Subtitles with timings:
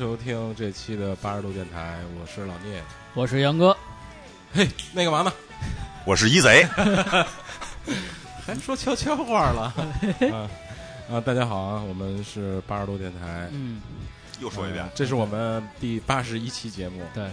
[0.00, 2.82] 收听这期的八十度电台，我是老聂。
[3.12, 3.76] 我是杨哥，
[4.50, 5.30] 嘿，那个嘛呢？
[6.06, 6.66] 我是一贼，
[8.46, 9.74] 还说悄悄话了
[10.32, 10.48] 啊
[11.12, 11.20] 啊！
[11.20, 13.82] 大家好啊，我们是八十度电台，嗯，
[14.40, 17.02] 又说一遍呃，这是我们第八十一期节目。
[17.12, 17.30] 对，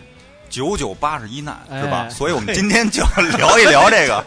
[0.49, 2.09] 九九八十一难哎是吧？
[2.11, 4.25] 所以我们今天就要聊一聊这个，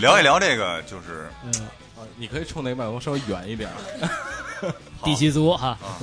[0.00, 1.52] 聊一聊这个，就是嗯，
[1.96, 3.70] 啊，你可以冲那个麦克风稍微远一点
[5.04, 6.00] 第七组哈，啊。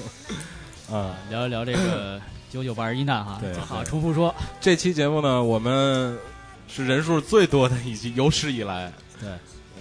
[1.29, 2.19] 聊一聊这个
[2.51, 6.17] 九九八十一难哈，对好，重复说，这期节目呢，我们
[6.67, 9.29] 是人数最多的一期，有史以来，对，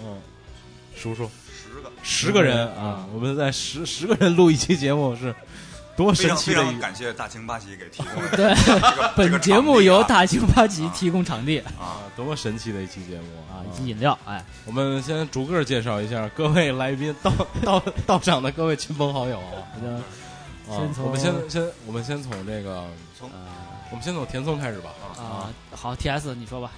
[0.03, 0.17] 嗯，
[0.95, 1.29] 数数。
[1.63, 2.67] 十个，十个人。
[2.75, 5.33] 啊，我们在十十个人录一期节目是
[5.95, 11.59] 多神奇的一非常感谢大清八旗给提供 对这个 本节目由大清八旗提供场地。
[11.79, 17.31] 啊，多么神奇的一期节目啊，以及饮料，哎，我们先逐个介绍一下各位来宾到
[17.63, 19.53] 到到场的各位亲朋好友啊。
[20.71, 22.85] 啊先从我们先先我们先从这个，
[23.17, 23.37] 从呃
[23.89, 24.91] 我们先从田松开始吧。
[25.17, 26.71] 啊，好，T S 你说吧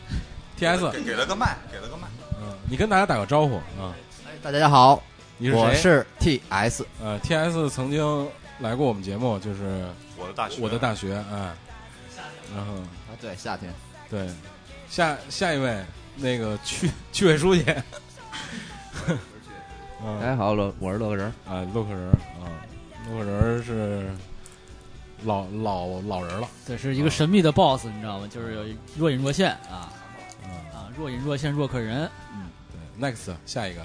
[0.58, 2.08] ，T S，给给了个麦，给了个麦，
[2.42, 3.94] 嗯，你跟大家打个招呼啊。
[4.42, 5.02] 大家好，
[5.38, 5.62] 你是谁？
[5.62, 8.28] 我是 T S，呃，T S 曾经
[8.60, 9.86] 来过我们节目，就是
[10.18, 11.54] 我的大学，我的大学，哎，
[12.56, 13.72] 然后啊，对，夏天，
[14.10, 14.28] 对，
[14.90, 17.64] 下下一位那个区区委书记，
[20.04, 22.52] 嗯大家好，我我是乐个人，啊，洛克人啊，
[23.10, 24.10] 洛克人是
[25.26, 28.28] 老老老人了，对是一个神秘的 BOSS，你知道吗？
[28.30, 28.64] 就是有
[28.98, 29.92] 若隐若现啊。
[30.46, 33.82] 嗯，啊，若隐若现若可人，嗯，对，next 下一个，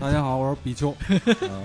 [0.00, 0.94] 大家好，我是比丘，
[1.42, 1.64] 嗯，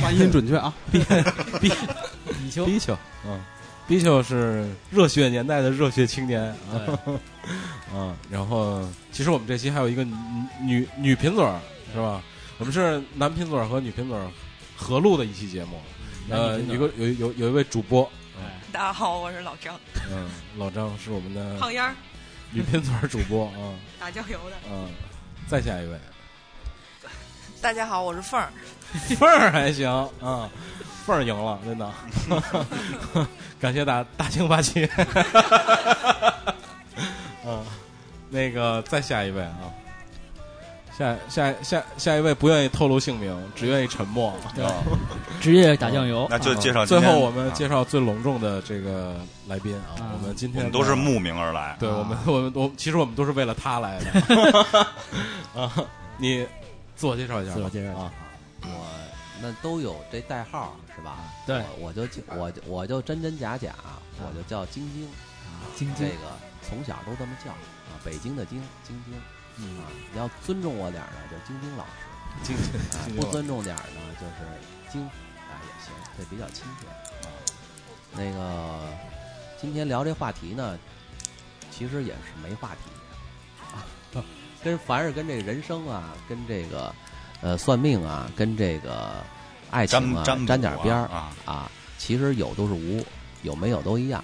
[0.00, 0.74] 发音准确啊。
[0.90, 3.40] 比丘，比丘，嗯，
[3.86, 6.42] 比丘是热血年代的热血青年。
[6.42, 6.98] 啊，
[7.94, 8.82] 嗯，然后
[9.12, 10.12] 其实我们这期还有一个女
[10.60, 11.60] 女女品嘴儿
[11.92, 12.20] 是吧？
[12.58, 14.26] 我们是男品嘴儿和女品嘴儿
[14.76, 15.80] 合录的一期节目，
[16.30, 19.78] 呃，有个有有有一位主播，哎大家好，我是老张，
[20.10, 21.94] 嗯，老张是我们的 胖烟儿，
[22.50, 24.56] 女品嘴儿主播啊， 打酱油的。
[24.70, 24.88] 嗯，
[25.46, 25.98] 再下一位，
[27.60, 28.50] 大家好，我是凤儿。
[29.18, 29.90] 凤儿还行
[30.22, 30.48] 啊，
[31.04, 31.92] 凤儿赢了，真的，
[33.60, 34.88] 感谢大大庆八旗，
[37.44, 37.62] 嗯，
[38.30, 39.58] 那个再下一位啊。
[40.96, 44.32] 下下下下一位不愿意透露姓名，只愿意沉默。
[44.54, 44.72] 对啊
[45.40, 49.14] 职业打酱油，那就介绍啊最后我们介啊绍最隆重的这个
[49.46, 54.86] 来宾啊，啊我们今天我们都是慕名而来，对我们，我们我其实我们都是为了他来的
[55.60, 55.70] 啊。
[56.16, 56.46] 你
[56.96, 58.12] 自我介绍一下，自我介绍一下啊。
[58.62, 58.86] 我
[59.42, 61.18] 那都有这代号是吧？
[61.46, 62.02] 对我我就
[62.38, 63.74] 我就我就真真假假，
[64.18, 65.06] 我就叫晶晶，
[65.76, 66.32] 晶晶，这个
[66.66, 69.14] 从小都这么叫啊，北京的晶，晶晶
[69.58, 71.90] 嗯啊，你要尊重我点儿呢，就晶晶老师
[72.42, 76.86] 晶晶啊，不尊重点儿呢，就是晶啊也行，这比较亲切
[77.26, 77.32] 啊。
[78.12, 78.80] 那个
[79.60, 80.78] 今天聊这话题呢，
[81.70, 82.90] 其实也是没话题
[83.74, 83.84] 啊，
[84.62, 86.94] 跟凡是跟这个人生啊，跟这个
[87.40, 89.22] 呃算命啊，跟这个
[89.70, 93.04] 爱情啊沾点边儿啊，啊，其实有都是无，
[93.42, 94.22] 有没有都一样。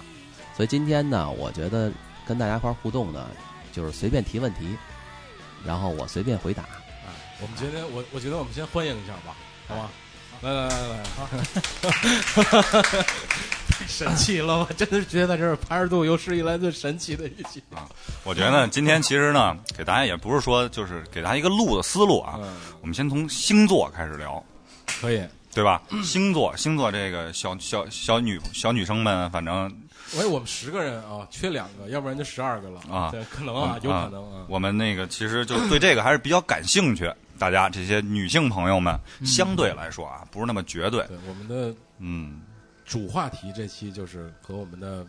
[0.55, 1.91] 所以今天呢，我觉得
[2.27, 3.27] 跟大家一块儿互动呢，
[3.71, 4.77] 就是随便提问题，
[5.65, 6.63] 然后我随便回答。
[6.63, 6.79] 啊
[7.41, 9.35] 我们今天我我觉得我们先欢迎一下吧，
[9.67, 9.89] 好吗？
[10.41, 11.03] 来来来来！
[13.69, 17.61] 太神奇了，我真的是觉得这是八十度有史以来最神奇的一期。
[18.23, 24.43] 我觉得今天其实呢，给大家也不是说就是给大家一个路的思路啊，嗯，我们先从星座开始聊，
[25.01, 25.21] 可以。
[25.53, 25.79] 对吧？
[26.03, 29.71] 星座，星座这个小小小女小女生们，反正
[30.17, 34.45] 喂，我们十个人啊，缺两个，要不然就十二个了啊对，可能啊，有可能啊。
[34.47, 37.11] 我们那个其实就对这个还是比较感兴趣。
[37.39, 41.03] 大家这些女性朋友们，相对来说啊，不是那么绝对。
[41.07, 42.41] 对，我们的嗯，
[42.85, 45.05] 主话题这期就是和我们的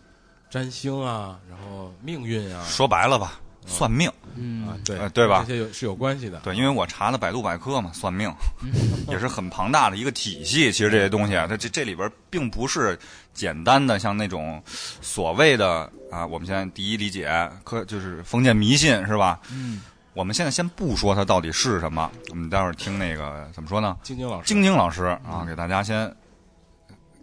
[0.51, 4.11] 占星啊，然后命运啊，说白了吧，算命。
[4.37, 6.41] 嗯啊，对呃对吧这些有是有关系的。
[6.41, 8.33] 对，因为我查了百度百科嘛，算命
[9.07, 10.73] 也是很庞大的一个体系。
[10.73, 12.99] 其实这些东西啊，它这这里边并不是
[13.35, 14.63] 简单的像那种
[15.03, 17.29] 所谓的啊，我们现在第一理解
[17.65, 19.41] 科就是封建迷信是吧？
[19.51, 19.83] 嗯，
[20.15, 23.97] 我们现在先不说它到底是什么，我们待会儿听那个怎么说呢？
[24.03, 26.15] 晶晶老师，晶晶老师啊，给大家先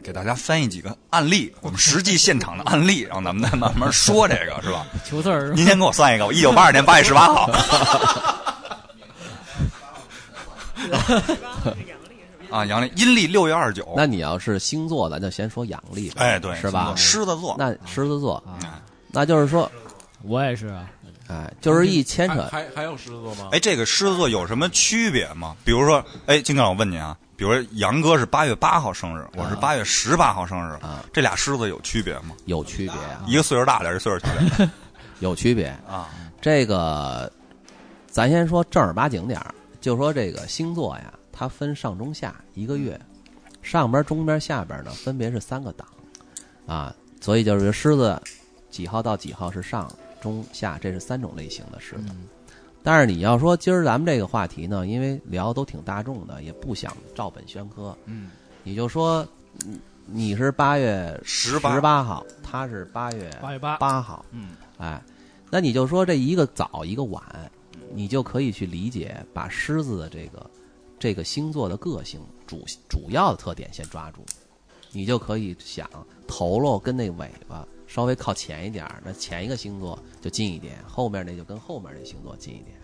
[0.03, 4.85] 给大家翻译几个案例，我们实际现场的案例，然后咱们再慢慢说这个，是吧？
[5.05, 7.49] 求字儿您先给我算一个，我一九八二年 八月十八号，
[12.51, 13.88] 啊，阳历阴历六月二十九。
[13.95, 16.94] 那你要是星座，咱就先说阳历吧，哎，对，是吧？
[16.95, 18.81] 狮子座，那狮子座，啊，
[19.12, 19.69] 那就是说，
[20.24, 20.89] 我也是啊，
[21.27, 23.50] 哎，就是一牵扯还还还有狮子座吗？
[23.51, 25.56] 哎，这个狮子座有什么区别吗？
[25.63, 32.36] 比如说，哎，金刚，我问你啊，比如说杨哥是八月八号生日，我是八月十八号生日，啊这俩狮子有区别吗？
[32.45, 34.27] 有区别啊，一个岁数大点，一个岁数小
[34.57, 34.69] 点
[35.19, 35.68] 有区别。
[35.88, 36.09] 啊？
[36.42, 37.31] 这个，
[38.07, 43.01] 咱先说正儿八经点儿，就说这个星座呀，它分上中下一个月，
[43.63, 45.88] 上边、中边、下边呢，分别是三个档，
[46.67, 48.21] 啊，所以就是狮子
[48.69, 49.91] 几号到几号是上
[50.21, 52.09] 中下，这是三种类型的狮子。
[52.09, 52.27] 嗯
[52.83, 58.29] 但是你要说今儿咱们这个话题呢，因为聊都挺大众的，也不想照本宣科，嗯，
[58.61, 59.27] 你就说，
[59.65, 65.01] 嗯你是八月十八十八号，他是八月八月八，八号，嗯，哎，
[65.49, 67.23] 那你就说这一个早一个晚，
[67.95, 70.47] 你就可以去理解，把狮子的这个
[71.01, 74.24] 这个星座的个性主主要的特点先抓住，
[74.92, 75.89] 你就可以想
[76.27, 82.77] 头喽跟那尾巴稍微靠前一点儿，那前一个星座就近一点，后面那就跟后面那星座近一点，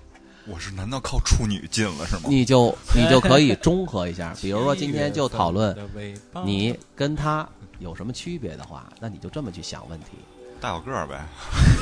[0.48, 2.24] 我是难道靠处女近了是吗？
[2.28, 4.36] 你就 你就可以中和一下。
[4.42, 5.78] 比如说今天就讨论
[6.44, 7.48] 你跟他
[7.78, 10.18] 有什么区别的话，那你就这么去想问题。
[10.60, 11.24] 大小个儿呗。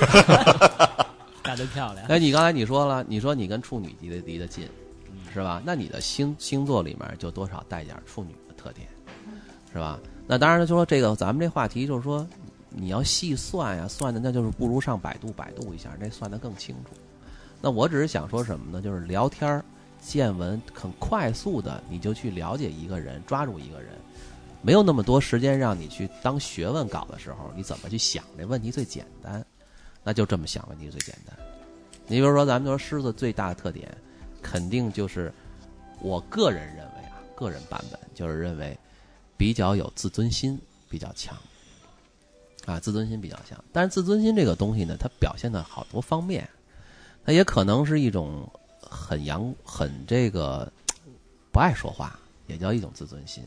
[1.42, 4.68] 大得漂亮，哎，你刚才你说了，你说你跟处女离得离得近，
[5.36, 5.62] 是吧？
[5.66, 8.88] 那你的星星座里面就多少带点处女的特点，
[9.74, 10.00] 是吧？
[10.26, 12.26] 那当然了，就说这个咱们这话题就是说，
[12.70, 16.92] 你要细算呀，算的那就是不如上百度百度一下，那算得更清楚。
[17.60, 18.82] 那我只是想说什么呢？
[18.82, 19.66] 就是聊天儿
[20.00, 23.92] 见闻很快速的，你就去了解一个人，抓住一个人，
[24.62, 29.46] 没有那么多时间让你去当学问搞的时候，你怎么去想这问题最简单？
[30.02, 31.36] 那就这么想问题最简单。
[32.08, 33.92] 你比如说，咱们说狮子最大的特点，
[34.46, 35.34] 肯定就是
[36.00, 38.78] 我个人认为啊，个人版本就是认为
[39.36, 41.36] 比较有自尊心比较强
[42.68, 43.62] 啊，自尊心比较强。
[43.74, 46.48] 但是自尊心这个东西呢，它表现的好多方面，
[47.26, 48.48] 它也可能是一种
[48.80, 50.72] 很阳很这个
[51.52, 53.44] 不爱说话，也叫一种自尊心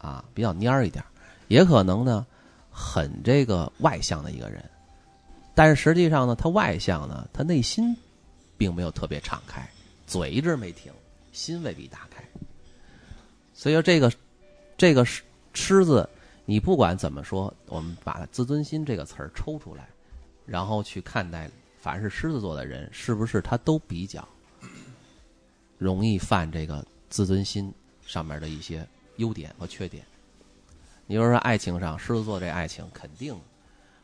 [0.00, 1.04] 啊，比较蔫儿一点，
[1.48, 2.26] 也可能呢
[2.70, 4.64] 很这个外向的一个人。
[5.54, 7.94] 但是实际上呢，他外向呢，他内心
[8.56, 9.68] 并没有特别敞开，
[10.06, 10.92] 嘴一直没停，
[11.32, 12.22] 心未必打开。
[13.52, 14.12] 所以说，这个
[14.76, 15.22] 这个狮
[15.52, 16.08] 狮子，
[16.44, 19.88] 你不管怎么说，我们把“自尊心”这个词儿抽出来，
[20.44, 24.26] 然后去看待，凡是狮子座的人，是不是他都比较
[25.78, 27.72] 容易犯这个自尊心
[28.04, 28.86] 上面的一些
[29.16, 30.04] 优点和缺点？
[31.06, 33.38] 你比如说爱情上，狮子座这爱情肯定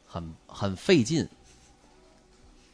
[0.06, 1.28] 很很费劲，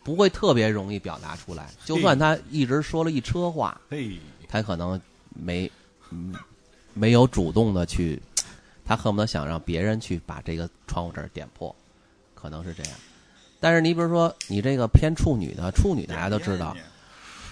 [0.06, 1.68] 不会特别容易表达出来。
[1.84, 4.16] 就算他一直说了一车话，嘿，
[4.48, 5.00] 他可能
[5.30, 5.68] 没
[6.12, 6.32] 嗯
[6.94, 8.22] 没有主动的去，
[8.84, 11.74] 他恨不得想让别人去把这个窗户纸儿点破，
[12.36, 12.92] 可能是这样。
[13.58, 16.76] 但是你比如说你这个偏处女的，处女大家都知道，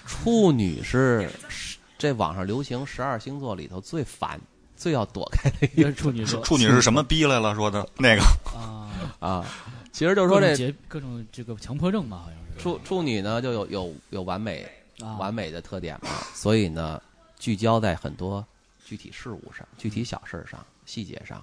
[0.06, 4.40] 处女是是这网上流行十二星座里头最烦、
[4.76, 7.52] 最要躲开的一一个个处女座，处女是什么逼来了？
[7.56, 8.22] 说的那个
[8.56, 9.44] 啊，啊。
[9.94, 14.68] 其实就是说这各种这个强迫症吧，好像是处处女呢就有有有完美
[14.98, 17.00] 啊，完美的特点嘛， 所以呢，
[17.38, 18.44] 聚焦在很多
[18.84, 21.40] 具体事物上、具体小事儿上、细节上。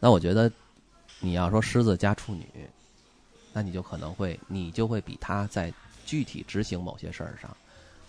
[0.00, 0.50] 那我觉得，
[1.20, 2.46] 你要说狮子加处女，
[3.52, 5.70] 那你就可能会，你就会比他在
[6.06, 7.54] 具体执行某些事儿上，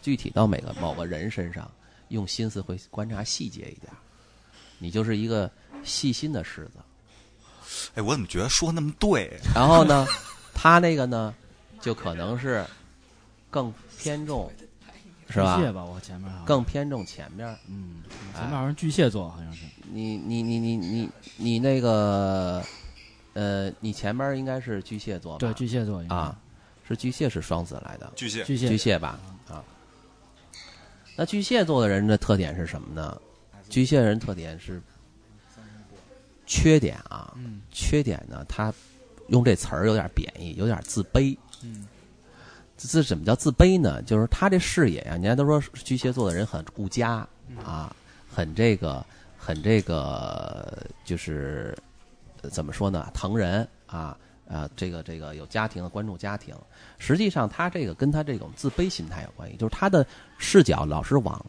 [0.02, 1.70] 具体到每个某个人身上，
[2.08, 3.98] 用心思会观察细节一点儿。
[4.80, 5.52] 你就是一个
[5.84, 6.80] 细心的狮子。
[7.96, 9.40] 哎，我怎么觉得说那么对？
[9.54, 10.06] 然后呢，
[10.54, 11.34] 他那个呢，
[11.82, 12.66] 就可能是
[13.50, 14.52] 更偏重，
[15.30, 15.64] 是吧巨？
[15.64, 17.58] 蟹吧，我前面更偏重前面儿。
[17.68, 18.04] 嗯，
[18.34, 22.64] 前面好像巨蟹座，好像是你你你你你你那个，
[23.34, 25.40] 呃，你前面儿应该是巨蟹座吧？
[25.40, 26.38] 对巨蟹座啊，
[26.88, 29.20] 是巨蟹是双子来的，巨蟹巨蟹巨蟹吧？
[29.48, 29.64] 啊，
[31.16, 33.20] 那巨蟹座的人的特点是什么呢？
[33.70, 34.82] 巨蟹人特点是
[36.46, 38.74] 缺点啊，嗯缺点呢，他
[39.28, 41.38] 用这词儿有点贬义，有点自卑。
[41.64, 41.88] 嗯
[42.78, 44.02] 这这怎么叫自卑呢？
[44.02, 47.26] 就是他这视野呀、人家都说巨蟹座的人很顾家
[47.64, 47.96] 啊，
[48.30, 49.04] 很这个，
[49.38, 51.74] 很这个，就是
[52.42, 53.10] 呃怎么说呢？
[53.14, 56.54] 疼人啊啊，这个这个有家庭关注家庭。
[56.98, 60.06] 实际上，他这个跟他这种自卑心态有关系，就是他的
[60.38, 61.44] 视角老是往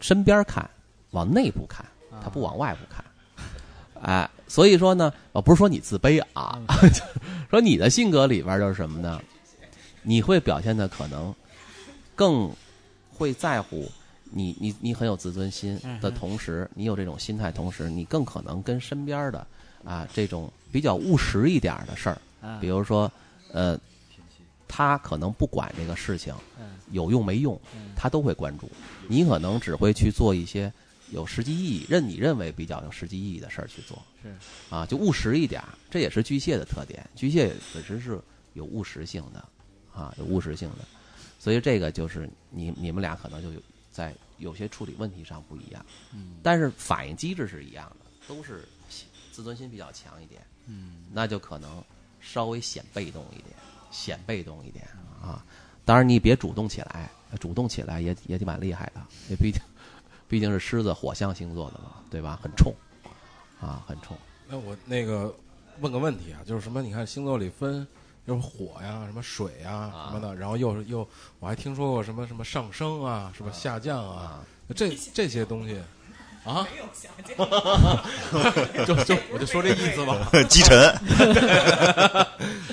[0.00, 0.68] 身边看，
[1.12, 1.86] 往内部看，
[2.20, 3.04] 他不往外部看。
[4.04, 6.58] 哎，所以说呢，我不是说你自卑啊，
[7.50, 9.20] 说你的性格里边就是什么呢？
[10.02, 11.34] 你会表现的可能
[12.14, 12.50] 更
[13.10, 13.90] 会在乎
[14.30, 19.46] 你，你你很有自尊心的同时，你有这种心态，同时你更可能跟身边的
[19.84, 23.10] 啊这种比较务实一点的事儿，啊比如说
[23.52, 23.78] 呃
[24.68, 28.70] 他可能不管这个事情嗯有用没用，嗯他都会关注。
[29.08, 30.70] 你可能只会去做一些
[31.14, 34.02] 有实际意义、认你认为比较有实际意义的事儿去做。
[34.20, 34.34] 是
[34.68, 37.08] 啊，就务实一点儿，这也是巨蟹的特点。
[37.14, 38.20] 巨蟹本身是
[38.52, 39.48] 有务实性的，
[39.94, 40.84] 啊，有务实性的，
[41.38, 48.66] 所以这个就是你你们俩可能就有在有些处理问题上不一样，嗯但是反应机制是一样的，都是
[49.32, 51.82] 自尊心比较强一点，嗯那就可能
[52.20, 53.56] 稍微显被动一点，
[53.92, 54.84] 显被动一点
[55.22, 55.44] 啊。
[55.84, 59.60] 当然你别主动起来，主动起来也也蛮厉害的，也毕竟
[60.28, 62.38] 毕竟是狮子火象星座的嘛，对吧？
[62.42, 62.74] 很冲
[63.60, 64.16] 啊，很冲。
[64.48, 65.34] 那我那个
[65.80, 66.82] 问个问题啊，就是什么？
[66.82, 67.86] 你看星座里分，
[68.26, 71.08] 就是火呀、什么水呀、啊什么的，然后又又，
[71.40, 74.40] 我还听说过什么什么上升啊，什么下降啊，
[74.74, 75.80] 这这些东西
[76.44, 77.36] 啊，没有下降。
[78.86, 80.76] 就就我就说这意思吧， 击沉，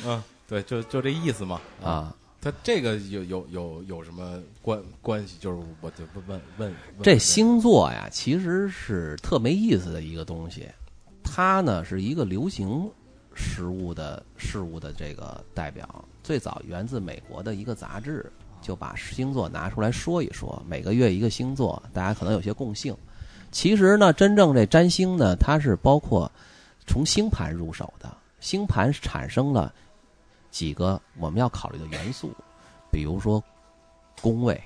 [0.05, 1.61] 嗯， 对，就就这意思嘛。
[1.81, 5.37] 啊，它这个有有有有什么关关系？
[5.39, 10.67] 就是我就问问问问这星座呀，其实是特没意思的一个东西。
[11.23, 12.89] 它呢是一个流行
[13.35, 18.29] 事物的事物的这个代表，最早源自美国的一个杂志，
[18.59, 20.61] 就把星座拿出来说一说。
[20.67, 22.97] 每个月一个星座，大家可能有些共性。
[23.51, 26.29] 其实呢，真正这占星呢，它是包括
[26.87, 28.11] 从星盘入手的。
[28.39, 29.71] 星盘产生了
[30.51, 32.35] 几个我们要考虑的元素，
[32.91, 33.43] 比如说
[34.21, 34.61] 宫位，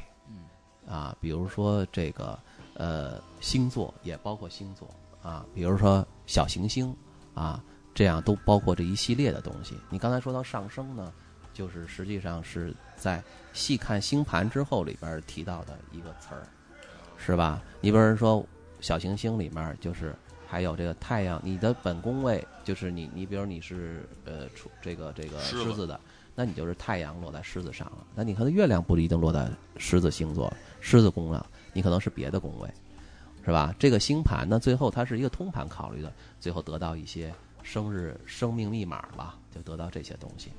[0.86, 2.38] 啊，比如说这个
[2.74, 4.90] 呃星座也包括星座
[5.24, 6.94] 啊，比如说小行星
[7.34, 7.64] 啊，
[7.94, 9.80] 这样都包括这一系列的东西。
[9.90, 11.14] 你刚才说到上升呢，
[11.54, 13.24] 就是实际上是在
[13.54, 16.48] 细看星盘之后里边儿提到的一个词儿，
[17.18, 17.62] 是吧？
[17.80, 18.46] 你比如说
[18.82, 20.16] 小行星里面儿就是
[20.48, 26.00] 还有这个太阳，你的本宫位就是你，你比如你是呃出这个这个狮子的，
[26.36, 28.06] 那你就是太阳落在狮子上了。
[28.16, 32.70] 那你可能月亮不一定落在狮子星座、狮子宫了，你可能是别的宫位，
[33.44, 33.74] 是吧？
[33.78, 37.34] 这个星盘呢，最后它是一个通盘考虑的，最后得到一些
[37.64, 40.52] 生日、生命密码吧，就得到这些东西。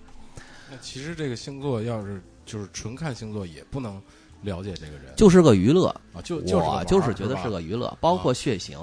[0.70, 4.02] 那其实这个星座要是就是纯看星座，也不能
[4.42, 8.76] 了解这个人，就是个娱乐，啊，就就是个玩我就是觉得是个娱乐，包括血型，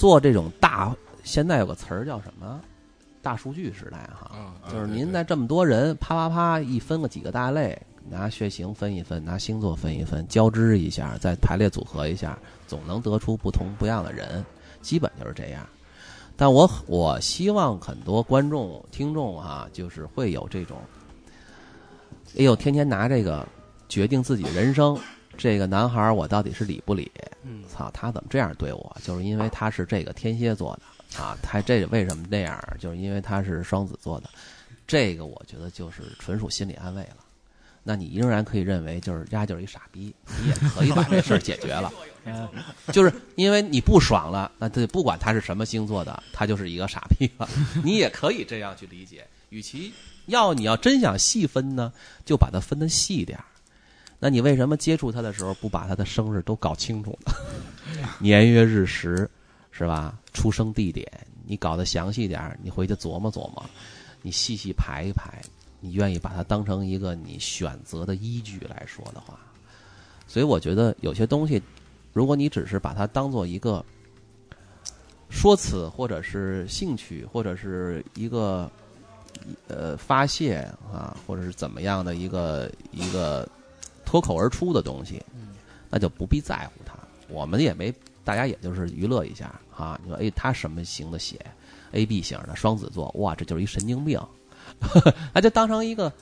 [0.00, 2.58] 做这种大，现在有个词儿叫什么？
[3.20, 7.78] 大数据时代哈，啊，就是您在这么多人啪啪啪一分个几个大类，
[8.08, 14.42] 拿血型分一分，拿星座分一分，交织一下，再排列组合一下，总能得出不同不一样的人，
[14.80, 15.68] 基本就是这样。
[16.34, 20.78] 但我我希望很多观众听众哈、就是会有这种，
[22.38, 23.46] 哎呦，天天拿这个
[23.86, 24.98] 决定自己人生，
[25.40, 27.10] 这个男孩我到底是理不理？
[27.42, 28.94] 嗯操，他怎么这样对我？
[29.02, 32.62] 就是因为他是这个天蝎座的啊，他这为什么那样？
[32.78, 34.28] 就是因为他是双子座的，
[34.86, 37.16] 这个我觉得就是纯属心理安慰了。
[37.82, 41.90] 那你仍然可以认为就是丫就是一傻逼，你也可以把这事儿解决了。
[42.26, 42.46] 嗯
[42.92, 47.48] 就是因为你不爽了，那这不管他是什么星座的，他就是一个傻逼了。
[47.82, 49.26] 你也可以这样去理解。
[49.48, 49.90] 与其
[50.26, 51.90] 要你要真想细分呢，
[52.26, 53.44] 就把它分的细点儿。
[54.20, 57.32] 那你为什么接触他的时候不把他的生日都搞清楚呢？
[58.20, 59.28] 年月日时
[59.72, 60.16] 是吧？
[60.32, 61.10] 出生地点
[61.46, 63.64] 你搞得详细点儿，你回去琢磨琢磨，
[64.22, 65.40] 你细细排一排，
[65.80, 69.40] 你愿意把它当成一个你选择的依据来说的话，
[70.28, 71.60] 所以我觉得有些东西，
[72.12, 73.84] 如果你只是把它当做一个
[75.30, 78.70] 说辞，或者是兴趣，或者是一个
[79.66, 80.56] 呃发泄
[80.92, 83.48] 啊，或者是怎么样的一个一个
[84.10, 85.22] 脱口而出的东西，
[85.88, 86.94] 那就不必在乎它。
[87.28, 89.96] 我们也没，大家也就是娱乐一下啊。
[90.02, 91.38] 你说，哎，他什么型的血
[91.92, 94.20] ？A B 型的双子座，哇，这就是一神经病，
[95.32, 96.12] 那就当成一个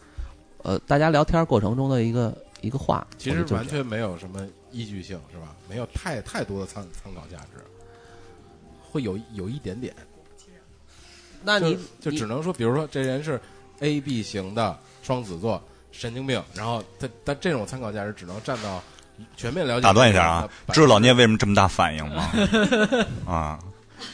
[0.59, 3.07] 呃大家聊天过程中的一个一个话。
[3.16, 5.57] 其实完全没有什么依据性，是吧？
[5.66, 7.64] 没有太太多的参参考价值，
[8.83, 9.97] 会有有一点点。
[11.42, 13.40] 那你就就只能说，比如说这人是
[13.80, 15.62] A B 型的双子座，
[15.99, 18.81] 神经病，然后他他这种参考价值只能占到
[19.37, 19.83] 全面了解。
[19.83, 22.31] 打断一下啊，知道老聂为什么这么大反应吗？
[23.26, 23.59] 啊，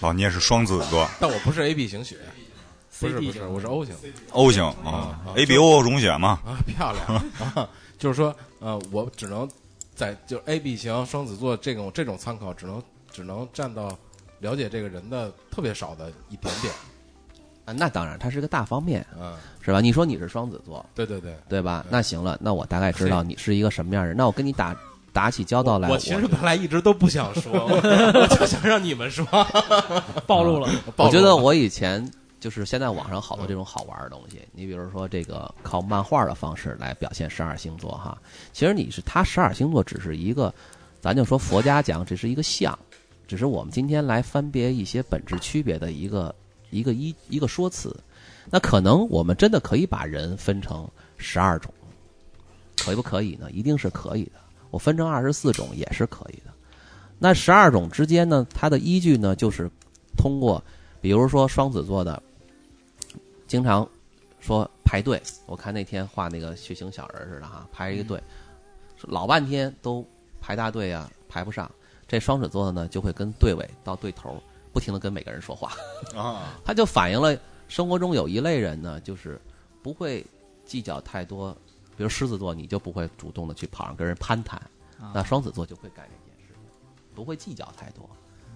[0.01, 2.17] 老聂是双子座但我不是 A B 型血，
[2.99, 3.95] 不是不是，我是 O 型
[4.31, 7.23] ，O 型啊啊，A B O 溶血嘛，啊，漂亮
[7.55, 7.69] 啊！
[7.99, 9.47] 就是说，呃，我只能
[9.95, 13.95] 在就 A B 型双子座这种这种参考，只能只能占到
[14.39, 16.73] 了解这个人的特别少的一点点。
[17.65, 19.81] 啊，那当然，它是个大方面，嗯，是吧？
[19.81, 21.35] 你说你是双子座，对对对。
[21.49, 21.85] 对吧？
[21.89, 24.17] 那行了，那我大概知道你是一个什么样的人。
[24.17, 24.77] 那我跟你打
[25.13, 27.77] 打起交道来，我其实本来一直都不想说，我
[28.21, 29.25] 我就想让你们说。
[30.27, 32.07] 暴露了，暴露了我觉得我以前
[32.41, 38.19] 就是现在网上好多这种好玩的东西，你比如说这个靠漫画的方式来表现十二星座哈，
[38.53, 40.53] 其实你是他十二星座只是一个，
[41.01, 42.79] 咱就说佛家讲只是一个像，
[43.27, 46.35] 只是我们今天来分别一些本质区别的一个
[46.75, 47.95] 一个一一个说辞。
[48.51, 51.73] 那可能我们真的可以把人分成十二种，
[52.77, 53.51] 可不可以呢？
[53.51, 54.33] 一定是可以的。
[54.71, 56.53] 我分成二十四种也是可以的。
[57.19, 59.71] 那十二种之间呢，它的依据呢，就是
[60.17, 60.63] 通过，
[61.01, 62.23] 比如说双子座的，
[63.47, 63.89] 经常
[64.41, 65.23] 说排队。
[65.47, 68.23] 我看那天画那个血型小人似的哈，排一个队，
[69.01, 70.07] 老半天都
[70.41, 71.71] 排大队啊，排不上。
[72.07, 74.43] 这双子座的呢，就会跟队尾到队头，
[74.75, 75.73] 不停的跟每个人说话。
[76.15, 77.39] 啊， 他就反映了
[77.69, 79.41] 生活中有一类人呢，就是
[79.83, 80.27] 不会
[80.67, 81.57] 计较太多，
[81.97, 84.61] 比如狮子座，你就不会主动的去跑上跟人攀谈，
[85.15, 88.11] 那双子座就会干这件事情，不会计较太多，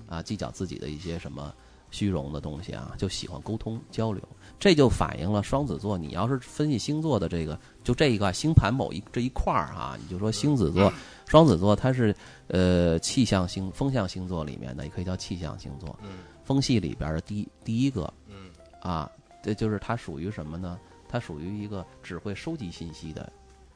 [0.09, 1.55] 啊，计较自己的一些什么
[1.91, 4.23] 虚荣的东西啊，就喜欢沟通交流，
[4.59, 5.97] 这就反映了双子座。
[5.97, 10.93] 你要是分析星座的这个，就这一个星盘某一这一块儿哈，你就说星子座、
[11.27, 12.15] 双子座，它是
[12.49, 15.99] 呃气象星、风象星座里面的，也可以叫气象星座，
[16.45, 18.50] 风系里边的第第一个，嗯
[18.81, 19.11] 啊，
[19.43, 20.79] 这就是它属于什么呢？
[21.09, 23.33] 它属于一个只会收集信息的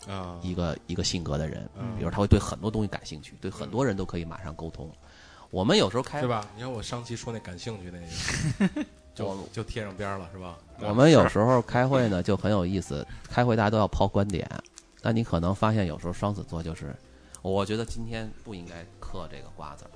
[0.07, 4.91] 啊，一个一个性格的人，嗯比如他会对很多东西感兴趣，对很多人都可以马上沟通。
[5.51, 6.49] 我们有时候开对吧？
[6.57, 10.57] 你看我上期说那感兴趣那个， 就就贴上边儿了，是吧？
[10.81, 14.49] 我们有时候开会呢就很有意思，开会大家都要抛观点，
[15.01, 16.95] 但你可能发现有时候双子座就是，
[17.43, 19.89] 我觉得今天不应该嗑这个瓜子儿。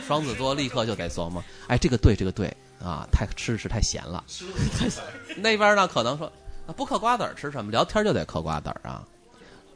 [0.00, 2.46] 双子座立刻就得琢磨，哎，这个对，这个对
[2.82, 4.24] 啊，太吃是太咸了。
[5.36, 6.26] 那边呢可能说，
[6.66, 7.70] 啊不嗑瓜子儿吃什么？
[7.70, 9.06] 聊天就得嗑瓜子儿啊。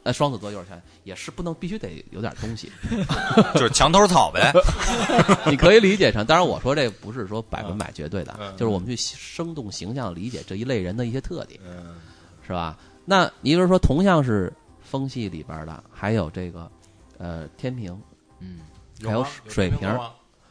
[0.07, 2.71] 那双子座就是想，也是不能必须得有点东西，
[3.55, 4.53] 就是墙头草呗。
[5.51, 11.95] 你可以理解成，当然我说这不是说百分百绝对的，嗯就是我们去生动形象理解这一类人的一些特点，嗯
[12.41, 12.77] 是吧？
[13.03, 16.71] 那你比如说同样是风系里边的，还有这个
[17.17, 18.01] 呃天平
[18.39, 18.61] 嗯，
[19.03, 19.89] 还有水平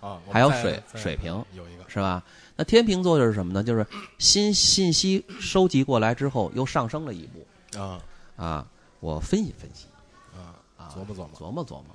[0.01, 2.23] 啊，还有水水瓶有一个是吧？
[2.57, 3.63] 那天平座就是什么呢？
[3.63, 3.87] 就是
[4.19, 7.99] 新信息收集过来之后，又上升了一步啊
[8.37, 8.67] 啊，
[9.01, 9.87] 我分析分析
[10.35, 11.87] 啊，啊，琢磨琢磨琢磨琢磨。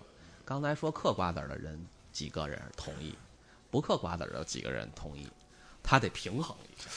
[0.45, 1.79] 刚才说嗑瓜子儿的人
[2.11, 3.13] 几个人同意，
[3.69, 5.27] 不嗑瓜子儿的几个人同意，
[5.81, 6.89] 他得平衡一下。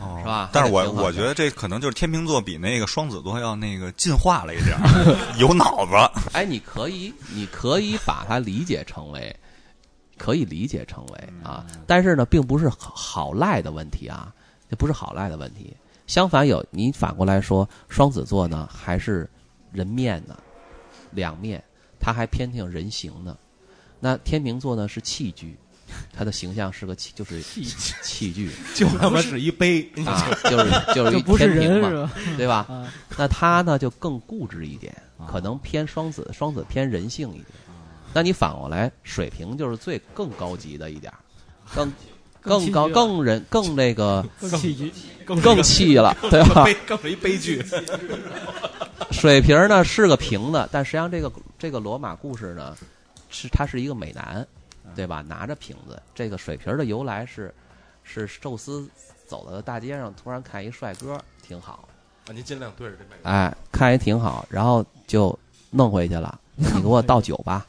[0.00, 6.30] 哦是吧但是我我觉得这可能就是天秤座比那个双子座要那个进化了一点儿， 有脑子。
[6.32, 9.34] 哎，你可以，你可以把它理解成为，
[10.16, 14.32] 可以理解成为啊，但是呢，并不是好好赖的问题啊，
[14.70, 15.74] 这不是好赖的问题。
[16.06, 19.28] 相反有，你反过来说，双子座呢还是
[19.76, 20.34] 人面呢，
[21.10, 21.62] 两面，
[22.00, 23.36] 他还偏挺人形呢。
[24.00, 25.56] 那天秤座呢是器具，
[26.12, 27.42] 他的形象是个器，就是
[28.02, 32.12] 器具 就他妈是一杯啊，就是就是 一天平嘛，吧？
[32.38, 32.66] 对吧？
[32.68, 37.46] 啊，那他呢就更固执一点，啊可能偏双子，双子偏人性一点。
[38.14, 41.12] 那你反过来，水瓶就是最更高级的一点，
[41.74, 41.92] 更
[42.40, 44.92] 更高更人更那个更器具，
[45.24, 46.64] 更更气了，对吧？
[46.64, 47.62] 悲更是一悲剧。
[49.12, 52.76] 水瓶呢是个瓶子，但实际上这个这个罗马故事呢，
[53.30, 54.46] 是他是一个美男，
[54.94, 55.22] 对吧？
[55.22, 57.54] 拿着瓶子，这个水瓶的由来是
[58.02, 58.88] 是宙斯
[59.26, 61.88] 走到大街上，突然看一帅哥，挺好，
[62.26, 63.28] 啊，您尽量对着这麦克。
[63.28, 65.36] 哎，看也挺好，然后就
[65.70, 66.40] 弄回去了。
[66.56, 67.66] 你给我倒酒吧，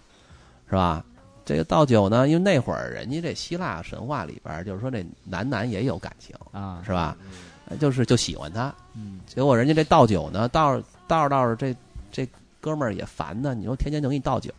[0.69, 1.03] 是吧？
[1.43, 7.17] 这个倒酒呢，因为那会儿人家这希腊神话里边儿，就是说这男男也有感情，啊，是吧？
[7.79, 11.75] 就是就喜欢他，嗯，结果人家这倒酒呢，倒着倒着倒着，这
[12.11, 13.55] 这哥们儿也烦呢。
[13.55, 14.51] 你说天天就给你倒酒，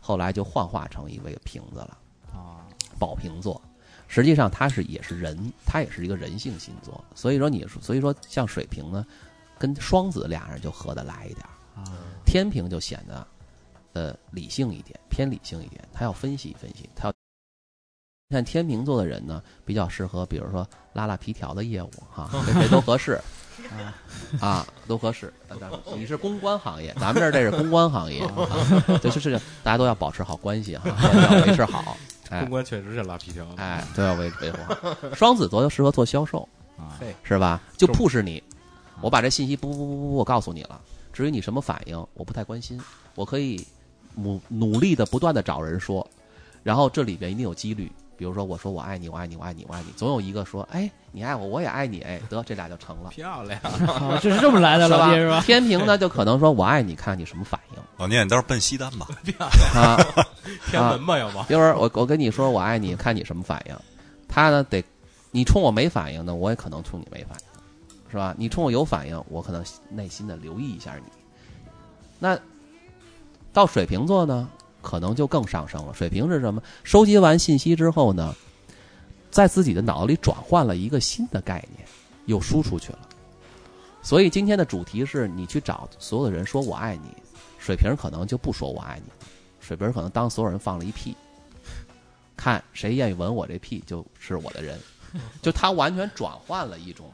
[0.00, 1.98] 后来就幻化成一位瓶子了，
[2.32, 2.64] 啊，
[2.98, 3.60] 宝瓶座。
[4.06, 7.02] 实际上他是也是人，他也是一个人性星座。
[7.14, 9.04] 所以说你说，所以说像水瓶呢，
[9.58, 11.84] 跟双子俩人就合得来一点儿，啊，
[12.24, 13.26] 天平就显得
[13.94, 15.82] 呃理性一点，偏理性一点。
[15.92, 17.14] 他要分析分析，他要。
[18.28, 23.20] 你看天秤座的人呢，比较适合，比如说拉拉皮条的业务哈，跟 谁都合适，
[24.40, 25.32] 啊，都合适。
[25.96, 31.96] 你是公关行业，咱们这儿这是公关行业， 啊就是是大家都要保持好关系哈，都要维持好。
[32.30, 33.46] 哎公关确实是拉皮条。
[33.56, 34.96] 哎，都要维维护好。
[35.14, 37.60] 双子座就适合做销售，啊，是吧？
[37.76, 38.42] 就 push 你，
[39.00, 40.80] 我把这信息不不不不不，我告诉你了。
[41.12, 42.80] 至于你什么反应，我不太关心。
[43.14, 43.64] 我可以
[44.16, 46.04] 努努力的不断的找人说，
[46.62, 47.92] 然后这里边一定有几率。
[48.16, 55.40] 比如说，我说我爱你，我爱你，我爱你，我爱你，总有一个说，哎，你爱我，我也爱你，哎，得，这俩就成了，漂亮，啊这是这么来的，是吧老爹是吧？？
[55.42, 59.06] 天平呢，就可能说我爱你，看看你什么反应老聂，你倒是奔西单吧？
[59.74, 59.96] 啊。
[60.70, 61.38] 天门吧，要不？
[61.52, 63.76] 一会儿我我跟你说我爱你，看你什么反应。
[64.28, 64.84] 他呢得
[65.30, 68.34] 你冲我没反应呢，我也可能冲你没反应，是吧？
[68.36, 71.02] 你冲我有反应，我可能内心的留意一下你。
[72.18, 72.38] 那
[73.52, 74.48] 到水瓶座呢，
[74.84, 75.94] 可能就更上升了。
[75.94, 76.62] 水瓶是什么？
[76.84, 78.34] 收集完信息之后呢，
[79.30, 81.88] 在自己的脑子里转换了一个新的概念，
[82.26, 82.98] 又输出去了。
[84.02, 87.08] 所以今天的主题是你去找所有的人说我爱你，
[87.58, 89.10] 水瓶可能就不说我爱你，
[89.60, 91.16] 水瓶可能当所有人放了一屁，
[92.36, 94.78] 看谁愿意闻我这屁就是我的人，
[95.40, 97.10] 就他完全转换了一种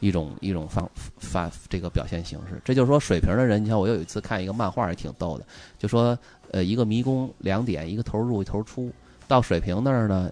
[0.00, 2.58] 一种一种方发这个表现形式。
[2.64, 5.44] 这就是说水瓶的人，你看我有一次看一个漫画也挺逗的，
[5.78, 6.18] 就说
[6.52, 8.90] 呃一个迷宫两点，一个头入一头出，
[9.26, 10.30] 到水平那儿呢，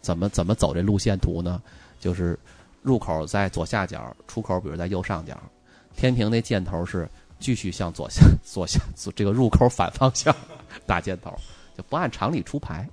[0.00, 1.62] 怎么怎么走这路线图呢？
[2.00, 2.38] 就是。
[2.82, 5.36] 入口在左下角，出口比如在右上角。
[5.96, 7.08] 天平那箭头是
[7.40, 8.78] 继续向左下、左下
[9.16, 10.32] 这个入口反方向
[10.86, 11.36] 打箭头，
[11.76, 12.88] 就不按常理出牌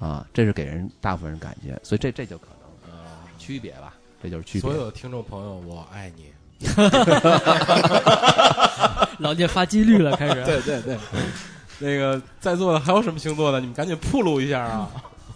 [0.00, 0.26] 啊。
[0.34, 2.48] 这是给人大部分人感觉，所以这这就可
[2.88, 2.98] 能
[3.38, 4.68] 区别吧，这就是区别。
[4.68, 6.32] 所有听众朋友，我爱你。
[9.20, 10.44] 老聂发几率了，开始。
[10.44, 10.98] 对对对，
[11.78, 13.60] 那个在座的还有什么星座的？
[13.60, 14.88] 你们赶紧铺路一下啊！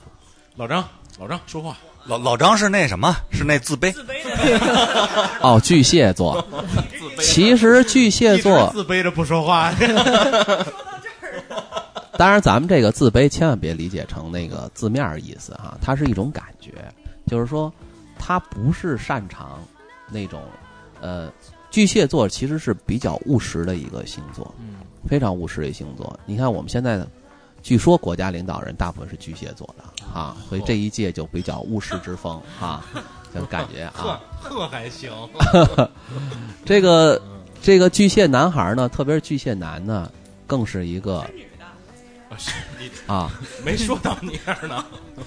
[0.57, 0.83] 老张，
[1.19, 1.77] 老张说话。
[2.05, 3.15] 老老张是那什么？
[3.31, 3.93] 是那自卑？
[3.93, 6.43] 自卑的 哦，巨蟹座。
[7.21, 9.73] 其实巨蟹座自卑着不说话。
[9.75, 11.63] 说到这儿了，
[12.17, 16.73] 当然，咱们这个自卑千万别理解成那个字面意思哈，它是一种感觉，
[17.27, 17.73] 就是说
[18.19, 19.59] 他不是擅长
[20.11, 20.41] 那种
[21.01, 21.31] 呃，
[21.71, 26.19] 巨蟹座其实是比较务实的一个星座，嗯，非常务实的星座。
[26.27, 27.07] 你看我们现在的，
[27.63, 29.85] 据说国家领导人大部分是巨蟹座的
[30.19, 32.85] 啊，所以这一届就比较务实之风啊，
[33.35, 34.21] 就感觉啊。
[34.43, 35.11] 呵还行。
[36.65, 37.21] 这个
[37.61, 40.11] 这个巨蟹男孩呢，特别是巨蟹男呢，
[40.47, 43.31] 更是一个是女的，是你啊
[43.65, 44.85] 没说到你这儿呢，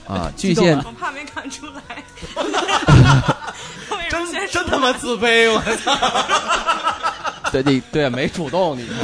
[0.08, 2.04] 啊， 巨蟹我怕没看出来。
[4.10, 5.50] 真真他妈自卑！
[5.50, 5.92] 我操！
[7.52, 8.88] 对你对，没主动，你。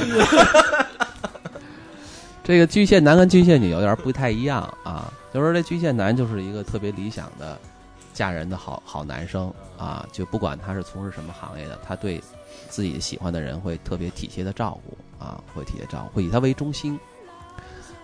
[2.44, 7.60] 这个巨蟹男跟巨蟹女有点不太一样啊，就是说这巨蟹男就是一个特别理想的
[8.14, 12.24] 嫁人的好好男生啊，就不管他是从事什么行业的，他对
[12.70, 16.98] 自己喜欢的人会特别体贴的照顾啊，会体贴照顾，会以他为中心。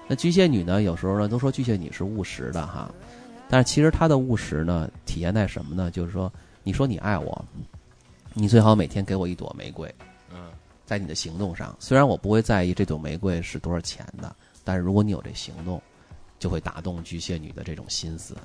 [0.09, 2.91] 那巨蟹女呢，有时候呢都说巨蟹女是务实的哈，
[3.49, 5.89] 但是其实她的务实呢体现在什么呢？
[5.89, 6.29] 就是说，
[6.63, 7.45] 你说你爱我，
[8.33, 9.89] 你最好每天给我一朵玫瑰。
[10.93, 15.81] 嗯，在你的行动上，虽然我不会在意这朵玫瑰是多少钱的，但是如果你有这行动，
[16.37, 18.35] 就会打动巨蟹女的这种心思，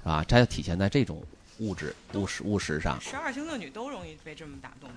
[0.00, 0.24] 是吧？
[0.26, 1.22] 它就体现在这种
[1.60, 3.00] 物质、物实、物实上。
[3.00, 4.96] 十二星座女都容易被这么打动吗？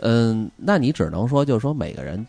[0.00, 2.26] 嗯，那你只能说，就是说每个人，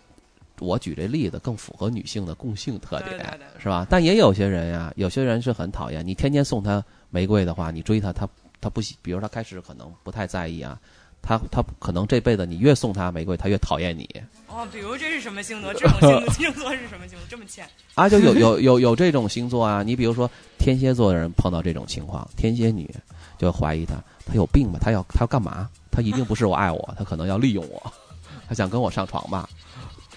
[0.60, 3.86] 我举这例子更符合女性的共性特点，对对对是吧？
[3.90, 8.30] 但也有些人呀，有些人是很讨厌你天天送她玫瑰的话，你追她，她
[8.62, 10.80] 她不喜，比如她开始可能不太在意啊，
[11.28, 14.10] 他他可能这辈子你越送他玫瑰，他越讨厌你。
[14.48, 15.74] 哦，比如这是什么星座？
[15.74, 17.28] 这种星座 星座是什么星座？
[17.30, 17.68] 这么欠？
[17.96, 22.90] 啊，就有有有有这种星座啊，你比如说天蝎座的人碰到这种情况，天蝎女
[23.38, 24.80] 就怀疑他，他有病吧？
[24.82, 25.70] 他要他要干嘛？
[25.92, 27.94] 他一定不是我爱我，他可能要利用我，
[28.48, 29.50] 他想跟我上床吧，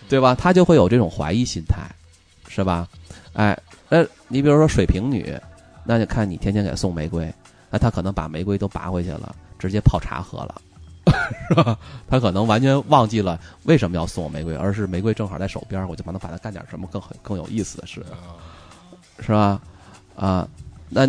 [0.08, 0.32] 对吧？
[0.36, 1.90] 他就会有这种怀疑心态，
[2.46, 2.86] 是吧？
[3.32, 5.36] 哎，那你比如说水瓶女，
[5.84, 7.32] 那就看你天天给她送玫瑰，
[7.68, 10.62] 那他可能把玫瑰都拔回去了，直接泡茶喝了。
[11.48, 11.78] 是吧？
[12.08, 18.04] 他可能完全忘记了为什么要送我玫瑰，而是玫瑰正好在手边，我就帮他把它干点什么更很更有意思的事，
[19.20, 19.60] 是吧？
[20.16, 20.46] 啊，
[20.88, 21.08] 那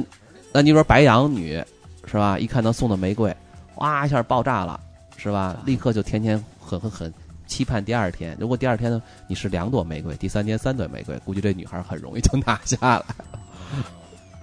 [0.54, 1.64] 那你说白羊女
[2.06, 2.38] 是吧？
[2.38, 3.36] 一看他送的玫瑰，
[3.76, 4.80] 哇一下爆炸了，
[5.18, 5.58] 是吧？
[5.66, 7.14] 立刻就天天很很很
[7.48, 8.36] 期盼第二天。
[8.40, 13.06] 如果第二天呢，你是两朵玫瑰，第三天三朵玫瑰，估计这女孩很容易就拿下来，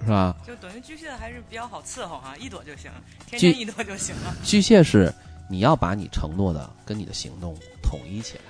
[0.03, 0.35] 是吧？
[0.45, 2.89] 就等于巨蟹还是比较好伺候哈，一朵就行，
[3.27, 4.35] 天天一朵就行了。
[4.43, 5.13] 巨蟹是
[5.49, 8.43] 你要把你承诺的跟你的行动统一起来，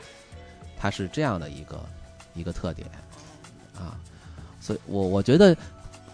[0.78, 1.84] 它是这样的一个
[2.36, 2.88] 一个特点
[3.76, 3.98] 啊。
[4.60, 5.56] 所以我我觉得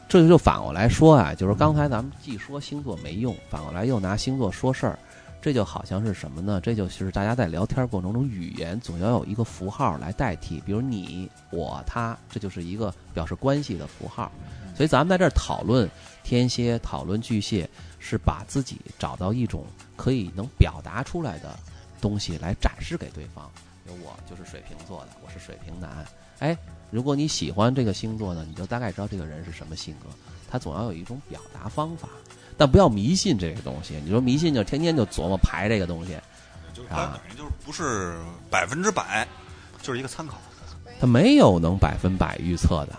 [0.07, 4.99] 这就反过来说啊，就是刚才咱们既说星座没用，反过来又拿星座说事儿，
[5.41, 6.61] 这就好像是什么呢？
[6.61, 14.31] 这就是大家在聊天过程中，语言总要有一个符号来代替，比如你、我、他，这就是一个表示关系的符号。
[14.75, 15.89] 所以咱们在这儿讨论
[16.23, 17.67] 天蝎，讨论巨蟹，
[18.07, 19.65] 是把自己找到一种
[19.95, 21.57] 可以能表达出来的
[21.99, 23.49] 东西来展示给对方。
[23.83, 26.05] 比如我就是水瓶座的，我是水瓶男。
[26.37, 26.55] 哎，
[26.91, 30.09] 如果你喜欢这个星座呢，你就大概知道这个人是什么性格。
[30.47, 32.07] 他总要有一种表达方法，
[32.55, 33.99] 但不要迷信这个东西。
[34.05, 36.15] 你说迷信就天天就琢磨排这个东西，
[36.73, 38.19] 就是他等于就是不是
[38.51, 39.27] 百分之百，
[39.81, 40.37] 就是一个参考。
[40.99, 42.95] 他没有能百分百预测的，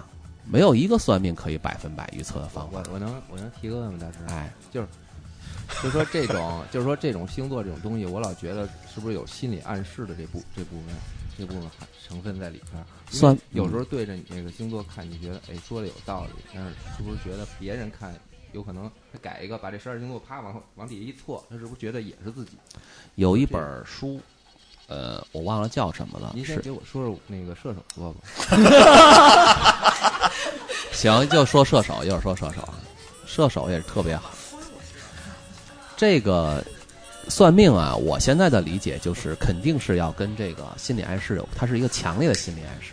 [0.48, 2.94] 没有一个算命可以百分百预测的方法我。
[2.94, 4.18] 我能我能提个问吗，大师？
[4.28, 4.87] 哎，就是
[5.82, 10.94] 就说这种就是说这种星座这种东西，我老觉得是不是有心理暗示的这部这部分
[11.37, 11.68] 这部分
[12.06, 12.87] 成分在里边儿？
[13.11, 18.14] 算有时候对着你那个星座看，你觉得哎说的有道理，但是是不是觉得别人看
[18.52, 22.52] 有可能他改一个，把这十二星座啪往后往底下一错，他是不是觉得也是自己？
[23.16, 24.20] 有一本书，
[24.87, 28.20] 呃，我忘了叫什么了，是您先给我说说那个射手座吧。
[30.92, 32.68] 行，就说射手，一会儿说射手，
[33.26, 34.30] 射手也是特别好。
[35.96, 36.64] 这个
[37.28, 42.92] 算命啊，我现在的理解就是，肯定是要跟这个心理暗示有，它是一个强烈的心理暗示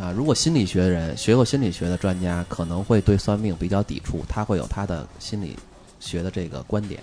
[0.00, 0.12] 啊。
[0.12, 5.56] 如果心理学人学过心理学的专家，可能会对算命比较抵触，他会有他的心理
[6.00, 7.02] 学的这个观点。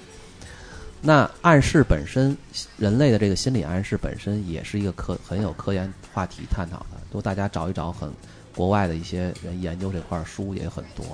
[1.02, 2.38] 那暗示本身，
[2.78, 6.98] 人类的这个心理暗示本身也是一个科很有科研话题探讨的。
[7.10, 8.12] 如果大家找一找很
[8.56, 11.06] 国外的一些人研究这块儿书也很多。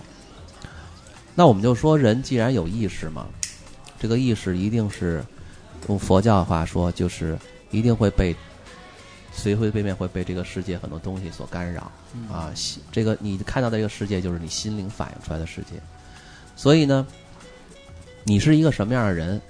[1.35, 3.27] 那我们就说，人既然有意识嘛，
[3.99, 5.23] 这个意识一定是
[5.87, 7.37] 用佛教的话说，就是
[7.71, 8.35] 一定会被
[9.33, 11.91] 随随便便会被这个世界很多东西所干扰
[12.31, 12.53] 啊。
[12.91, 15.73] 这个你看到的这个世界，就是你心灵反映出来的世界。
[16.55, 17.05] 所以呢，
[18.23, 19.41] 你是一个什么样的人，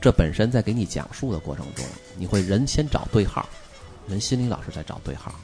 [0.00, 1.84] 这本身在给你讲述的过程中，
[2.16, 3.46] 你会人先找对号，
[4.08, 5.34] 人心理老师在找对号。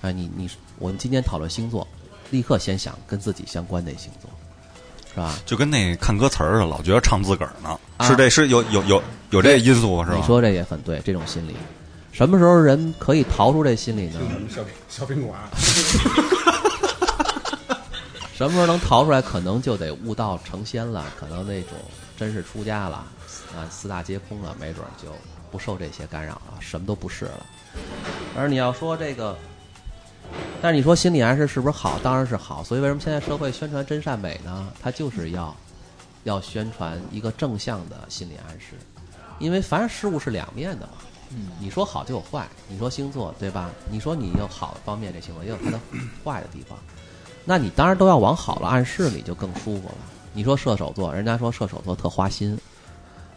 [0.00, 1.86] 啊，你你我们今天讨论星座，
[2.30, 4.30] 立刻先想跟自己相关的星座，
[5.12, 5.38] 是吧？
[5.46, 10.16] 就跟那看歌词儿似的，老觉得唱自个儿呢，啊是这是有有有有这因素是吧？
[10.16, 11.54] 你说这也很对，这种心理，
[12.12, 14.20] 什么时候人可以逃出这心理呢？
[14.48, 15.38] 小小宾馆，
[18.34, 19.22] 什么时候能逃出来？
[19.22, 21.70] 可能就得悟道成仙了，可能那种
[22.16, 22.96] 真是出家了，
[23.54, 25.08] 啊，四大皆空了，没准儿就
[25.52, 27.46] 不受这些干扰了，什么都不是了。
[28.36, 29.36] 而你要说这个，
[30.60, 31.98] 但是你说心理暗示是不是好？
[32.02, 32.64] 当然是好。
[32.64, 34.72] 所以为什么现在社会宣传真善美呢？
[34.82, 35.54] 它就是要
[36.24, 38.76] 要宣传一个正向的心理暗示，
[39.38, 40.92] 因为凡事物是两面的嘛。
[41.30, 43.70] 嗯，你说好就有坏，你说星座对吧？
[43.90, 45.80] 你说你有好的方面，这星座也有它的
[46.24, 46.78] 坏的地方，
[47.44, 49.94] 那你当然都要往好了暗示，你就更舒服了。
[50.32, 52.56] 你说射手座，人家说射手座特花心，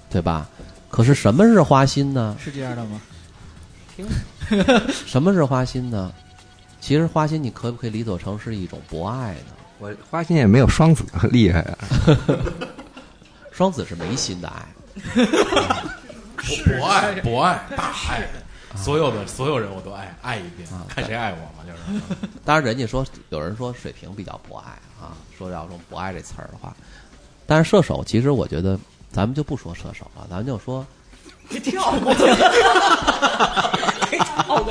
[0.10, 0.48] 对吧？
[0.90, 2.38] 可是什么是花心呢？
[2.40, 3.02] 是这样的吗？
[5.06, 6.14] 什么是花心呢？
[6.88, 9.52] 其实花心，你可不可以理解成是一种博爱呢？
[9.78, 11.78] 我花心也没有双子厉害啊。
[13.52, 14.66] 双子是没心的爱，
[16.80, 18.26] 博爱博爱大爱，
[18.78, 21.78] 所有的所有人我都爱爱一遍啊，看谁爱我嘛，就是。
[22.46, 26.74] 当然，人家说有人说水瓶比较博爱啊，说要用博爱这词儿的话，
[27.46, 28.80] 但是射手其实我觉得
[29.12, 30.88] 咱们就不说射手了，咱们就说
[31.62, 32.24] 跳过去，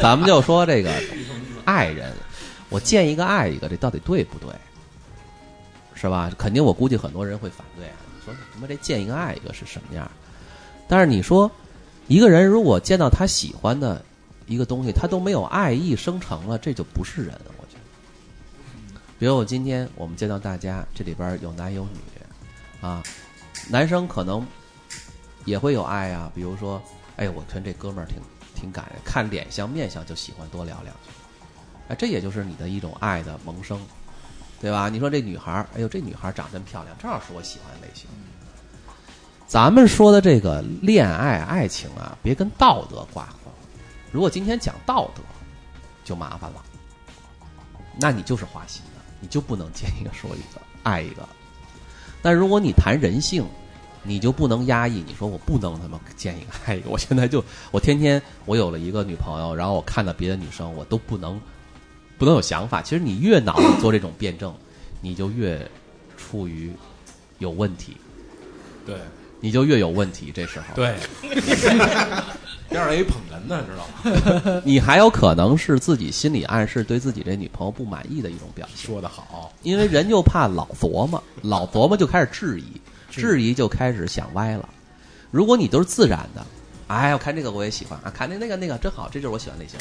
[0.00, 0.90] 咱们就说这个
[1.66, 2.14] 爱人，
[2.70, 4.48] 我见一个爱一个，这到底对不对？
[5.94, 6.30] 是吧？
[6.38, 10.10] 肯定我估计很多人会反对啊，说什么这见一个爱一个是什么样？
[10.88, 11.50] 但是你说
[12.06, 14.04] 一个人如果见到他喜欢的
[14.46, 19.00] 一个东西，他都没有爱意生成了，这就不是人，我觉得。
[19.18, 22.00] 比如我今天我们见到大家，这里边有男有女，
[22.80, 23.02] 啊，
[23.70, 24.46] 男生可能
[25.46, 26.80] 也会有爱啊，比如说，
[27.16, 28.18] 哎，我看这哥们儿挺
[28.54, 31.10] 挺感人，看脸相面相就喜欢多聊两句，
[31.88, 33.80] 哎，这也就是你的一种爱的萌生，
[34.60, 34.88] 对吧？
[34.88, 38.08] 你说这女孩儿，哎呦，这女孩儿长真漂亮，正好是我喜欢的类型。
[39.46, 43.50] 咱们说的这个恋爱爱情啊，别跟道德挂钩。
[44.10, 45.22] 如果今天讲道德，
[46.04, 46.62] 就麻烦了，
[48.00, 51.28] 那你就是花心的，你就不能见一个说一个，爱一个。
[52.20, 53.46] 但如果你谈人性，
[54.02, 55.04] 你就不能压抑。
[55.06, 61.40] 你说我不能他妈见一个爱一个，我现在就我天天我有了一个女朋友，然后我看到别的女生，我都不能
[62.18, 62.80] 不能有想法。
[62.82, 64.54] 其实你越脑子做这种辩证，
[65.00, 65.68] 你就越
[66.16, 66.72] 处于
[67.38, 67.96] 有问题，
[68.86, 68.96] 对
[69.40, 70.32] 你就越有问题。
[70.34, 70.96] 这时候，对，
[72.68, 73.86] 边上有一捧哏的，知道
[74.52, 74.62] 吗？
[74.64, 78.86] 你还有可能是自己心理暗示对自己这女朋友不满意的一种表现。
[78.86, 82.64] 说得好，因为人就怕老琢磨， 老琢磨就开始质疑，
[83.10, 84.68] 质疑就开始想歪了。
[85.30, 86.44] 如果你都是自然的，
[86.88, 89.78] 哎，我看这个我也喜欢啊，看那那个那个真好，这就是我喜欢类型。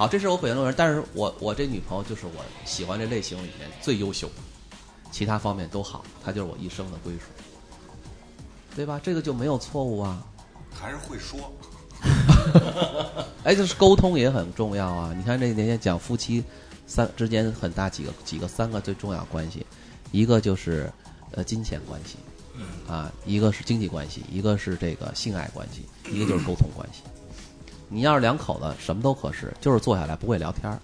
[0.00, 4.34] 好，这是我喜欢的人，但是我我这女朋友就是我喜欢这类型里面最优秀的，
[5.12, 7.26] 其他方面都好，她就是我一生的归属，
[8.74, 8.98] 对吧？
[9.02, 10.24] 这个就没有错误啊。
[10.72, 11.38] 还是会说，
[13.44, 15.12] 哎，就是沟通也很重要啊！
[15.14, 16.42] 你看这人家讲夫妻
[16.86, 19.66] 三之间很大几个几个三个最重要关系，
[20.12, 20.90] 一个就是
[21.32, 22.16] 呃金钱关系，
[22.88, 27.02] 啊，一个是经济关系，一个是这个性爱关系，一个就是沟通关系。
[27.92, 30.78] 你要是两口子什么都合适，就是坐下来不会聊天儿，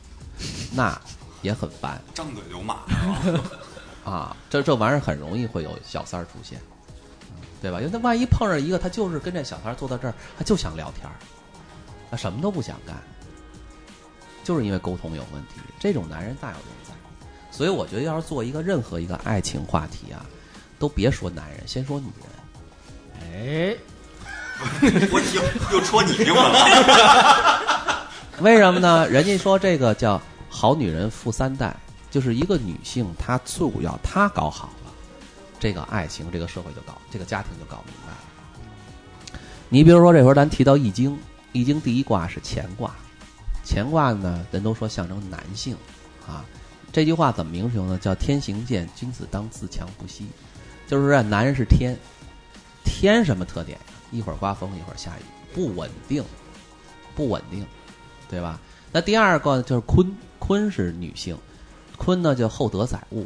[0.75, 1.01] 那
[1.41, 2.81] 也很烦张嘴就骂，
[4.05, 4.37] 啊。
[4.51, 6.61] 这这玩意儿很容易会有小三儿出现，
[7.63, 7.79] 对吧？
[7.79, 11.15] 因为他万一碰上一个，他就是跟这小三儿坐到这儿，他就想聊天儿，
[12.11, 12.97] 他什么都不想干，
[14.43, 15.61] 就是因为沟通有问题。
[15.79, 16.93] 这种男人大有人在，
[17.53, 20.27] 所以我觉得要是做一个任何一个爱情话题啊，
[20.79, 22.27] 都别说男人，先说女人。
[23.21, 23.77] 哎，
[25.13, 28.09] 我又又戳你用了。
[28.41, 29.09] 为什么呢？
[29.09, 31.75] 人家说这个叫好女人富三代，
[32.11, 34.93] 就是一个女性，她最主要她搞好了，
[35.59, 39.39] 这个爱情这个社会就搞，这个家庭就搞明白了。
[39.69, 41.19] 你比如说这会儿咱提到易经，
[41.53, 42.95] 易经第一卦是乾卦，
[43.67, 45.77] 乾卦呢人都说象征男性
[46.27, 46.45] 啊。
[46.93, 47.99] 这句话怎么明形呢？
[47.99, 50.27] 叫天行健，君子当自强不息，
[50.87, 51.97] 就是说男人是天，
[52.85, 53.79] 天什么特点？
[54.11, 55.23] 一会儿刮风，一会儿下雨，
[55.55, 56.25] 不稳定，
[57.15, 57.65] 不稳定。
[58.29, 58.61] 对吧？
[58.91, 61.39] 那第二个就是坤，坤是女性，
[61.97, 63.25] 坤呢就厚德载物。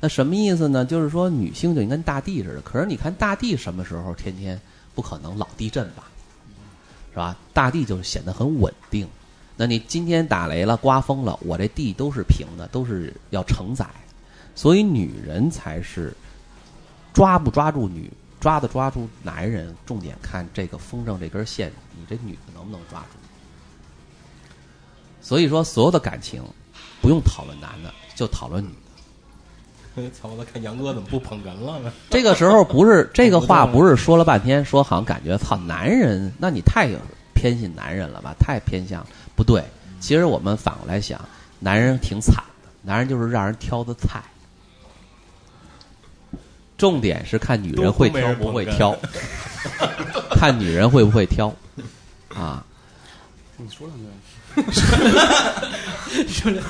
[0.00, 0.84] 那什么意思呢？
[0.84, 2.60] 就是说女性就跟大地似的。
[2.60, 4.60] 可是你看大地什么时候天天
[4.94, 6.04] 不可能老地震吧？
[7.10, 7.34] 是吧？
[7.54, 9.08] 大地就显得很稳定。
[9.56, 13.88] 那你今天打雷了、刮风了，我这地都是平的，都是要承载。
[14.54, 16.14] 所以女人才是
[17.14, 23.18] 抓不抓住女，抓的抓住男人，重点看这个风筝这根线，你这女的能不能抓住？
[25.20, 26.42] 所以说，所有的感情
[27.02, 28.74] 不用讨论男的，就讨论女的。
[30.14, 30.28] 操！
[30.28, 31.92] 我看杨哥怎么不捧哏了 呢？
[32.08, 36.88] 这个时候不是这个话，不是说了半天，说好像感觉操男人，那你太
[37.34, 38.32] 偏信男人了吧？
[38.38, 39.64] 太偏向不对。
[39.98, 41.20] 其实我们反过来想，
[41.58, 44.22] 男人挺惨的，男人就是让人挑的菜。
[46.78, 48.96] 重点是看女人会挑不会挑，
[50.30, 51.52] 看女人会不会挑
[52.34, 52.64] 啊。
[53.56, 54.08] 你 说两句。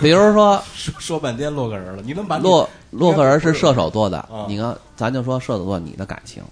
[0.01, 4.19] 比如说说说半天洛克人了，你能把洛洛克人是射手座的。
[4.21, 6.43] 啊，你看咱就说射手座你的感情，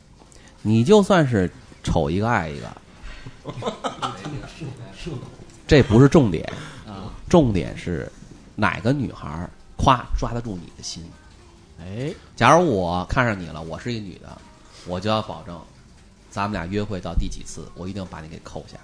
[0.62, 1.50] 你就算是
[1.82, 2.68] 丑一个爱一个，
[5.66, 6.44] 这不是重点。
[6.86, 8.10] 啊，重点是
[8.54, 11.02] 哪个女孩夸抓得住你的心。
[11.86, 14.36] 哎，假如我看上你了，我是一女的，
[14.86, 15.56] 我就要保证，
[16.30, 18.76] 咱们俩约会到第几次，我一定把你给扣下。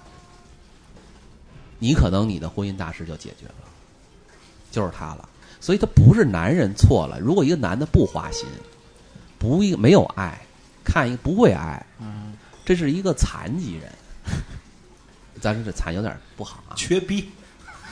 [1.79, 3.55] 你可能你的婚姻大事就解决了，
[4.71, 5.27] 就是他了。
[5.59, 7.19] 所以他不是男人错了。
[7.19, 8.47] 如果一个男的不花心，
[9.37, 10.39] 不一没有爱，
[10.85, 13.91] 看一个不会爱，嗯，这是一个残疾人。
[15.41, 17.29] 咱说这残有点不好啊，缺逼，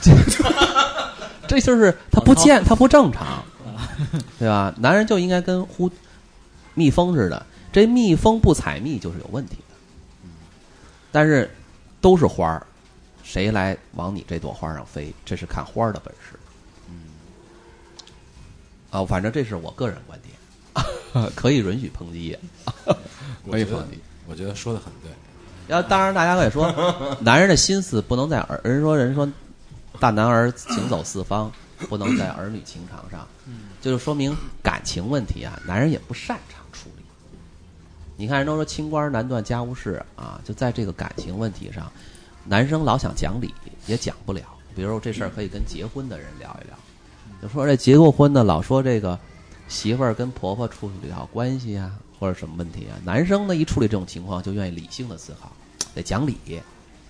[1.46, 3.44] 这就是他不健，他不正常，
[4.38, 4.74] 对吧？
[4.78, 5.90] 男人就应该跟呼
[6.74, 10.28] 蜜蜂似的，这蜜蜂不采蜜就是有问题的。
[11.10, 11.50] 但是
[12.00, 12.66] 都是花儿，
[13.22, 16.38] 谁来往你这朵花上飞，这是看花儿的本事。
[16.88, 17.02] 嗯，
[18.90, 22.38] 啊，反正这是我个人观点， 可以允许抨击，
[23.50, 24.00] 可以抨击。
[24.26, 25.10] 我觉得说的很对。
[25.68, 29.30] 要当然，大家可以说，男人的心思不能在儿人说人说
[30.00, 31.52] 大男儿行走四方，
[31.88, 33.28] 不能在儿女情长上，
[33.82, 37.02] 就是说明感情问题啊，男人也不擅长处理。
[38.16, 41.90] 你看人都说清官难断家务事啊，就在这个感情问题上，
[42.46, 43.52] 男生老想讲理
[43.86, 44.42] 也讲不了。
[44.76, 46.78] 比如说这事儿可以跟结婚的人聊一聊，
[47.42, 49.18] 就说这结过婚的老说这个
[49.66, 55.50] 媳妇儿跟婆婆处理好关系啊，或者什么问题啊，男生呢一处理这种情况就愿意理性的思考。
[55.92, 56.38] 得讲理，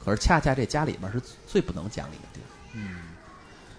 [0.02, 2.58] 可是恰恰这家里边是最不能讲理的地方。
[2.72, 2.96] 嗯，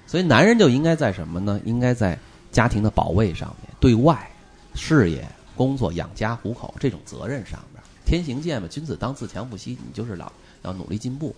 [0.05, 1.59] 所以男人就应该在什么呢？
[1.65, 2.17] 应该在
[2.53, 4.31] 家庭的保卫上面，对外
[4.75, 7.83] 事业、工作、养家糊口这种责任上面。
[8.05, 11.35] 天行健嘛，君子当自强不息，你就是老要努力进步。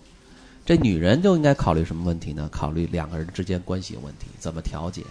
[0.64, 2.48] 这女人就应该考虑什么问题呢？
[2.52, 5.02] 考虑两个人之间关系问题，怎么调节。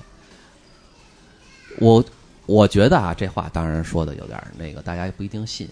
[1.80, 2.04] 我
[2.46, 5.68] 我觉得啊，这话当然说的有点那个，大家也不一定信。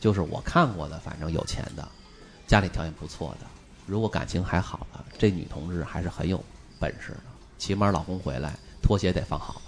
[0.00, 1.88] 就是我看过的，反正有钱的。
[2.46, 3.46] 家里条件不错的，
[3.86, 6.42] 如果感情还好了，这女同志还是很有
[6.80, 7.20] 本事的。
[7.58, 9.60] 起码老公回来拖鞋得放好，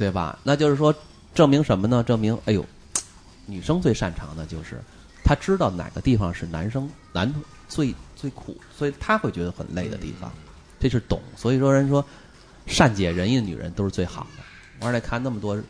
[0.00, 0.38] 对吧？
[0.42, 0.94] 那就是说，
[1.34, 2.02] 证明什么呢？
[2.02, 2.64] 证明，哎呦，
[3.44, 4.80] 女生最擅长的就是
[5.22, 7.30] 她知道哪个地方是男生男
[7.68, 10.32] 最最苦，所以她会觉得很累的地方，
[10.80, 11.20] 这是懂。
[11.36, 12.02] 所以说，人说
[12.66, 14.42] 善解人意的女人都是最好的。
[14.86, 15.62] 而且看那么多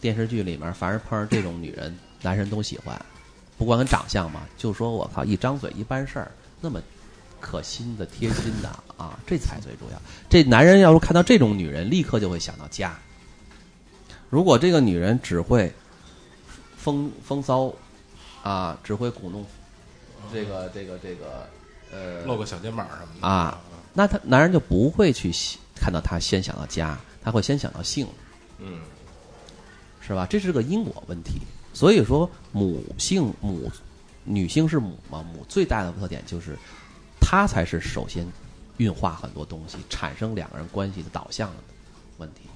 [0.00, 3.00] 电视剧里面，凡是碰上这种女人，男人都喜欢。
[3.56, 6.82] 不光跟长相嘛，就说我靠，一张嘴一办事儿，那么
[7.38, 10.02] 可心的、贴心的啊，这才最重要。
[10.28, 12.98] 这男人要是看到这种女人，立刻就会想到家。
[14.32, 15.70] 如果这个女人只会
[16.74, 17.70] 风风骚
[18.42, 19.44] 啊，只会鼓弄
[20.32, 21.46] 这个这个这个
[21.92, 23.60] 呃，露个小肩膀什么的啊，
[23.92, 25.30] 那他男人就不会去
[25.76, 28.08] 看到他先想到家，他会先想到性，
[28.58, 28.80] 嗯，
[30.00, 30.26] 是吧？
[30.26, 31.42] 这是个因果问题。
[31.74, 33.70] 所以说，母性母
[34.24, 35.22] 女性是母嘛？
[35.22, 36.56] 母最大的特点就是，
[37.20, 38.26] 她才是首先
[38.78, 41.56] 运化很多东西，产生两个人关系的导向的
[42.16, 42.48] 问题。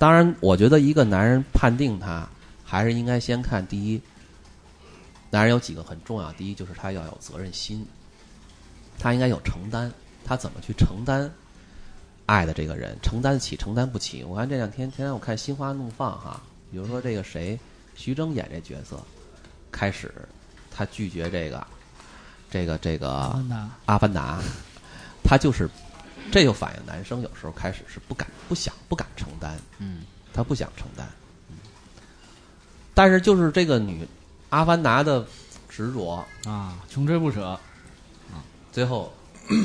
[0.00, 2.26] 当然，我觉得一个男人判定他，
[2.64, 4.00] 还是应该先看第一，
[5.28, 6.32] 男人有几个很重要。
[6.32, 7.86] 第一就是他要有责任心，
[8.98, 9.92] 他应该有承担，
[10.24, 11.30] 他怎么去承担
[12.24, 14.24] 爱的这个人，承担得起，承担不起。
[14.24, 16.40] 我看这两天，前天我看《心花怒放》哈，
[16.70, 17.60] 比如说这个谁，
[17.94, 18.98] 徐峥演这角色，
[19.70, 20.10] 开始
[20.70, 21.66] 他拒绝这个，
[22.50, 23.38] 这个这个
[23.84, 24.40] 阿凡达，
[25.22, 25.68] 他就是，
[26.30, 30.02] 这就反映男生有时候开始是不敢、不想、不敢承担，嗯，
[30.32, 31.08] 他不想承担。
[31.48, 31.56] 嗯。
[32.94, 34.06] 但是就是这个女
[34.50, 35.24] 阿凡达的
[35.68, 37.58] 执着，啊，穷追不舍，
[38.72, 39.12] 最后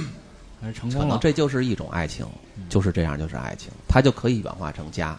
[0.62, 1.18] 还是成功了。
[1.22, 2.28] 这就是一种爱情，
[2.70, 5.18] 就是这样，就是爱情，它就可以演化成家，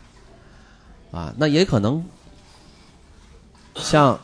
[1.10, 2.04] 啊，那也可能
[3.76, 4.18] 像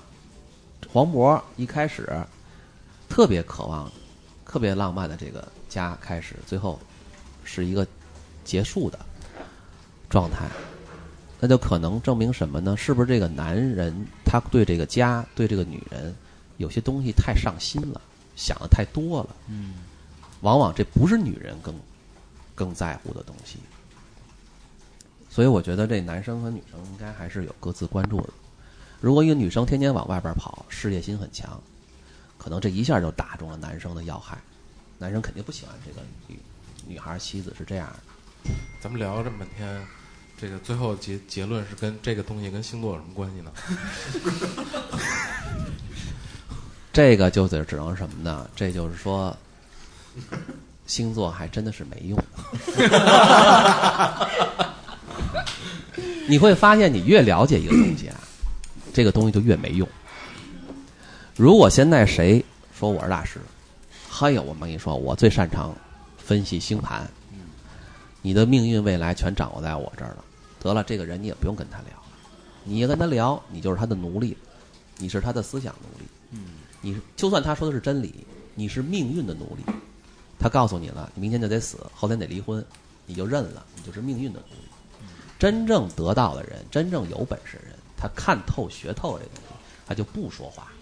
[0.89, 2.09] 黄渤一开始
[3.09, 3.91] 特别渴望、
[4.47, 6.81] 特别浪漫的这个家开始，最后
[7.45, 7.87] 是一个
[8.45, 8.99] 结束的
[10.09, 10.49] 状态，
[11.41, 12.77] 那就可能证明什么呢？
[12.77, 16.15] 是不是这个男人他对这个家、对这个女人
[16.59, 18.01] 有些东西太上心了，
[18.37, 19.37] 想的太多了？
[19.49, 19.75] 嗯，
[20.41, 21.75] 往往这不是女人更
[22.55, 23.59] 更在乎的东西。
[25.31, 28.29] 所以我觉得这男生和女生应该还是有各自关注的。
[29.01, 31.59] 如果一个女生天天往外边跑，事业心很强，
[32.37, 34.39] 可能这一下就打中了男生的要害。
[34.99, 36.39] 男生肯定不喜欢这个女
[36.87, 37.97] 女孩妻子是这样的。
[38.81, 39.87] 咱们聊了这么半天，
[40.41, 43.53] 这个最后结结论是跟这个东西跟星座有什么关系呢？
[46.93, 48.47] 这个就得只能什么呢？
[48.55, 49.35] 这就是说，
[50.87, 52.23] 星座还真的是没用。
[56.29, 58.21] 你会发现，你越了解一个东西啊，
[58.93, 59.89] 这个东西就越没用。
[61.37, 62.45] 如果现在谁
[62.79, 63.41] 说我是大师，
[64.11, 65.75] 嘿呦，我跟你说，我最擅长
[66.33, 67.07] 分析星盘，
[68.23, 70.25] 你的命运未来全掌握在我这儿了。
[70.59, 71.89] 得了，这个人你也不用跟他聊，
[72.65, 74.35] 你一跟他聊，你就是他的奴隶，
[74.97, 76.07] 你是他的思想奴隶。
[76.81, 79.75] 你就算他说的是真理，你是命运的奴隶。
[80.39, 82.65] 他告诉你了，你明天就得死，后天得离婚，
[83.05, 85.05] 你就认了，你就是命运的奴隶。
[85.39, 89.55] 真正得道的人，真正有本事的人，他看透、学透这东西，
[89.87, 90.73] 他就不说话。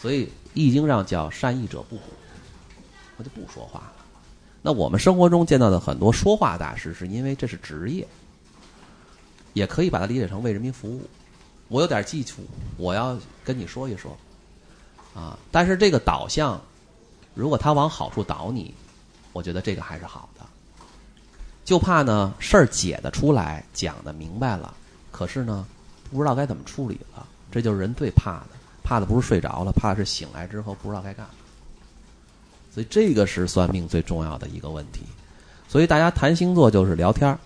[0.00, 0.24] 所以
[0.54, 2.04] 《易经》上叫“善易者不卜”，
[3.22, 3.92] 就不说话了。
[4.60, 8.06] 那我们生活中见到的很多说话大师，是因为这是职业，
[9.54, 11.08] 也可以把它理解成为人民服务。
[11.68, 12.42] 我有点基础，
[12.76, 14.16] 我要跟你说一说，
[15.14, 16.60] 啊，但是这个导向，
[17.34, 18.74] 如果他往好处导你，
[19.32, 20.44] 我觉得这个还是好的。
[21.64, 24.74] 就怕呢事儿解得出来，讲的明白了，
[25.10, 25.66] 可是呢
[26.10, 28.50] 不知道该怎么处理了，这就是人最怕的，
[28.84, 31.32] 怕的不是睡着了，怕的是醒来之后不知道该干嘛。
[32.72, 35.02] 所以这个是算命最重要的一个问题。
[35.68, 37.38] 所以大家谈星座就是聊天儿，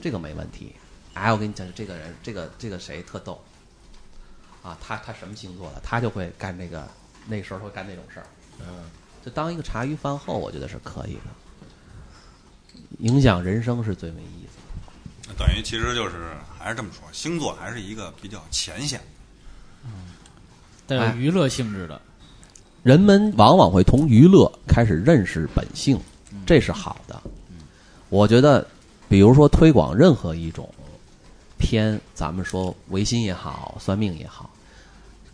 [0.00, 0.74] 这个没问题。
[1.14, 3.40] 哎，我跟你讲，这个人，这个这个谁特逗，
[4.62, 6.88] 啊，他他什么星座的，他就会干那个，
[7.26, 8.26] 那时候会干那种事儿。
[8.60, 8.84] 嗯，
[9.24, 12.80] 就当一个茶余饭后，我觉得是可以的。
[12.98, 15.34] 影响人生是最没意思的。
[15.38, 19.00] 等于其实就是还是这么说，星座还是一个比较浅显。
[20.86, 22.00] 带有娱乐性质的，
[22.84, 25.98] 人们往往会从娱乐开始认识本性，
[26.44, 27.18] 这是好的。
[28.10, 28.64] 我觉得，
[29.08, 30.68] 比如说推广任何一种
[31.58, 34.50] 偏，咱们说唯心也好，算命也好，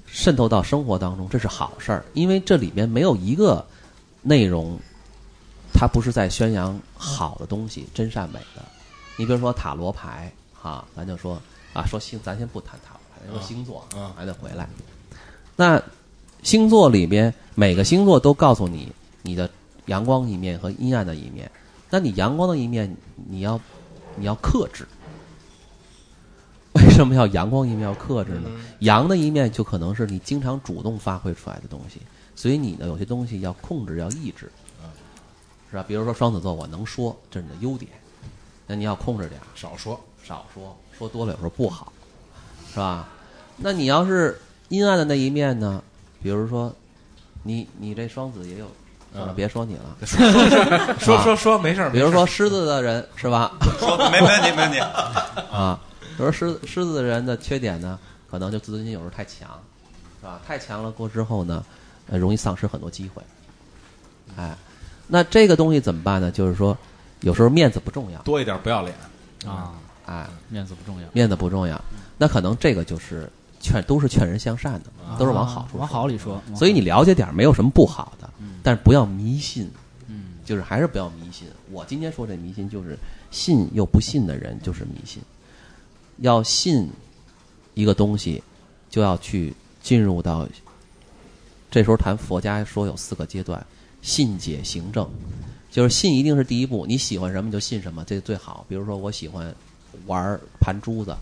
[0.07, 3.67] 渗透到生活当中，这是好事儿，因为这里面没有一个
[4.23, 4.79] 内容，
[5.75, 8.63] 它不是在宣扬好的东西、真善美的。
[9.17, 11.35] 你比如说塔罗牌，哈，咱就说
[11.73, 14.69] 啊，说星，咱先不谈塔罗牌，咱说星座，啊还得回来。
[15.57, 15.83] 那
[16.43, 19.49] 星座里边每个星座都告诉你你的
[19.87, 21.51] 阳光一面和阴暗的一面。
[21.91, 22.97] 那你阳光的一面，
[23.29, 23.61] 你要
[24.17, 24.87] 你要克制。
[26.75, 28.49] 为什么要阳光一面要克制呢？
[28.79, 32.01] 阳的一面就可能是你经常主动发挥出来的东西，
[32.37, 34.51] 所以你呢有些东西要控制，要抑制，
[35.69, 35.85] 是吧？
[35.89, 37.91] 比如说双子座，我能说，这是你的优点，
[38.69, 41.93] 那你要控制点，少说，少说，说多了有时候不好，
[42.71, 43.09] 是吧？
[43.57, 45.83] 那你要是阴暗的那一面呢？
[46.23, 46.75] 比如说，
[47.43, 48.67] 你你这双子也有，
[49.13, 49.97] 算了，嗯别说你了。
[51.01, 53.53] 说说说没事儿，比如说狮子的人是吧？
[53.79, 54.79] 说没问题，没问题。
[55.51, 55.81] 啊，
[56.17, 57.99] 比如说狮狮子的人的缺点呢，
[58.31, 59.49] 可能就自尊心有时候太强，
[60.21, 60.41] 是吧？
[60.47, 61.65] 太强了过之后呢，
[62.09, 63.23] 呃，容易丧失很多机会。
[64.37, 64.57] 哎，
[65.07, 66.31] 那这个东西怎么办呢？
[66.31, 66.77] 就是说，
[67.21, 68.95] 有时候面子不重要，多一点不要脸。
[69.47, 69.73] 啊，
[70.07, 71.81] 哎，面子不重要，面子不重要，
[72.19, 73.29] 那可能这个就是
[73.61, 76.43] 劝都是劝人向善的，都是往好处说往好里说。
[76.57, 78.29] 所以你了解点没有什么不好的，
[78.63, 79.71] 但是不要迷信，
[80.09, 81.47] 嗯就是还是不要迷信。
[81.71, 82.99] 我今天说这迷信，就是
[83.31, 85.23] 信又不信的人就是迷信。
[86.19, 86.91] 要信
[87.75, 88.43] 一个东西，
[88.89, 90.49] 就要去进入到。
[91.71, 93.65] 这时候谈佛家说有四个阶段：
[94.03, 95.09] 信解行证，
[95.71, 98.67] 就是信一定是第一步，你喜欢什么就信什么，这最好。
[98.69, 99.55] 比如说我喜欢
[100.07, 101.17] 玩盘珠子，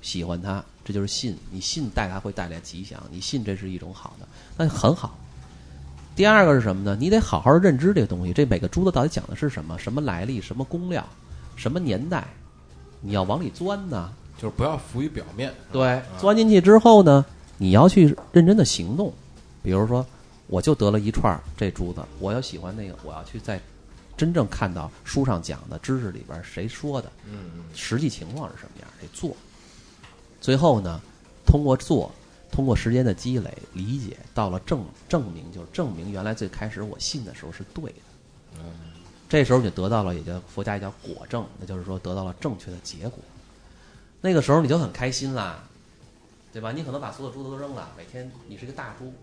[0.00, 1.36] 喜欢它，这就是信。
[1.50, 4.26] 你信带它会带来吉祥，你信这是一种好的，
[4.56, 5.18] 那很好。
[6.14, 6.96] 第二个是什么呢？
[7.00, 9.78] 你得好好认知这个东西，这每个珠子到底讲的是什么？
[9.78, 10.40] 什么来历？
[10.40, 11.06] 什么工料？
[11.56, 12.26] 什么年代？
[13.00, 14.12] 你要往里钻呢。
[14.38, 15.52] 就是不要浮于表面。
[15.70, 17.24] 对，钻进去之后呢，
[17.58, 19.12] 你要去认真的行动。
[19.62, 20.04] 比如说，
[20.48, 23.60] 我就得了一串这珠子，我要喜欢那个，我要去在
[24.16, 29.36] 真正看到书上讲的知识里边谁说的，嗯嗯，实际情况是什么样，得做。
[30.42, 31.00] 最后呢，
[31.46, 32.12] 通过做，
[32.50, 38.58] 通过时间的积累、理解，到了证证明，就是证明原来最开始我信的时候是对的。
[38.58, 38.64] 嗯，
[39.28, 43.20] 这时候你得到了，也叫佛家也叫果证，那就是说得到了正确的结果。
[44.20, 45.62] 那个时候你就很开心啦，
[46.52, 46.72] 对吧？
[46.72, 49.14] 你可能把所有珠子都扔了，每天你是一个大猪，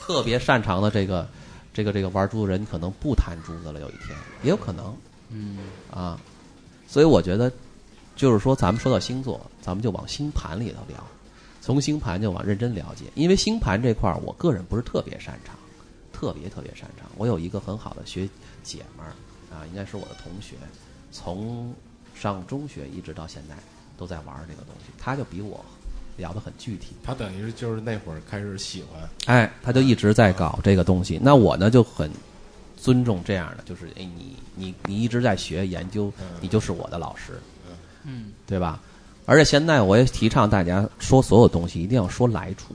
[0.00, 1.28] 特别擅长的这个
[1.74, 4.96] 这个这个玩珠的人，你可能不弹珠子了，有一天也有可能。
[5.28, 5.58] 嗯
[5.90, 6.18] 啊，
[6.88, 7.52] 所以我觉得，
[8.16, 10.96] 就是说，咱们说到星座，咱们就往星盘里头聊，
[11.60, 15.56] 从星盘就往认真了解，因为星盘这块儿，我个人不是特别擅长，
[16.12, 17.08] 特别特别擅长。
[17.16, 18.28] 我有一个很好的学
[18.62, 19.10] 姐们儿
[19.54, 20.56] 啊，应该是我的同学，
[21.10, 21.74] 从
[22.14, 23.54] 上中学一直到现在
[23.96, 25.64] 都在玩这个东西，她就比我
[26.16, 26.94] 聊得很具体。
[27.02, 31.18] 他等于是就是那会儿开始喜欢，哎，他就一直在搞这个东西。
[31.20, 32.08] 那我呢就很
[32.76, 37.40] 尊重这样的，就是哎，你你你一直在学研究，你就是我的老师，
[38.04, 38.80] 嗯对吧？
[39.26, 42.74] 而且现在我也提倡大家说所有东西一定要说来处，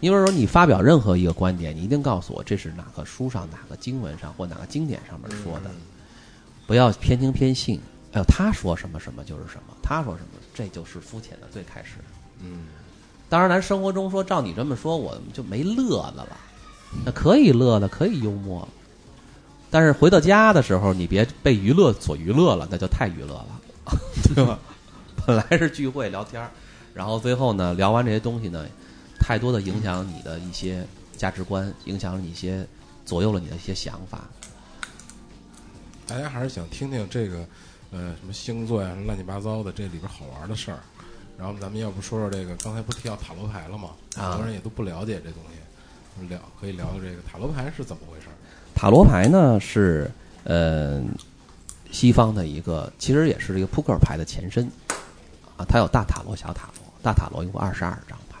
[0.00, 5.70] 因为说你发表任何一个观点，你一定告诉我这是哪个书上、哪个经文上或哪个经典上面说的，
[6.66, 7.80] 不要偏听偏信。
[8.12, 11.96] 哎呦，他说什么什么就是什么，他说什么这就是肤浅的最开始。
[12.40, 12.66] 嗯，
[13.28, 16.36] 当然，咱生活中说，照你这么说，我们就没乐子了。
[17.04, 18.68] 那可以乐的，可以幽默了，
[19.70, 23.57] 但是回到家的时候，你别被娱乐所娱乐了，那就太娱乐了，
[24.34, 24.58] 对吧？
[25.26, 26.50] 本来是聚会聊天儿，
[26.94, 28.66] 然后最后呢，聊完这些东西呢，
[29.18, 30.86] 太多的影响你的一些
[31.16, 32.66] 价值观，影响了你一些，
[33.04, 34.24] 左右了你的一些想法。
[36.06, 37.44] 大家还是想听听这个，
[37.90, 40.78] 呃，什么星座呀，乱七八糟的这里边好玩的事儿。
[41.36, 43.90] 然后咱们要不说说这个，刚才不提到塔罗牌了吗？
[44.16, 48.26] 啊很多人也都不了解这东西，聊可以聊聊这个塔罗牌是怎么回事。
[48.74, 50.10] 塔罗牌呢是
[50.44, 51.00] 呃
[51.90, 54.70] 西方的一个，其实也是这个扑克牌的前身
[55.56, 58.38] 啊，它有大塔罗、小塔罗，大塔罗一共二十二张牌。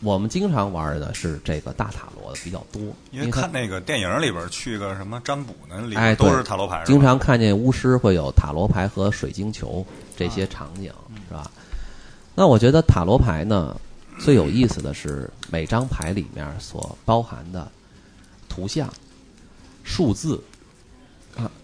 [0.00, 2.80] 我们经常玩的是这个大塔罗的比较多，
[3.10, 9.84] 因为看那个电影里边去个什么占卜呢，里哎边都是塔罗牌，经常看见巫师会有塔罗牌和水晶球
[10.16, 10.92] 这些场景，
[11.28, 11.50] 是吧？
[12.36, 13.76] 那我觉得塔罗牌呢，
[14.20, 17.68] 最有意思的是每张牌里面所包含的
[18.48, 18.88] 图像、
[19.82, 20.57] 数字啊，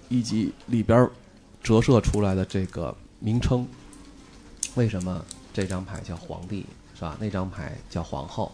[0.08, 1.08] 以及里边
[1.62, 3.66] 折射出来的这个名称。
[4.74, 7.16] 为什么这张牌叫皇帝，是吧？
[7.20, 8.50] 那张牌叫皇后。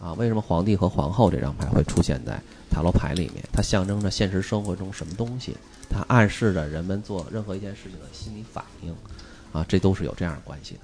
[0.00, 2.36] 啊，为什么皇帝和皇后这张牌会出现在
[2.68, 3.44] 塔罗牌里面？
[3.52, 5.56] 它象征着现实生活中什么东西？
[5.88, 8.92] 它暗示着人们做任何一件事情的心理反应，
[9.52, 10.80] 啊，这都是有这样的关系的。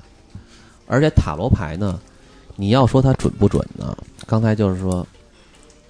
[0.86, 2.00] 而且塔罗牌呢，
[2.54, 3.98] 你要说它准不准呢？
[4.24, 5.04] 刚才就是说，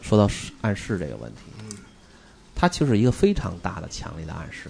[0.01, 0.27] 说到
[0.63, 1.48] 暗示这个问题，
[2.61, 4.69] 它就是一个非常大的、强烈的暗示。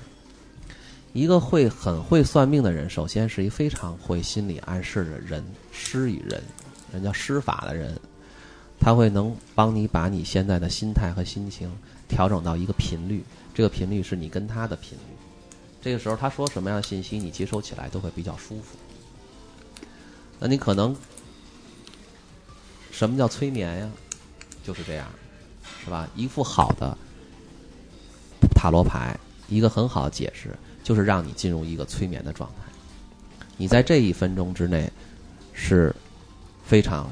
[1.15, 6.43] 一个会很会算命的人，首先是一非常会心理暗示的人，施与人，
[6.93, 7.99] 人叫施法的人，
[8.79, 11.73] 他会能帮你把你现在的心态和心情
[12.07, 13.25] 调整到一个频率，
[13.55, 15.17] 这个频率是你跟他的频率。
[15.81, 18.77] 这个时候他说什么样的信息，你接收起来都会比较舒服。
[20.39, 20.95] 那你可能
[22.93, 23.91] 什么叫催眠呀？
[24.63, 25.09] 就是这样，
[25.83, 26.07] 是吧？
[26.15, 26.97] 一副好的
[28.59, 29.17] 塔罗牌，
[29.49, 30.51] 一个很好的解释，
[30.83, 32.73] 就是让你进入一个催眠的状态。
[33.57, 34.91] 你在这一分钟之内
[35.53, 35.95] 是
[36.65, 37.09] 非常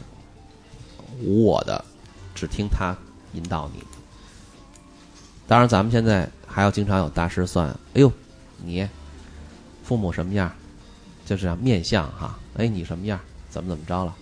[1.22, 1.84] 无我的，
[2.34, 2.96] 只听他
[3.34, 3.80] 引导你。
[5.46, 8.12] 当然，咱们现在还要经常有大师算，哎呦，
[8.64, 8.88] 你
[9.84, 10.52] 父母什么样？
[11.24, 13.20] 就是这样面相哈，哎，你什么样？
[13.48, 14.16] 怎么怎么着了？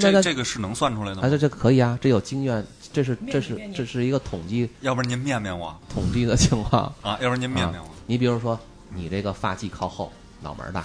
[0.00, 1.22] 这这个是能算出来的吗？
[1.24, 6.92] 啊，这这可以啊，这有经验这是这是这是一个统计要不然您面面我统计的情况。
[7.02, 7.88] 啊，要不然您面面我。
[8.06, 8.58] 你比如说，
[8.94, 10.12] 你这个发际靠后，
[10.42, 10.84] 脑门儿大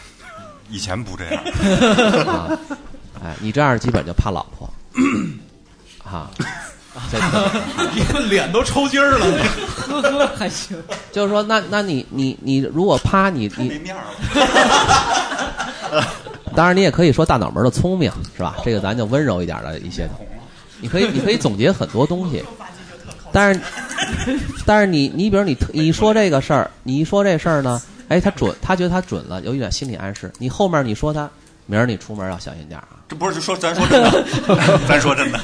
[0.70, 1.43] 以前不这样，
[2.28, 2.60] 啊，
[3.24, 4.70] 哎，你这样基本就怕老婆
[6.03, 6.30] 啊。
[7.12, 9.26] 这个脸都抽筋儿了。
[9.76, 10.82] 呵呵还行，
[11.12, 14.01] 就是说，那那你你你如果趴你没你，面儿
[15.93, 16.08] 了。
[16.56, 18.56] 当然你也可以说大脑门的聪明是吧？
[18.64, 20.10] 这个咱就温柔一点的一些，
[20.80, 22.44] 你可以你可以总结很多东西，
[23.32, 23.62] 但是
[24.66, 30.32] 但是你你比如你你说这个事儿，你一说这事儿呢，哎，他准，他觉得他准了，有一点心理暗示。
[30.38, 31.30] 你后面你说他，
[31.66, 34.26] 明儿你出门要小心点啊，这不是就说咱说真的，
[34.88, 35.40] 咱说真的，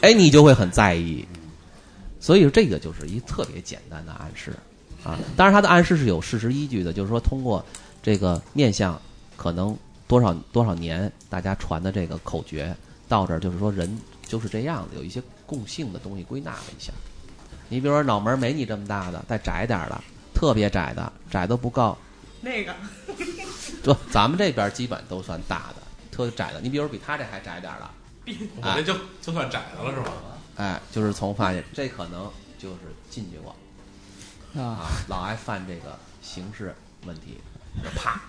[0.00, 1.26] 哎，你就会很在意。
[2.20, 4.52] 所以这个就是一特别简单的暗示
[5.04, 5.18] 啊。
[5.36, 7.64] 当然，他的暗示是有事实依据的，就是说通过
[8.02, 9.00] 这个面相，
[9.36, 12.74] 可能多少多少年大家传的这个口诀
[13.08, 13.98] 到这儿，就是说人
[14.28, 16.92] 就是这样子，有一些共性的东西归纳了一下。
[17.68, 20.00] 你比如说脑门没你这么大的，再窄点儿的，
[20.34, 21.96] 特别窄的，窄都不够。
[22.40, 22.72] 那个
[23.82, 26.60] 这咱们这边基本都算大的，特窄的。
[26.60, 27.90] 你比如比他这还窄点儿的，
[28.62, 30.12] 我这就就算窄的了是吧？
[30.56, 32.78] 哎，就是从发现这可能就是
[33.10, 33.54] 进去过。
[34.62, 36.74] 啊，啊，老爱犯这个形式
[37.04, 37.38] 问题，
[37.82, 38.20] 就啪，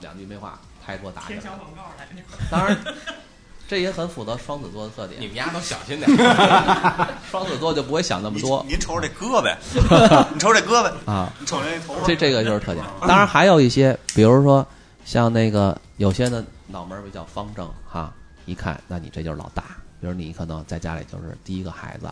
[0.00, 1.42] 两句没话，拍桌打起来了。
[1.42, 2.22] 贴小广告来着。
[2.50, 2.76] 当然，
[3.68, 5.20] 这也很符合双子座的特点。
[5.20, 7.08] 你们丫都小心点儿。
[7.30, 9.54] 双子座就不会想那么多您瞅瞅这胳膊，
[10.32, 12.84] 你瞅瞅这胳膊，啊，你瞅瞅这头发，这这个就是特点。
[13.02, 14.66] 当然还有一些，比如说
[15.04, 18.10] 像那个有些的脑门儿比较方正哈，
[18.46, 19.62] 一看那你这就是老大。
[20.00, 22.08] 比如你可能在家里就是第一个孩子，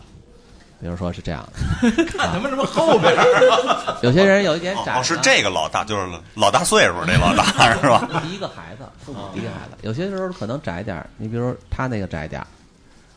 [0.79, 2.05] 比如说是这样的。
[2.05, 3.97] 看他们什么后边儿？
[4.03, 7.43] 有些人有一点窄呢，哦哦，是这个老大，就是老大岁数那老大
[7.81, 8.07] 是吧？
[8.23, 11.09] 第一个孩子，父母第一个孩子，有些时候可能窄点儿。
[11.17, 12.47] 你比如说他那个窄点儿，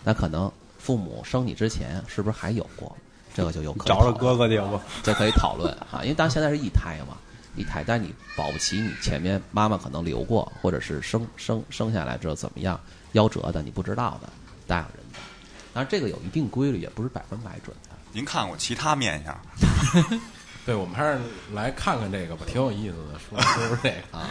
[0.05, 2.95] 那可能父母生你之前是不是还有过？
[3.33, 4.81] 这个就有可能找着哥哥去不。
[5.05, 7.15] 这可以讨论啊，因为当现在是一胎嘛，
[7.55, 12.79] 一胎，但你保不齐你前面妈妈可能留过，或者是生生生下来之后怎么样
[13.13, 14.29] 夭折的，你不知道的，
[14.67, 15.00] 大有人
[15.73, 15.75] 在。
[15.75, 17.97] 当然这个有一定规律，也不是百分百准的。
[18.13, 19.41] 您看过其他面相？
[20.67, 21.19] 对，我们还是
[21.55, 23.19] 来看看这个吧，挺有意思的。
[23.19, 24.29] 说说说这个， 啊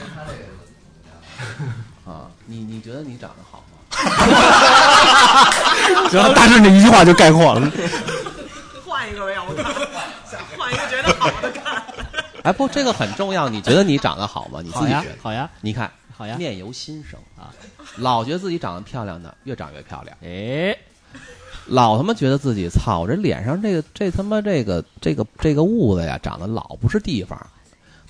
[2.05, 3.77] 啊，你你觉得你长得好吗？
[6.09, 7.71] 行了，大致这一句话就概括了。
[8.85, 9.65] 换一个吧，要不看，
[10.29, 11.83] 想换一个觉得好的看。
[12.43, 13.49] 哎，不，这个很重要。
[13.49, 14.61] 你觉得你长得好吗？
[14.63, 15.15] 你自己觉得？
[15.21, 17.51] 好呀你看，好呀，面由心生啊，
[17.97, 20.15] 老觉得自己长得漂亮的，越长越漂亮。
[20.21, 20.77] 哎，
[21.69, 27.39] 老他妈觉得自己操，我这脸上这个这他妈这个这个这个痦子呀，长得老不是地方，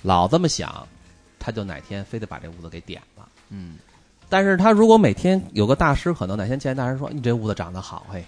[0.02, 0.86] 老这么想，
[1.38, 3.28] 他就哪天非得把这痦子给点了。
[3.50, 3.76] 嗯，
[4.30, 8.24] 但是他如果每天有个大师，可能哪天见大师说：“你这痦子长得好，嘿，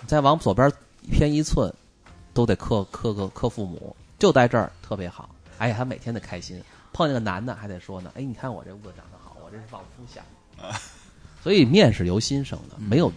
[0.00, 0.70] 你再往左边
[1.10, 1.72] 偏一寸，
[2.32, 6.62] 都得克克个克父母，就在这儿特别好。”哎呀，他每天得开心。
[6.92, 10.22] 碰见个男的还得说呢：“哎，你看我这痦子长得好，我这是望夫想。”
[11.42, 13.10] 所以面是由心生的，没有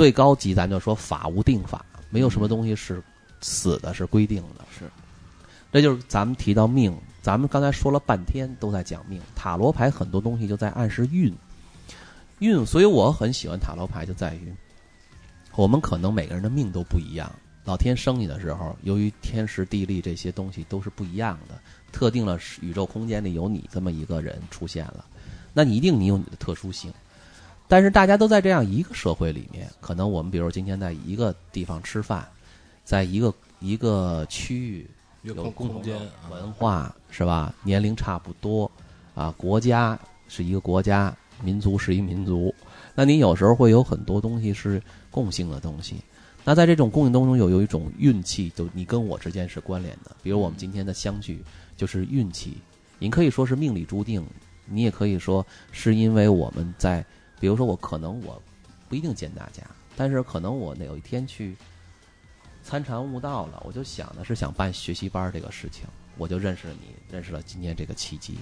[0.00, 3.02] 最高级，咱就说法无定法，没有什么东西是
[3.42, 4.64] 死的，是规定的。
[4.70, 4.90] 是，
[5.70, 11.36] 这就是咱们提到命，咱们刚才说了半天都在讲命，塔罗牌很多东西就在暗示运，
[12.38, 12.64] 运。
[12.64, 14.50] 所以我很喜欢塔罗牌，就在于
[15.54, 17.30] 我们可能每个人的命都不一样。
[17.66, 21.60] 老天生你的时候，由于天时地利这些东西都是不一样的，
[21.92, 25.04] 特定了宇宙空间里有你这么一个人出现了，
[25.52, 26.90] 那你一定你有你的特殊性。
[27.70, 32.26] 但是大家都在这样一个社会里面，可能我们比如今天在一个地方吃饭，
[32.82, 34.90] 在一个一个区域
[35.22, 37.54] 有有共同空间的文化是吧？
[37.62, 38.68] 年龄差不多
[39.14, 39.96] 啊，国家
[40.26, 42.52] 是一个国家，民族是一民族，
[42.92, 45.94] 那你有时候会有很多东西是共性的东西。
[46.44, 50.10] 那在这种共性当中，有有一种运气，就你跟我之间是关联的。
[50.24, 51.40] 比如我们今天的相聚，
[51.76, 52.56] 就是运气。
[52.98, 54.26] 你可以说是命里注定，
[54.66, 57.04] 你也可以说是因为我们在，
[57.40, 58.40] 比如说我可能我
[58.88, 59.64] 不一定见大家，
[59.96, 61.56] 但是可能我有一天去
[62.62, 65.84] 参禅悟道了，我就想的是想办学习班这个事情，
[66.18, 68.38] 我就认识了你，认识了今天这个契机。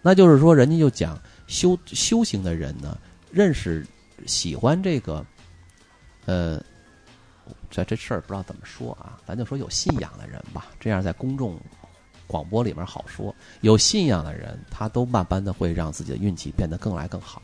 [0.00, 2.96] 那就是说，人家就讲修修行的人呢，
[3.32, 3.84] 认识
[4.24, 5.26] 喜欢这个，
[6.26, 6.62] 呃，
[7.68, 11.60] 这这事儿不知道怎么说啊，咱就说有信仰的人吧，这样在公众
[12.28, 13.34] 广播里面好说。
[13.62, 17.42] 有信仰的人，他都慢慢的会让自己的运气变得更来更好，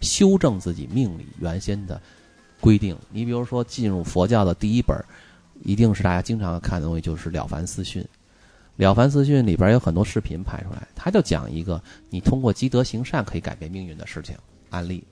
[0.00, 2.00] 修正自己命里原先的
[2.60, 2.96] 规定。
[3.10, 4.96] 你比如说，进入佛教的第一本，
[5.62, 8.02] 一定是大家经常看的东西，就是《了凡四训》。
[8.76, 14.36] 《了凡四训》里边有很多视频拍出来，他就讲一个你通过积德行善可以改变命运的事情
[14.68, 15.02] 案例。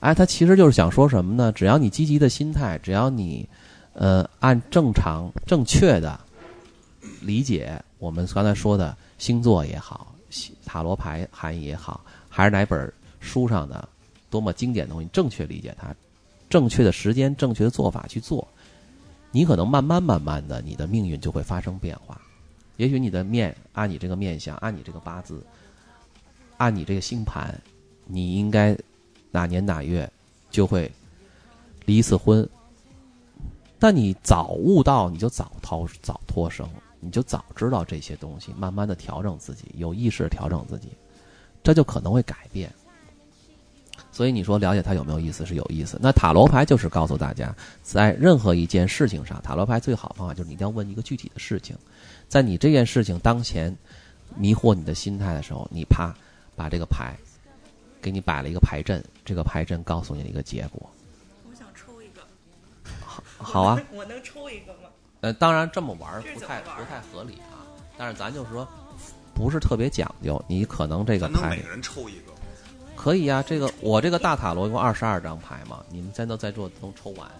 [0.00, 1.50] 哎，他其实就是想说什么呢？
[1.50, 3.48] 只要你积极的心态，只要你
[3.94, 6.20] 呃按正常正确的
[7.22, 10.14] 理解我们刚才说的星座也好，
[10.64, 13.88] 塔罗牌含义也好，还是哪本书上的
[14.30, 15.94] 多么经典的东西，正确理解它，
[16.48, 18.46] 正确的时间、正确的做法去做，
[19.30, 22.20] 你可能慢慢慢慢的，你的命运就会发生变化。
[22.76, 25.44] 也许你的面按你这个面相，按你这个八字，
[26.58, 27.60] 按你这个星盘，
[28.06, 28.76] 你应该
[29.30, 30.10] 哪年哪月
[30.50, 30.90] 就会
[31.86, 32.48] 离一次婚。
[33.80, 36.68] 但你早悟到，你就早逃早脱生，
[37.00, 40.88] 你就早知道这些东西，慢慢的调整自己，有意识调整自己，
[41.62, 42.72] 这就可能会改变。
[44.18, 45.96] 所以你说了解它有没有意思是有意思。
[46.02, 47.54] 那塔罗牌就是告诉大家，
[47.84, 51.76] 在任何一件事情上，塔罗牌最好的方法就是你一定要问一个具体的事情，
[52.26, 53.72] 在你这件事情当前
[54.34, 56.12] 迷惑你的心态的时候，你啪
[56.56, 57.14] 把这个牌
[58.02, 60.90] 给你摆了一个牌阵，这个牌阵告诉你一个结果。
[61.48, 62.20] 我想抽一个，
[62.98, 64.90] 好好啊，我能抽一个吗？
[65.20, 67.62] 呃，当然这么玩不太不太合理啊，
[67.96, 68.66] 但是咱就是说
[69.32, 72.27] 不是特别讲究，你可能这个牌咱能每人抽一个，
[73.00, 77.30] 可以啊，这个我这个大塔罗一共二十二张牌嘛，你们现在都在座都抽完，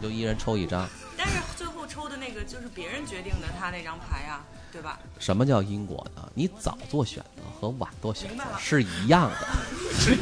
[0.00, 0.88] 你就一人抽一张。
[1.18, 4.42] 但是最后抽的那个就是别人决定的，他那张牌啊，
[4.72, 4.98] 对吧？
[5.18, 6.26] 什么叫因果呢？
[6.32, 9.46] 你早做选择和晚做选择是一样的，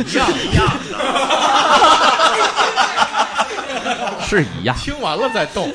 [0.04, 0.66] 一样一样
[4.20, 4.76] 是一样。
[4.76, 5.70] 听完了再动。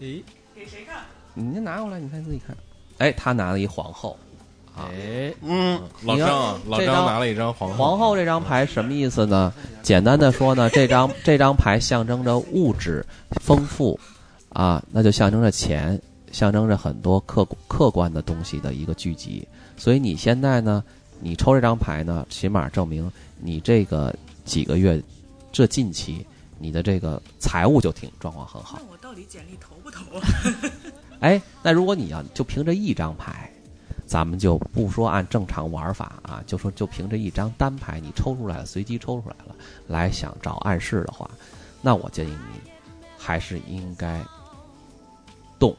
[0.00, 0.22] 诶
[0.54, 1.06] 给谁看？
[1.32, 2.54] 你先拿过来，你看自己看。
[2.98, 4.18] 哎，他拿了一皇后，
[4.76, 7.76] 啊，哎，嗯，老张啊，老张张拿了一张皇后。
[7.76, 9.52] 皇后这张牌什么意思呢？
[9.82, 13.04] 简单的说呢，这张这张牌象征着物质
[13.42, 13.98] 丰富，
[14.50, 16.00] 啊，那就象征着钱，
[16.32, 19.46] 象征着很多客客观的东西的一个聚集。
[19.76, 20.82] 所以你现在呢，
[21.18, 24.14] 你抽这张牌呢，起码证明你这个
[24.44, 25.02] 几个月，
[25.50, 26.24] 这近期
[26.58, 28.78] 你的这个财务就挺状况很好。
[28.80, 30.22] 那我到底简历投不投啊？
[31.20, 33.49] 哎，那如果你要就凭这一张牌，
[34.10, 39.54] 咱们就不说按正常玩法啊，就说就凭这一张单牌，你抽出来了，随机抽出来了，
[39.86, 41.30] 来想找暗示的话，
[41.80, 42.70] 那我建议你
[43.16, 44.20] 还是应该
[45.60, 45.76] 动，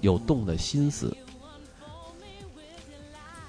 [0.00, 1.12] 有动的心思。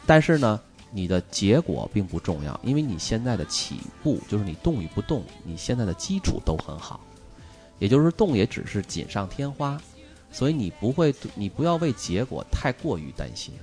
[0.08, 0.60] 但是呢，
[0.90, 7.00] 你的结果并不重要，因为你现在的起步就是你动与不动，你现在的基础都很好，
[7.78, 9.80] 也就是动也只是锦上添花。
[10.32, 13.54] 所以你不会，你不要为结果太过于担心，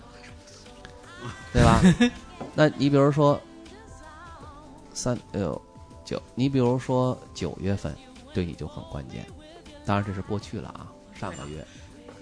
[1.53, 1.81] 对吧？
[2.55, 3.41] 那你比如说
[4.93, 5.61] 三六
[6.05, 7.97] 九，你比如说九月份
[8.35, 9.27] 对你就很关键，
[9.85, 11.67] 当然这是过去了啊，上个月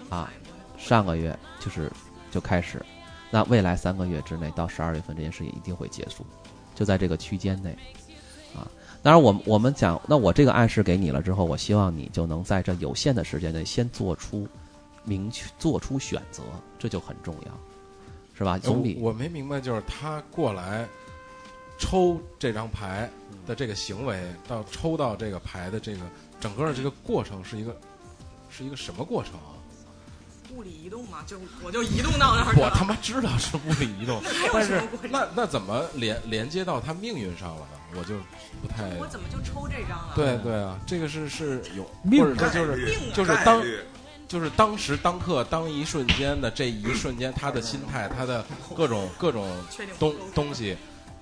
[0.09, 0.31] 啊，
[0.77, 1.91] 上个月就是
[2.31, 2.83] 就开始，
[3.29, 6.25] 那未来三个月之内到十二月份这件事情一定会结束，
[6.73, 7.77] 就在这个区间内
[8.55, 8.67] 啊。
[9.03, 14.47] 当然，我们我们讲，那我这个暗示给你了之后，我希望你就能在这有限的时间内先做出
[15.03, 16.43] 明确做出选择，
[16.77, 17.51] 这就很重要，
[18.37, 18.57] 是吧？
[18.57, 20.85] 总比我我没明白，就是他过来
[21.77, 23.09] 抽这张牌
[23.45, 26.01] 的这个行为，到抽到这个牌的这个
[26.39, 27.75] 整个的这个过程是一个
[28.49, 29.55] 是一个什么过程啊？
[30.55, 32.55] 物理移动嘛，就我就移动到那儿。
[32.57, 34.21] 我他妈知道是物理移动，
[34.51, 37.76] 但是那那怎么连连接到他命运上了呢？
[37.95, 38.15] 我就
[38.61, 40.13] 不太我怎么就抽这张了？
[40.15, 43.63] 对对啊，这个是是有命或者说就是命啊就是当
[44.27, 49.49] 就是当时当刻当一瞬间的这一瞬间，他的心态，他的各种各种
[49.97, 50.75] 东东西，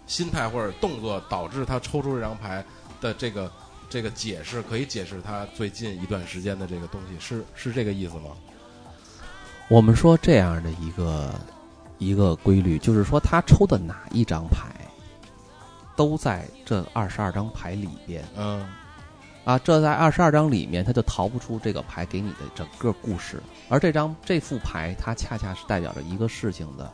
[0.07, 2.66] 心态或者动作导致他抽出这张牌
[2.99, 3.51] 的这个
[3.88, 8.32] 这个解释，可以解释他最近一段时间的这个东西，是是这个意思吗？
[9.68, 11.34] 我们说这样的一个
[11.99, 14.68] 一个规律，就是说他抽的哪一张牌，
[15.96, 18.68] 都在这二十二张牌里边嗯
[19.43, 23.41] 啊，这在二十二张里面，他就逃不出这个牌给你的整个故事。
[23.70, 26.91] 而这张这副牌，它恰恰是代表着一个事情的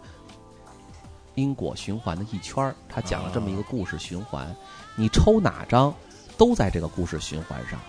[1.36, 4.54] 因果循环的一圈儿，它讲了这么一个故事循环。
[4.98, 5.96] 你抽哪张，
[6.38, 7.80] 都在这个故事循环上。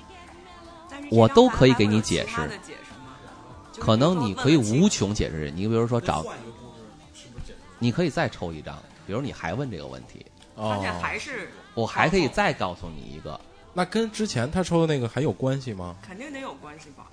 [1.10, 2.48] 我都可以给你解释
[3.80, 5.50] 可能你可以无穷解释。
[5.50, 6.24] 你比如说找，
[7.80, 10.24] 你可以再抽一张，比如你还问这个问题，
[10.54, 13.40] 关键哦，还是我还可以再告诉你一个，
[13.72, 15.96] 那跟之前他抽的那个还有关系吗？
[16.02, 17.10] 肯定得有关系吧？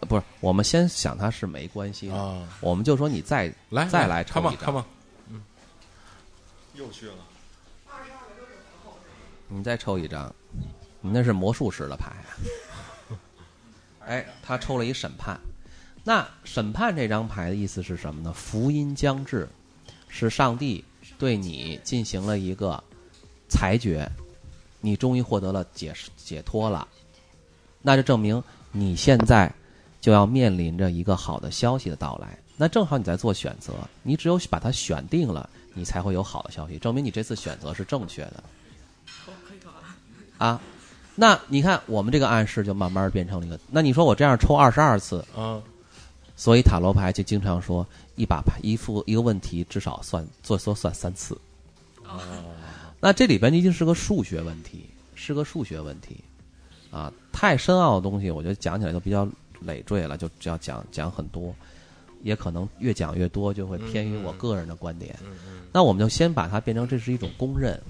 [0.00, 4.86] 呃不是，我们先想他是没关系的，啊，我们就说你再来再来抽看吧一张看吧，
[6.74, 7.14] 又去了。
[9.48, 10.34] 你再抽一张，
[11.02, 12.26] 你那是魔术师的牌啊。
[14.08, 15.38] 哎，他抽了一审判，
[16.02, 18.32] 那审判这张牌的意思是什么呢？
[18.32, 19.46] 福音将至，
[20.08, 20.82] 是上帝
[21.22, 22.82] 对你进行了一个
[23.48, 24.10] 裁决，
[24.80, 26.88] 你终于获得了解释解脱了，
[27.80, 28.42] 那就证明
[28.72, 29.48] 你现在
[30.00, 32.36] 就要面临着一个好的消息的到来。
[32.56, 38.42] 那正好你在做选择，你只有把它选定了，你才会有好的消息，证明你这次选择是正确的。
[40.38, 40.60] 啊，
[41.14, 43.56] 那你看我们这个暗示就慢慢变成了一个。
[43.70, 45.62] 那你说我这样抽二十二次，啊，
[46.36, 51.36] 所以塔罗牌就经常说一把牌一副一个问题至少算做多算三次。
[52.04, 52.20] 哦，
[53.00, 56.16] 那这里边一定是个数学问题，是个数学问题
[56.90, 57.12] 啊！
[57.32, 59.26] 太深奥的东西，我觉得讲起来就比较
[59.60, 61.54] 累赘了，就只要讲讲很多，
[62.22, 65.16] 也可能越讲越多，就会偏于我个人的观点。
[65.72, 67.80] 那我们就先把它变成这是一种公认，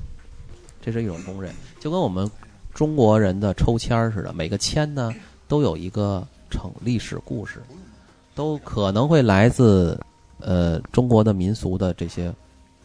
[0.80, 2.30] 这是一种公认，就跟我们
[2.72, 5.12] 中国人的抽签儿似的，每个签呢
[5.48, 7.62] 都有一个成历史故事，
[8.34, 9.98] 都可能会来自
[10.38, 12.32] 呃中国的民俗的这些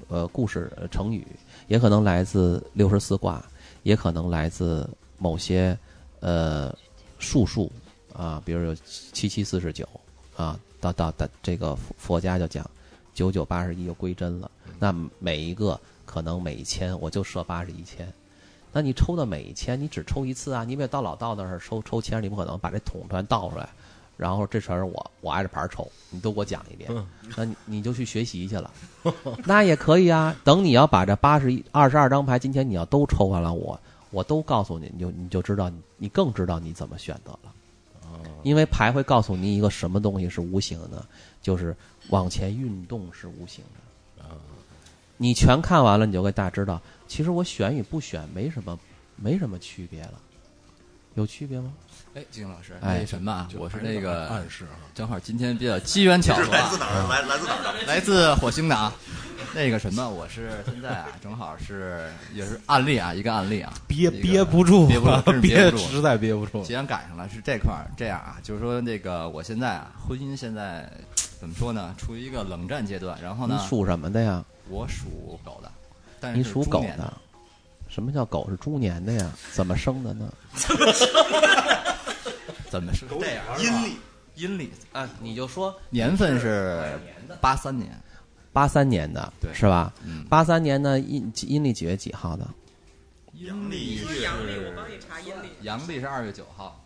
[0.10, 1.26] 呃故事、呃成语，
[1.68, 3.44] 也可能来自六十四卦，
[3.84, 4.88] 也可能来自
[5.18, 5.78] 某些
[6.20, 6.76] 呃
[7.18, 7.72] 术数
[8.14, 9.88] 啊，比如有七七四十九
[10.36, 12.70] 啊，到到到这个佛佛家就讲
[13.14, 14.50] 九九八十一就归真了。
[14.80, 18.12] 那每一个可能每一千我就设八十一千，
[18.72, 23.70] 那你抽的每一千你只抽一次啊，你别到老道那儿抽抽签，你不可能把这桶全倒出来，
[24.18, 26.92] 然后这全是我我挨着牌抽，你都给我讲一遍，
[27.36, 28.72] 那你你就去学习去了，
[29.46, 30.36] 那也可以啊。
[30.44, 37.54] 等你要把这八十一二十二张牌，今天你要都抽完了，我我都告诉你，你就你就知道你你更知道你怎么选择了。
[38.44, 41.06] 因为牌会告诉你一个什么东西是无形的，
[41.42, 41.76] 就是
[42.10, 44.26] 往前运动是无形的。
[45.18, 48.80] 你全看完了，你就会大知道，其实我选与不选没什么，
[49.16, 50.14] 没什么区别了。
[51.16, 51.74] 有区别吗？
[52.18, 57.06] 哎，金老师，哎什么啊，我是那个暗示啊，正好今天比较机缘巧合啊，哪儿？
[57.08, 57.86] 来来自哪儿？
[57.86, 58.92] 来自火星的啊。
[59.54, 65.84] 那个什么，我是现在啊，正好是也是案例啊，一个案例啊， 憋憋不住，憋不住，憋憋不住。
[65.84, 66.64] 实在憋不住。
[66.64, 70.92] 既然赶上了是这块儿，这样啊，就是说那个我现在啊，婚姻现在
[71.40, 73.16] 怎么说呢，处于一个冷战阶段。
[73.22, 74.44] 然后呢，你属什么的呀？
[74.70, 75.72] 我属狗的，
[76.20, 77.14] 但是你属狗的。
[77.88, 79.32] 什么叫狗是猪年的呀？
[79.54, 80.34] 怎么生的呢？
[82.70, 83.44] 怎么是这样？
[83.60, 83.98] 阴历，
[84.36, 87.00] 阴历啊，你就说年份是
[87.42, 87.92] 八三年，
[88.54, 89.94] 八三年的，对是吧？
[90.04, 92.48] 嗯，八三年的阴阴历几月几号的？
[93.34, 95.48] 阴历是阳历，我是帮你查阴历。
[95.62, 96.84] 阳历是二月九号，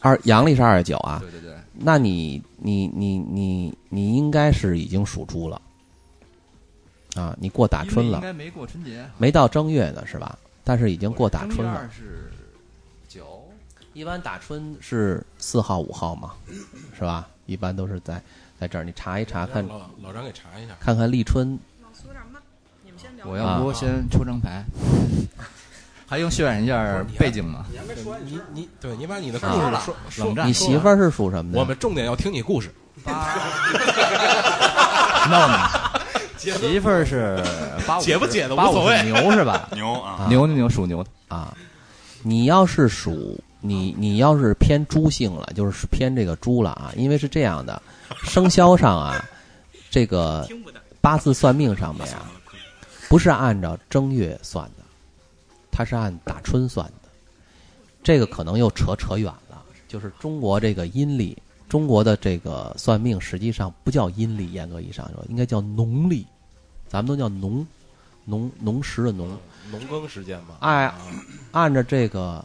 [0.00, 1.18] 二阳历是二月九啊。
[1.20, 5.60] 对对对，那你你你你你应该是已经属猪了，
[7.16, 10.38] 啊，你过打春了，应该没过春节，没到正月呢是吧？
[10.62, 11.88] 但是已经过打正月春了二。
[11.90, 12.43] 是九，
[13.94, 16.32] 一般打春是四号五号嘛，
[16.96, 17.26] 是吧？
[17.46, 18.20] 一般都是在
[18.58, 20.74] 在这儿，你查一查看老老张给查一下。
[20.80, 22.42] 看看立春老苏有点慢，
[22.84, 23.24] 你们先聊。
[23.26, 24.64] 我要不先抽张牌，
[26.06, 27.64] 还用渲染一下背景吗？
[28.24, 31.58] 你你对你把你的故啊事说说冷战你媳妇儿是属什么的？
[31.60, 32.74] 我们重点要听你故事。
[35.30, 35.68] 闹呢？
[36.36, 37.42] 媳妇儿是
[37.86, 39.68] 八五解不解的无八五所谓是牛是吧？
[39.72, 40.26] 牛啊！
[40.28, 41.54] 牛牛牛属牛的，啊，
[42.22, 47.80] 你要是属你你要是偏猪性了，就是偏这个猪了啊，因为是这样的，
[48.24, 49.24] 生肖上啊，
[49.90, 50.46] 这个。
[51.04, 52.32] 八字算命上面啊，
[53.10, 54.82] 不是按照正月算的，
[55.70, 57.10] 它是按打春算的。
[58.02, 61.36] 这个可能又扯扯远了，就是中国这个阴历，
[61.68, 66.26] 中国的这个算命实际上不叫阴历，严格意义上说应该叫农历，
[66.88, 67.66] 咱们都叫农，
[68.24, 69.28] 农农时的农。
[69.70, 70.94] 农耕时间嘛，哎啊
[71.52, 72.42] 按照这个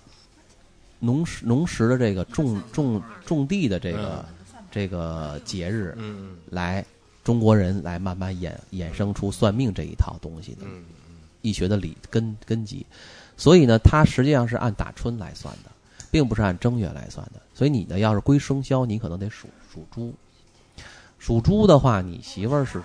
[0.99, 4.25] 农时农时的这个种种种地的这个、
[4.69, 6.85] 这个节日嗯来，
[7.23, 10.83] 中国人来慢慢衍衍生出算命这一套东西的嗯
[11.41, 12.85] 易学的理根根基。
[13.37, 15.71] 所以呢，它实际上是按打春来算的，
[16.11, 17.41] 并不是按正月来算的。
[17.55, 20.13] 所以你呢，要是归生肖，你可能得属属猪。
[21.17, 22.81] 属猪的话，你媳妇儿是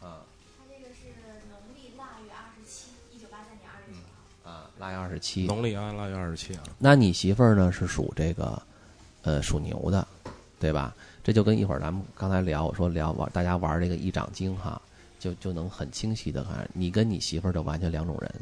[0.00, 0.14] 它
[0.68, 1.06] 这个是
[1.50, 4.02] 农历腊月二十七，一九八三年二月九
[4.42, 4.50] 号。
[4.50, 8.60] 啊腊月二十七，农历啊腊月二十七啊，那你媳妇儿呢是属这个，
[9.20, 10.06] 呃，属牛的，
[10.58, 10.94] 对吧？
[11.22, 14.80] 这就跟一会儿咱们刚才聊，我说聊玩大家玩这个一掌经哈，
[15.20, 18.34] 就就能很清晰的看，你跟你媳妇儿就完全两种人，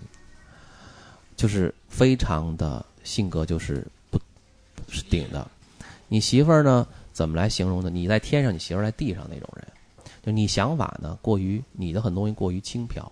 [1.36, 4.20] 就是非常的性格就是不
[4.76, 5.50] 不是顶的。
[6.06, 7.90] 你媳妇儿呢怎么来形容呢？
[7.90, 9.66] 你在天上，你媳妇儿在地上那种人，
[10.22, 13.10] 就你想法呢过于你的很多东西过于轻佻，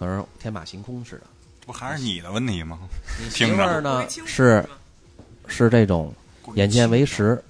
[0.00, 1.24] 可能天马行空似的。
[1.66, 2.78] 不还是你的问题吗？
[3.22, 4.66] 你媳听着妇儿呢是
[5.46, 6.10] 是这种
[6.54, 7.40] 眼见为实，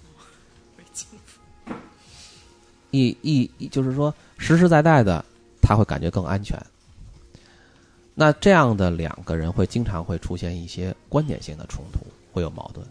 [2.90, 5.24] 一一一就是说实实在在的，
[5.62, 6.60] 他会感觉更安全。
[8.16, 12.00] 那这样的两个人会经常会出现一些观点性的冲突，
[12.32, 12.84] 会有矛盾。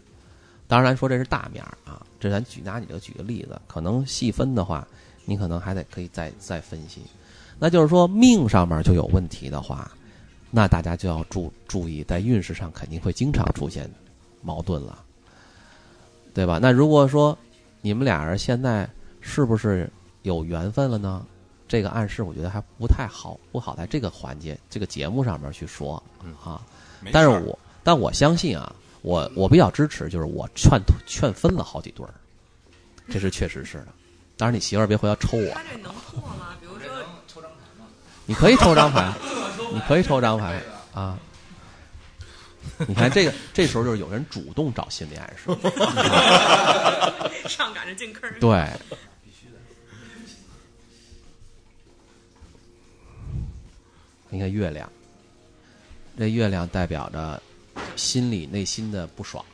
[0.66, 4.88] 当然说这是大面儿啊，这咱举拿你这个举个例子，可能细分的话，
[5.26, 7.02] 你可能还得可以再再分析。
[7.60, 9.90] 那就是说命上面就有问题的话，
[10.50, 13.88] 那大家就要注注意，在运势上肯定会经常出现
[14.42, 15.04] 矛盾了，
[16.34, 16.58] 对吧？
[16.60, 17.36] 那如果说
[17.82, 18.88] 你们俩人现在
[19.20, 19.88] 是不是
[20.22, 21.24] 有缘分了呢？
[21.68, 26.02] 这个暗示我觉得还不太好，不好在这个环节、这个节目上面去说
[26.42, 26.60] 啊。
[27.12, 32.12] 但是我但我相信啊，我我比较支持，就是我劝劝分了好几对儿，
[33.08, 33.88] 这是确实是的。
[34.36, 36.56] 当然，你媳妇儿别回来抽我他，这能错吗？
[36.60, 36.99] 比如说，
[38.30, 39.12] 你可以抽张牌，
[39.74, 40.62] 你可以抽张牌
[40.94, 41.18] 啊。
[42.86, 45.50] 你看这个，这时候就是有人主动找心理暗示，
[47.48, 48.38] 上赶着进坑儿。
[48.38, 48.68] 对。
[54.28, 54.88] 你看月亮，
[56.16, 57.42] 这月亮代表着
[57.96, 59.44] 心里内心的不爽、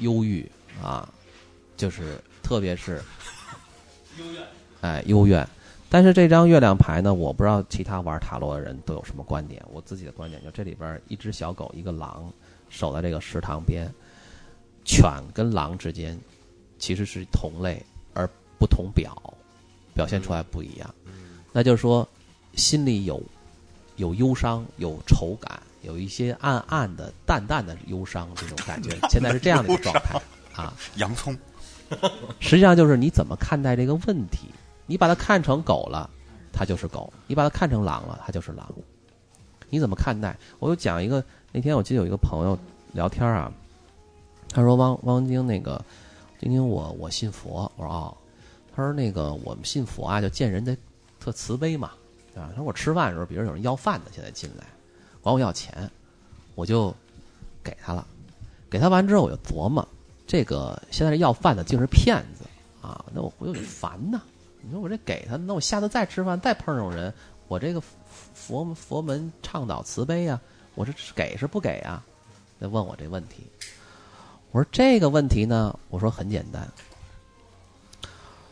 [0.00, 0.46] 忧郁
[0.82, 1.08] 啊，
[1.78, 3.02] 就是特别是
[4.18, 4.46] 幽怨，
[4.82, 5.48] 哎，幽怨。
[5.92, 9.62] 但是这张月亮牌呢，我不知道其他玩塔罗的人都有什么观点。
[9.70, 12.32] 我自己的观点就这里边一只小狗，一个狼，
[12.70, 13.86] 守在这个池塘边，
[14.86, 16.18] 犬跟狼之间
[16.78, 17.84] 其实是同类
[18.14, 18.26] 而
[18.58, 19.14] 不同表，
[19.92, 20.94] 表现出来不一样。
[21.52, 22.08] 那就是说，
[22.54, 23.22] 心里有
[23.96, 28.96] 有忧伤，有愁感，有一些暗暗的、淡淡的忧伤这种感觉。
[29.10, 30.18] 现在是这样的一个状态
[30.54, 30.72] 啊。
[30.96, 31.36] 洋葱，
[32.40, 34.48] 实际上就是你怎么看待这个问题。
[34.92, 36.10] 你把它看成狗了，
[36.52, 38.70] 它就是狗；你把它看成狼了，它就是狼。
[39.70, 40.36] 你怎么看待？
[40.58, 42.58] 我有讲一个，那天我记得有一个朋友
[42.92, 43.50] 聊天啊，
[44.50, 45.82] 他说汪汪晶那个，
[46.38, 48.14] 晶晶我我信佛，我说哦，
[48.76, 50.76] 他说那个我们信佛啊，就见人得
[51.18, 51.92] 特慈悲嘛，
[52.36, 52.50] 啊？
[52.50, 54.66] 他说我吃饭的时候，比如有人要饭的现在进来，
[55.22, 55.90] 管我要钱，
[56.54, 56.94] 我就
[57.64, 58.06] 给他了，
[58.68, 59.88] 给他完之后我就琢磨，
[60.26, 62.44] 这个现在这要饭的竟是骗子
[62.86, 64.20] 啊，那我回头就烦呐。
[64.62, 67.12] 你说我这给他，那我下次再吃饭再碰上人，
[67.48, 67.82] 我这个
[68.32, 70.40] 佛佛门倡导慈悲呀、
[70.74, 72.02] 我这给是不给啊？
[72.60, 73.42] 再问我这问题，
[74.52, 76.66] 我说这个问题呢，我说很简单，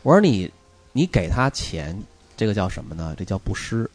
[0.03, 0.51] 我说你
[0.91, 1.97] 你给他钱，
[2.35, 3.15] 这个叫什么呢？
[3.17, 3.89] 这叫布施。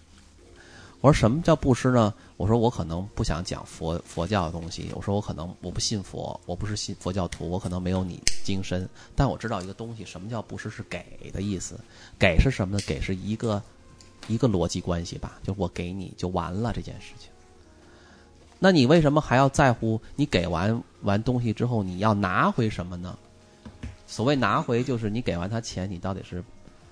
[1.02, 2.14] 我说什么叫布施呢？
[2.36, 4.90] 我说我可能不想讲佛佛教的东西。
[4.94, 11.78] 我说我可能我不信佛，我不是信佛教徒，我可能没有你精深，但我知道一个东西，什么叫布施是给的意思。
[12.18, 12.82] 给是什么呢？
[12.86, 13.62] 给是一个
[14.28, 17.30] 一个逻辑关系吧，就我给你就完了这件事情。
[18.58, 23.16] 那你为什么还要在乎你给完完东西之后你要拿回什么呢？
[24.06, 26.44] 所谓拿回，就是你给完他钱，你到底是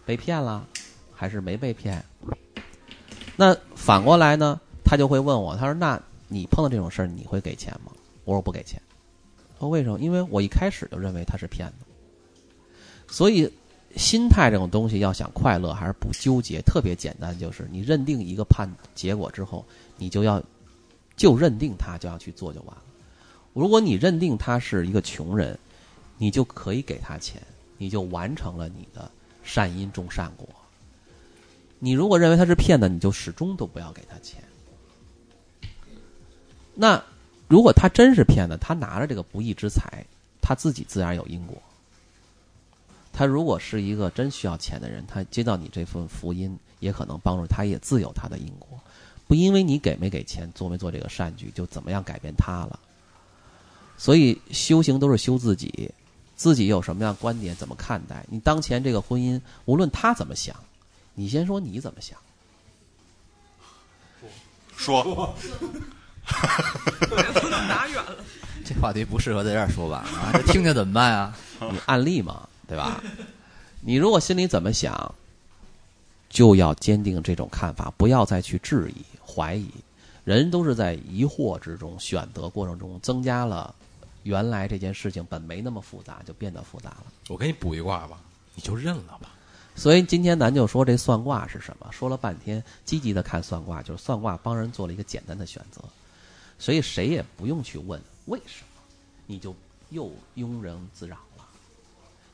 [0.04, 0.66] 被骗了
[1.14, 2.04] 还是没被骗？
[3.36, 7.92] 那反过来呢，他就会问我，他说：“那你碰到这种事儿，你会给钱吗？”
[8.24, 8.80] 我说：“不给钱。”
[9.54, 9.98] 他说：“为什么？
[9.98, 11.86] 因为我一开始就认为他是骗子。
[13.06, 13.50] 所以，
[13.96, 19.64] 心态这种东西要想快乐，还是不纠结，特别简单，就是你认定一个判结果之后，
[19.96, 20.42] 你就要
[21.16, 22.82] 就认定他，就要去做就完了。
[23.52, 25.58] 如果你认定他是一个穷人，
[26.18, 27.40] 你就可以给他钱，
[27.78, 29.10] 你就完成了你的
[29.42, 30.48] 善因种善果。
[31.78, 34.42] 你如果认为他是骗子，你就始终都不要给他钱。
[36.74, 37.02] 那
[37.48, 40.04] 如果他真是骗子，他拿着这个不义之财，
[40.40, 41.56] 他自己自然有因果。
[43.12, 48.68] 他如果是一个真需要钱的人，他接到你这份福音，也可能帮助他，也自有他的因果。
[49.28, 52.78] 不因为你给没给钱，做没做这个善举，就怎么样改变他了。
[53.96, 55.90] 所以修行都是修自己，
[56.34, 60.56] 自己有什么样观点，怎么看待你当前这个婚姻，无论他怎么想，
[61.14, 62.18] 你先说你怎么想。
[64.76, 65.32] 说
[67.08, 68.16] 不能打远了。
[68.64, 70.04] 这话题不适合在这儿说吧？
[70.14, 71.36] 啊，这听听怎么办啊？
[71.70, 73.02] 你案例嘛，对吧？
[73.80, 75.14] 你如果心里怎么想，
[76.30, 79.68] 就要坚定这种看法，不要再去质疑、怀疑。
[80.24, 83.74] 人都是在疑惑之中、选择过程中，增加了
[84.22, 87.04] 原来这件事情本没那么复杂，就变得复杂了。
[87.28, 88.18] 我给你补一卦吧，
[88.54, 89.28] 你就认了吧。
[89.76, 91.86] 所以今天咱就说这算卦是什么？
[91.92, 95.82] 说了半天，积极的看算卦，就是算卦帮人做了一个简单的选择，
[96.64, 98.80] 所以谁也不用去问为什么，
[99.26, 99.54] 你就
[99.90, 101.44] 又庸人自扰了。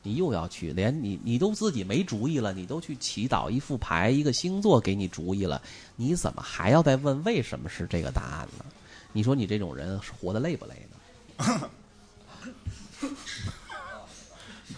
[0.03, 5.61] 你又要去，连你你都自己没主意了，你都去祈祷一副牌，一个星座给你主意了，
[5.97, 8.63] 你怎么还要再问为什么是这个答案呢？
[9.11, 11.69] 你说你这种人是活得累不累呢？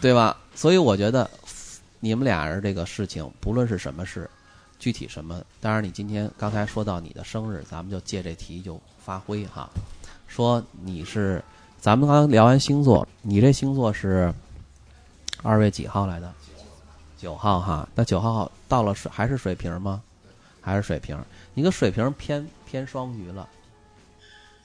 [0.01, 0.35] 对吧？
[0.55, 1.29] 所以我觉得
[1.99, 4.27] 你们俩人这个事情，不论是什么事，
[4.79, 5.45] 具体什么？
[5.61, 9.69] 当然，你今天刚才说到你的生日，咱们就借这题就发挥哈。
[10.27, 11.43] 说你是，
[11.79, 14.33] 咱们刚刚聊完星座，你这星座是
[15.41, 16.33] 二月几号来的？
[17.17, 17.87] 九号哈。
[17.93, 20.01] 那九号到了水还是水瓶吗？
[20.61, 21.17] 还是水瓶？
[21.53, 23.47] 你个水瓶偏偏双鱼了，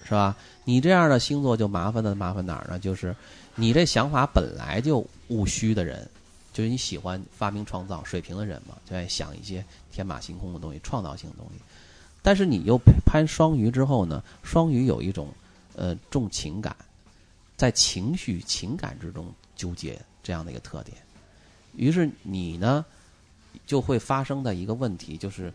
[0.04, 0.34] 是吧？
[0.64, 2.78] 你这样的星座就麻烦的麻烦哪儿呢？
[2.78, 3.14] 就是
[3.56, 6.08] 你这想法本来就务虚的人，
[6.52, 11.60] 就是你喜欢发明创造，水平的人嘛，就爱想一些天马行空的东西、创造性的东西。
[12.22, 14.22] 但是你又攀双鱼之后呢？
[14.42, 15.28] 双鱼有一种
[15.74, 16.76] 呃重情感，
[17.56, 20.96] 在情绪情感之中纠结这样的一个特点。
[21.74, 22.84] 于是你呢
[23.66, 25.52] 就会发生的一个问题就是，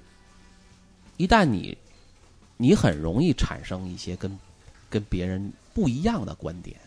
[1.17, 1.77] 一旦你
[2.57, 4.39] 你很容易产生一些跟
[4.89, 6.79] 跟别人不一样的观点，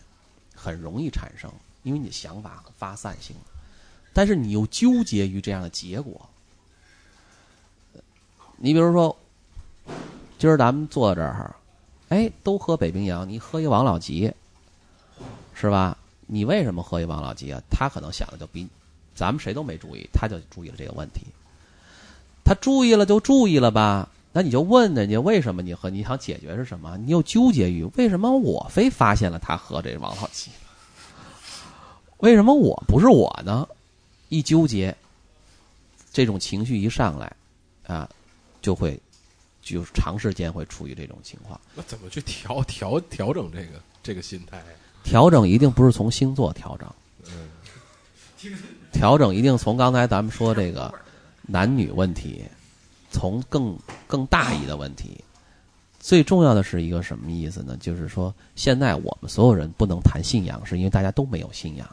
[0.55, 1.51] 很容易产生，
[1.83, 3.35] 因为你的想法很发散性，
[4.11, 6.27] 但是你又纠结于这样的结果。
[8.57, 9.15] 你比如说，
[10.37, 11.55] 今儿咱们坐这儿，
[12.09, 14.31] 哎，都喝北冰洋，你喝一王老吉，
[15.53, 15.97] 是吧？
[16.25, 17.61] 你为什么喝一王老吉啊？
[17.69, 18.67] 他可能想的就比
[19.15, 21.21] 咱们谁都没注意，他就注意了这个问题。
[22.43, 25.89] 他注意了就注意了吧，那你就问人家为什么你喝？
[25.89, 26.97] 你想解决是什么？
[26.97, 30.51] 你又纠结于为什么我非发现了他喝这王老吉，
[32.17, 33.67] 为什么我不是我呢？
[34.29, 34.95] 一纠结，
[36.11, 37.35] 这种情绪一上来，
[37.87, 38.09] 啊，
[38.61, 38.99] 就会
[39.73, 41.59] 就长时间会处于这种情况。
[41.75, 44.63] 那怎么去调调调整这个这个心态呀？
[45.03, 46.87] 调整一定不是从星座调整，
[47.27, 47.49] 嗯
[48.91, 50.93] 调整一定从刚才咱们说这个
[51.43, 52.43] 男女问题，
[53.11, 55.23] 从更更大一的问题。
[55.99, 57.77] 最重要的是一个什么意思呢？
[57.79, 61.87] 就是说，现在我们所有人不能谈信仰，是因为大家都没有信仰。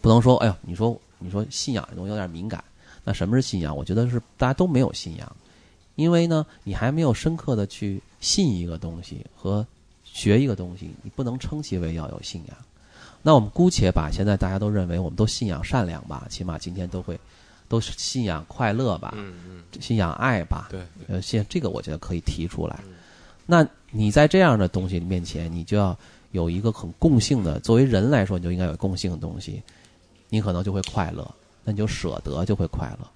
[0.00, 2.62] 不能说，哎呦，你说你说信仰这东西有点敏感。
[3.04, 3.76] 那什么是信仰？
[3.76, 5.36] 我觉得是大家都没有信仰，
[5.94, 9.66] 因为呢，你还没有深刻的去信一个东西和
[10.04, 12.56] 学一个东西，你不能称其为要有信仰。
[13.22, 17.18] 那我们姑且把现在大家都认为我们都信仰善良吧，起码今天都会
[17.68, 22.80] 都是信仰快乐吧，嗯嗯，信仰爱吧，对，呃，现这个我觉得可以提出来。
[23.46, 25.96] 那你在这样的东西面前，你就要
[26.32, 29.62] 有一个很共性的，作为人来说，你就应该有共性的东西，
[30.28, 31.28] 你可能就会快乐，
[31.62, 33.08] 那你就舍得就会快乐，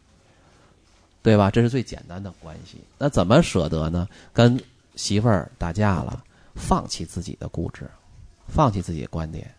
[1.26, 1.50] 对吧？
[1.50, 2.80] 这是最简单的关系。
[2.98, 4.06] 那怎么舍得呢？
[4.32, 4.56] 跟
[4.94, 6.22] 媳妇儿打架了，
[6.54, 7.90] 放弃自己的固执，
[8.46, 9.52] 放弃自己的观点，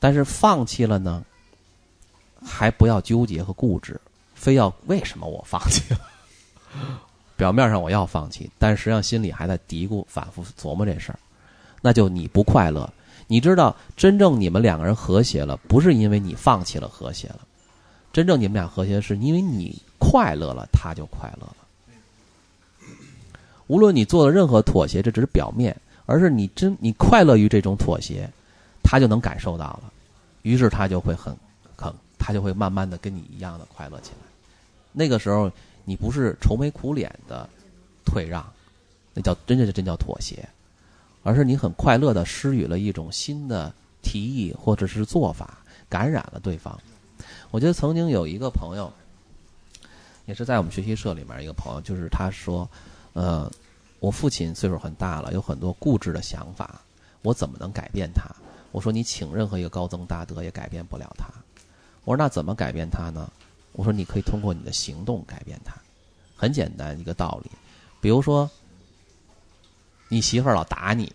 [0.00, 1.24] 但是放弃了呢，
[2.44, 4.00] 还不要纠结和固执，
[4.34, 6.00] 非要为什么我放弃了？
[7.38, 11.18] 表面上我要放弃，但实际上心里还在嘀咕、反复琢磨这事儿，
[11.82, 12.92] 那就你不快乐。
[13.28, 17.38] 你知道，真正你们两个人和谐了，不是因为你放弃了和谐了，
[18.14, 21.56] 真正你们俩和谐是因为你快乐了，他就快乐了。
[23.66, 28.30] 无论你做了任何妥协，这只是表面，而是你真你快乐于这种妥协，
[28.84, 29.92] 他就能感受到了，
[30.42, 31.36] 于是他就会很
[31.74, 34.18] 很，他就会慢慢的跟你一样的快乐起来。
[34.92, 35.50] 那个时候，
[35.84, 37.48] 你不是愁眉苦脸的
[38.04, 38.46] 退让，
[39.12, 40.48] 那叫真正真叫妥协，
[41.24, 45.58] 而是你很快乐的施予了一种新的提议或者是做法，
[45.88, 46.80] 感染了对方。
[47.54, 48.92] 我觉得曾经有一个朋友，
[50.26, 52.68] 也是在我们学习社里面一个朋友，就是他说，
[53.12, 53.48] 呃，
[54.00, 56.80] 我父亲岁数很大了，有很多固执的想法，
[57.22, 58.24] 我怎么能改变他？
[58.72, 61.28] 我说你请任何一个高僧大德也改变不了他。
[62.02, 63.30] 我说那怎么改变他呢？
[63.70, 65.76] 我说你可以通过你的行动改变他，
[66.34, 67.50] 很简单一个道理，
[68.00, 68.50] 比如说，
[70.08, 71.12] 你媳妇儿老打你，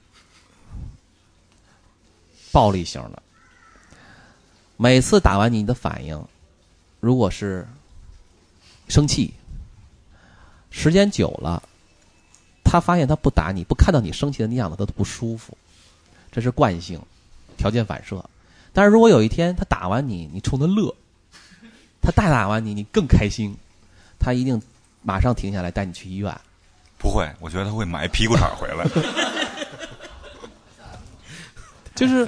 [2.53, 3.21] 暴力型的，
[4.81, 6.25] 每次打完你，你的反应
[7.01, 7.67] 如果是
[8.87, 9.33] 生气，
[10.71, 11.61] 时间久了，
[12.63, 15.57] 他发现他不打你，不看到你生气的那样子，他都不舒服，
[16.31, 16.97] 这是惯性，
[17.57, 18.23] 条件反射。
[18.71, 20.95] 但是如果有一天他打完你，你冲他乐，
[22.01, 23.53] 他大打完你，你更开心，
[24.17, 24.61] 他一定
[25.01, 26.33] 马上停下来带你去医院。
[26.97, 28.87] 不会，我觉得他会买屁股衩回来。
[31.95, 32.25] 就是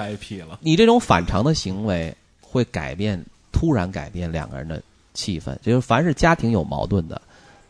[0.59, 2.13] 你这种反常的行为
[2.51, 4.83] 会改变，突然改变两个人的
[5.13, 5.57] 气氛。
[5.61, 7.21] 就是凡是家庭有矛盾的，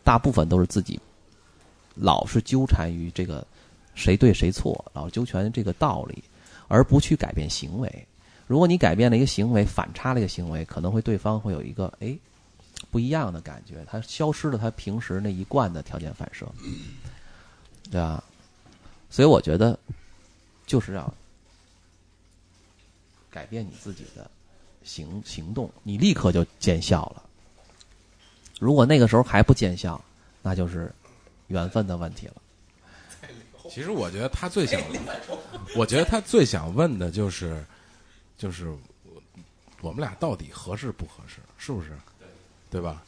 [0.02, 0.98] 大部分都是自己
[1.94, 3.46] 老是纠缠于这个
[3.94, 6.24] 谁对谁错，老纠缠这个道理，
[6.66, 8.06] 而不去改变行为。
[8.48, 12.18] 如果你改变了一个行为，反差了一个行为，可能会对方会有一个哎
[12.90, 16.46] 不一样的感觉，他消失了他平时那一贯的条件反射，
[17.90, 18.22] 对吧？
[19.08, 19.78] 所以我觉得
[20.66, 21.14] 就是要
[23.30, 24.30] 改变你自己的
[24.84, 27.22] 行行动，你立刻就见效了。
[28.58, 30.02] 如果那个时候还不见效，
[30.40, 30.92] 那就是
[31.48, 32.34] 缘分的问题了。
[33.70, 34.80] 其实我觉得他最想，
[35.76, 37.64] 我觉得他最想问的就是，
[38.36, 38.70] 就是
[39.80, 41.90] 我们俩到底合适不合适，是不是？
[42.70, 43.02] 对吧？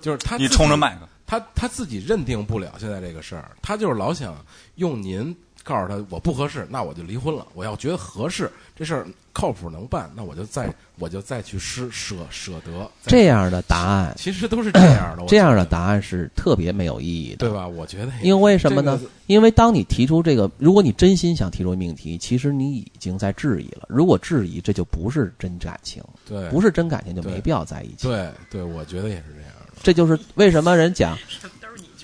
[0.00, 4.44] 就是他你冲着麦克，他他自己认定不了现在这个事儿，他就是老想
[4.76, 5.36] 用您
[5.66, 7.44] 告诉他我不合适，那我就离婚了。
[7.52, 12.88] 我要觉得合适，这事儿靠谱能办，那我就再我就再去施舍舍得。
[13.02, 17.50] 这样的答案，其实都是这样的，这样的答案是特别没有意义的，对？
[17.50, 17.66] 吧？
[17.66, 19.10] 我觉得因为什么呢这个？
[19.26, 23.86] 因为当你提出这个，如果你真心想提出命题，其实你已经在质疑了。
[23.88, 28.06] 如果质疑，这就不是真感情，对，不是真感情就没必要在一起。
[28.06, 29.72] 对对，我觉得也是这样的。
[29.82, 31.18] 这就是为什么人讲，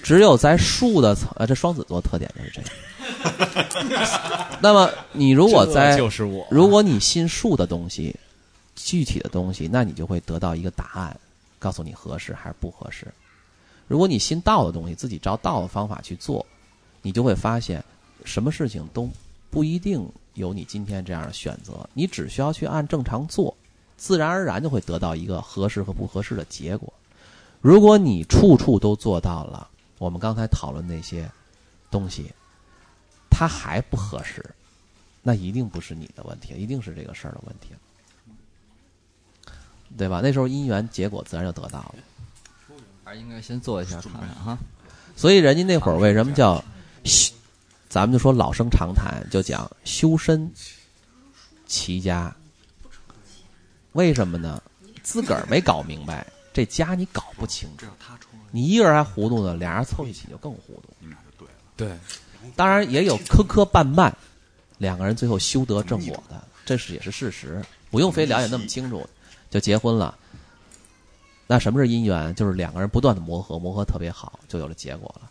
[0.02, 2.70] 只有在树的层，呃，这双子座特点就是这样。
[4.60, 8.14] 那么你如果在 就是我，如果你信术的东西，
[8.76, 11.18] 具体的东西，那你就会得到一个答案，
[11.58, 13.06] 告诉你合适还是不合适。
[13.88, 16.44] 如果你信道的东西，自己照道的方法去做，
[17.02, 17.84] 你就会发现，
[18.24, 19.08] 什么事情都
[19.50, 23.54] 不一定有你今天这样的选择，你只需要去按正常做，
[23.96, 26.92] 自然而然就会得到一个合适和不合适的结果。
[27.60, 29.68] 如果你处处都做到了
[29.98, 31.30] 我们刚才讨论那些
[31.90, 32.32] 东西，
[33.32, 34.44] 它还不合适，
[35.22, 37.68] 那一定不是你的问题，一定是这个事儿的问题，
[39.96, 40.20] 对吧？
[40.22, 41.94] 那时候因缘结果自然就得到了。
[43.02, 44.58] 还应该先做一下看看哈。
[45.16, 46.62] 所以人家那会儿为什么叫
[47.04, 47.34] 修？
[47.88, 50.50] 咱们就说老生常谈，就讲修身
[51.66, 52.34] 齐家。
[53.92, 54.62] 为什么呢？
[55.02, 57.86] 自个儿没搞明白，这家你搞不清楚。
[58.50, 60.88] 你一个人还糊涂呢，俩人凑一起就更糊涂。
[61.00, 61.54] 你们俩就对了。
[61.76, 61.98] 对，
[62.56, 64.12] 当然也有磕磕绊绊，
[64.78, 69.08] 两个人最后修得正果的，这是也是事实，不用非了解那么清楚
[69.50, 70.16] 就结婚了。
[71.46, 72.34] 那什么是姻缘？
[72.34, 75.30] 就是两个人不断的磨合，磨合特别好，就有了结果了。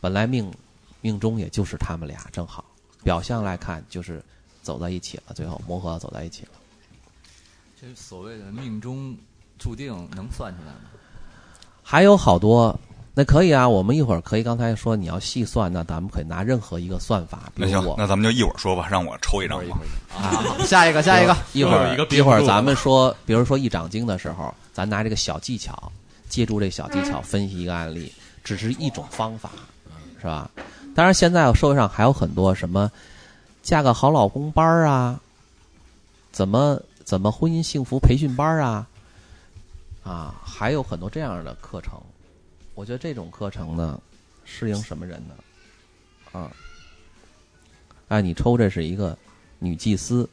[0.00, 0.52] 本来命
[1.00, 2.64] 命中也就是他们俩正好，
[3.04, 4.22] 表象来看就是
[4.62, 6.50] 走在一起了，最后磨合走在一起了。
[7.80, 9.16] 这所谓的命中
[9.58, 10.80] 注定能算出来吗？
[11.84, 12.78] 还有好多，
[13.14, 19.78] 那可以啊，我们一会儿可以刚才说你要细算，那咱们可以拿任何一个算法，那行我，那咱们就一会儿说吧，让我抽一张吧。
[20.16, 25.92] 啊，下一个，下一个，一会儿一会儿咱们说，比如说一掌经的时候，咱拿这个小技巧，
[26.30, 28.10] 借助这小技巧分析一个案例，
[28.42, 29.50] 只是一种方法，
[30.18, 30.50] 是吧？
[30.94, 32.90] 当然，现在社会上还有很多什么
[33.62, 35.20] 嫁个好老公班儿啊，
[36.30, 38.86] 怎么怎么婚姻幸福培训班儿啊，
[40.02, 42.00] 啊，还有很多这样的课程。
[42.74, 44.00] 我觉得这种课程呢，
[44.44, 45.34] 适应什么人呢？
[46.32, 46.50] 啊，
[48.08, 49.16] 哎，你抽这是一个
[49.58, 50.28] 女祭司，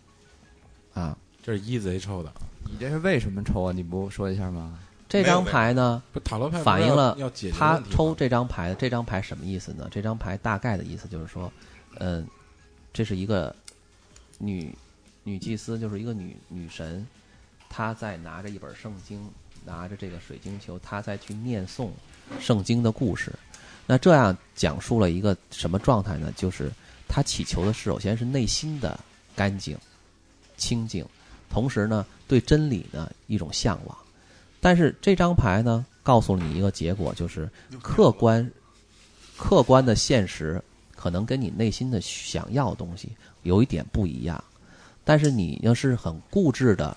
[0.94, 2.32] 啊，这是一贼抽的，
[2.66, 3.74] 你这是为什么抽啊？
[3.74, 4.80] 你不说一下吗？
[5.10, 7.18] 这张牌呢，不塔罗牌反映了
[7.52, 9.88] 他抽这张牌，这张牌什么意思呢？
[9.92, 11.52] 这张牌大概的意思就是说，
[11.98, 12.26] 嗯，
[12.94, 13.54] 这是一个
[14.38, 14.74] 女
[15.24, 17.06] 女祭司，就是一个女女神，
[17.68, 19.28] 她在拿着一本圣经，
[19.66, 21.90] 拿着这个水晶球，她在去念诵
[22.40, 23.34] 圣经的故事。
[23.86, 26.32] 那这样讲述了一个什么状态呢？
[26.36, 26.72] 就是
[27.08, 29.00] 他祈求的是，首先是内心的
[29.36, 29.78] 干净、
[30.58, 31.04] 清净，
[31.50, 33.98] 同时呢，对真理呢一种向往。
[34.62, 37.50] 但是这张牌呢，告诉你一个结果，就是
[37.82, 38.48] 客观、
[39.36, 40.62] 客观的现实
[40.96, 43.10] 可能跟你内心的想要的东西
[43.44, 44.44] 有一点不一样。
[45.04, 46.96] 但是你要是很固执的，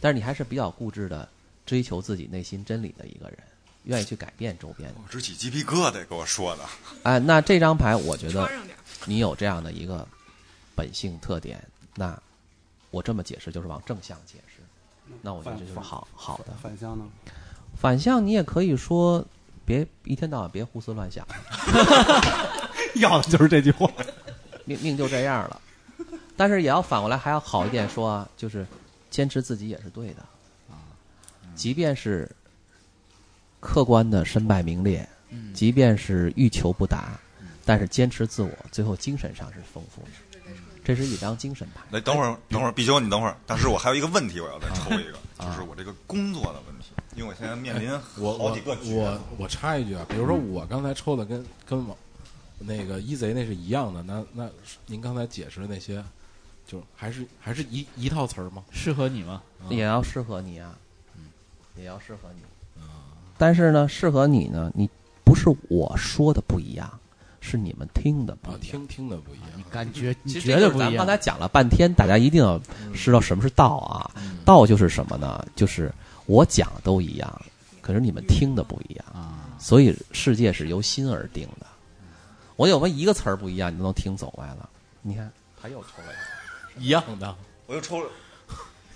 [0.00, 1.28] 但是你还是比较固执的
[1.64, 3.38] 追求自己内心真理的一个人，
[3.84, 4.92] 愿意去改变周边。
[5.02, 6.64] 我直起鸡皮疙瘩，给我说的。
[7.04, 8.50] 哎，那这张牌我觉得。
[9.06, 10.08] 你有这样的一个
[10.74, 11.62] 本性特点，
[11.94, 12.18] 那
[12.90, 14.62] 我这么解释就是往正向解释。
[15.20, 16.54] 那我觉得这就是好好的。
[16.62, 17.04] 反向呢？
[17.78, 19.22] 反向你也可以说，
[19.66, 21.26] 别一天到晚别胡思乱想，
[22.96, 23.86] 要的就是这句话。
[24.64, 25.60] 命命就这样了。
[26.34, 28.66] 但是也要反过来还要好一点说啊，就是
[29.10, 30.22] 坚持自己也是对的
[30.70, 30.80] 啊，
[31.54, 32.30] 即便是
[33.64, 35.08] 客观的身败名裂，
[35.54, 37.18] 即便是欲求不达，
[37.64, 40.08] 但是坚持自我，最后精神上是丰富的。
[40.84, 41.80] 这是一张精神牌。
[41.90, 43.34] 来，等会儿，等会儿，毕修，你等会儿。
[43.46, 51.96] 但是我还有一个问题，我要再抽一个，就是我这个工作的问题，因为我现在面临我好几个局我我插一句啊，比如说我刚才抽的跟跟网
[52.58, 54.46] 那个一贼那是一样的，那那
[54.84, 56.04] 您刚才解释的那些，
[56.66, 58.62] 就还是还是一一套词儿吗？
[58.70, 59.42] 适合你吗？
[59.70, 60.76] 也要适合你啊，
[61.16, 61.24] 嗯
[61.76, 62.42] 也要适合你。
[63.44, 64.88] 但是呢，适合你呢，你
[65.22, 66.90] 不是我说的不一样，
[67.42, 68.70] 是你们听的不啊，一样。
[68.70, 69.50] 听听的不一样。
[69.70, 71.06] 感觉你其实觉得不一样这就是咱们刚。
[71.06, 72.58] 才讲了半天，大家一定要
[72.94, 74.10] 知道什么是道啊。
[74.46, 75.46] 道就是什么呢？
[75.54, 75.92] 就是
[76.24, 77.42] 我讲的都一样，
[77.82, 81.66] 可是你们听的不一样，啊，所以世界是由心而定的。
[82.56, 84.66] 我有没有一个词儿不一样，你都能听走歪了？
[85.02, 85.30] 你看，
[85.60, 86.08] 他又抽了
[86.74, 86.82] 一个。
[86.82, 87.36] 一样的。
[87.66, 88.08] 我又抽了，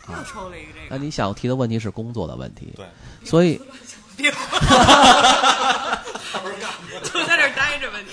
[0.08, 2.86] 又抽了一个这那个，你想提的问题是工作的问题，对，
[3.26, 3.60] 所以
[4.18, 4.30] 别，
[7.02, 8.12] 就在这儿待着吧你。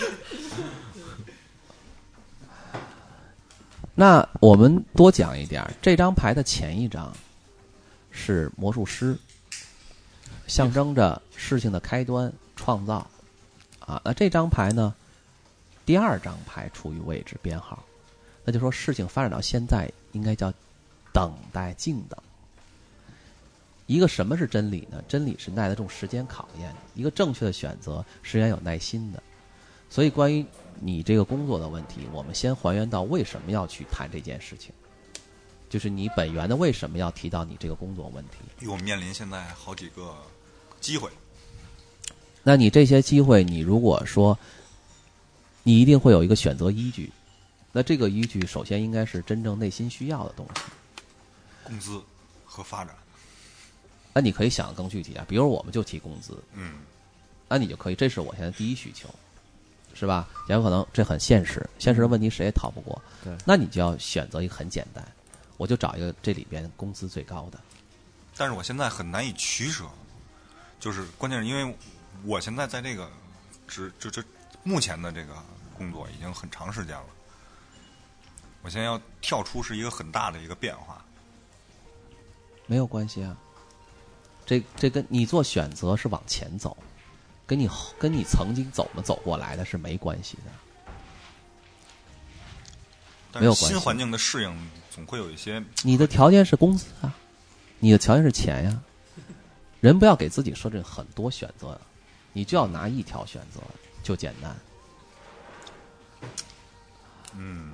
[3.95, 7.11] 那我们多讲一点，这张牌的前一张
[8.11, 9.17] 是魔术师，
[10.47, 13.05] 象征着事情的开端、创造。
[13.79, 14.93] 啊，那这张牌呢，
[15.85, 17.83] 第二张牌处于位置编号，
[18.43, 20.51] 那就说事情发展到现在应该叫
[21.13, 22.19] 等待、静等。
[23.87, 25.03] 一个什么是真理呢？
[25.07, 29.21] 真理是耐得住时间考验的，一个正确的选择是要有耐心的。
[29.89, 30.43] 所以，关于
[30.79, 34.73] 你这个工作的问题，我们先还原到为什么要去谈这件事情，
[35.69, 38.37] 就是你本源的为什么要提到你这个工作问题。
[38.59, 40.15] 因为我们面临现在好几个
[40.81, 41.09] 机会，
[42.43, 44.37] 那你这些机会，你如果说
[45.63, 47.11] 你一定会有一个选择依据，
[47.71, 50.61] 那这个依据首先应该是真正内心需要的东西。
[51.63, 52.01] 工资
[52.43, 52.95] 和发展，
[54.17, 56.79] 那你可以想得更具体啊，比如我们就提工资，嗯，
[57.49, 59.09] 那你就可以，这是我现在第一需求，
[59.93, 60.25] 是吧？
[60.47, 63.01] 也有可能这很现实，现实的问题谁也逃不过。
[63.25, 65.05] 对那你就要选择一个很简单，
[65.57, 67.59] 我就找一个这里边工资最高的。
[68.37, 69.83] 但是我现在很难以取舍，
[70.79, 71.75] 就是关键是因为
[72.23, 73.11] 我现在在这个
[73.67, 74.23] 职就就
[74.63, 75.35] 目前的这个
[75.77, 77.07] 工作已经很长时间了，
[78.61, 81.03] 我现在要跳出是一个很大的一个变化，
[82.65, 83.37] 没有关系啊。
[84.45, 86.77] 这这跟你做选择是往前走，
[87.47, 90.43] 跟你跟你曾经怎么走过来的是没关系的。
[93.39, 97.13] 没有关系新环境的适应总会有一些你的条件是工资啊，
[97.79, 98.81] 你的条件是钱呀。
[99.81, 101.79] 人不要给自己设置很多选择，
[102.33, 103.61] 你就要拿一条选择，
[104.01, 104.55] 就简单。
[107.35, 107.73] 嗯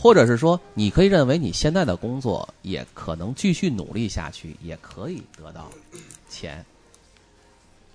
[0.00, 5.68] 或者是说，你可以认为你现在的工作也可能继续努力下去，也可以得到
[6.30, 6.64] 钱，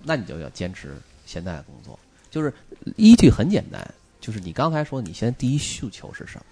[0.02, 1.98] 那你就要坚持现在的工作。
[2.30, 2.52] 就是
[2.96, 6.44] 依据很简单，就是你刚才说你现在第一诉求是什么？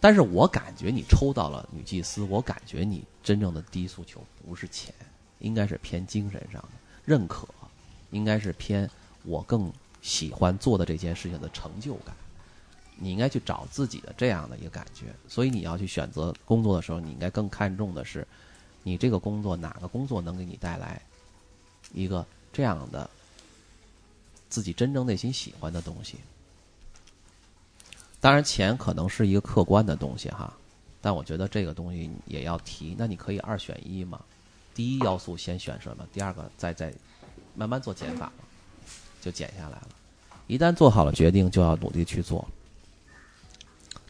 [0.00, 4.94] 但是我感觉你抽到了女祭司，我感觉你真正的第一诉求不是钱，
[5.40, 6.68] 应该是偏精神上的
[7.04, 7.46] 认可，
[8.10, 8.88] 应该是偏
[9.24, 9.70] 我更
[10.00, 12.16] 喜欢做的这件事情的成就感。
[13.02, 18.24] 你应该去找自己的这样的一个感觉，所以你要去选择工作的时候，你应该更看重的是，
[18.84, 21.02] 你这个工作哪个工作能给你带来
[21.92, 23.10] 一个这样的
[24.48, 26.16] 自己真正内心喜欢的东西。
[28.20, 30.56] 当然，钱可能是一个客观的东西哈，
[31.00, 32.94] 但我觉得这个东西也要提。
[32.96, 34.20] 那你可以二选一嘛，
[34.76, 36.94] 第一要素先选什么，第二个再再
[37.56, 38.44] 慢慢做减法嘛，
[39.20, 39.88] 就减下来了。
[40.46, 42.46] 一旦做好了决定，就要努力去做。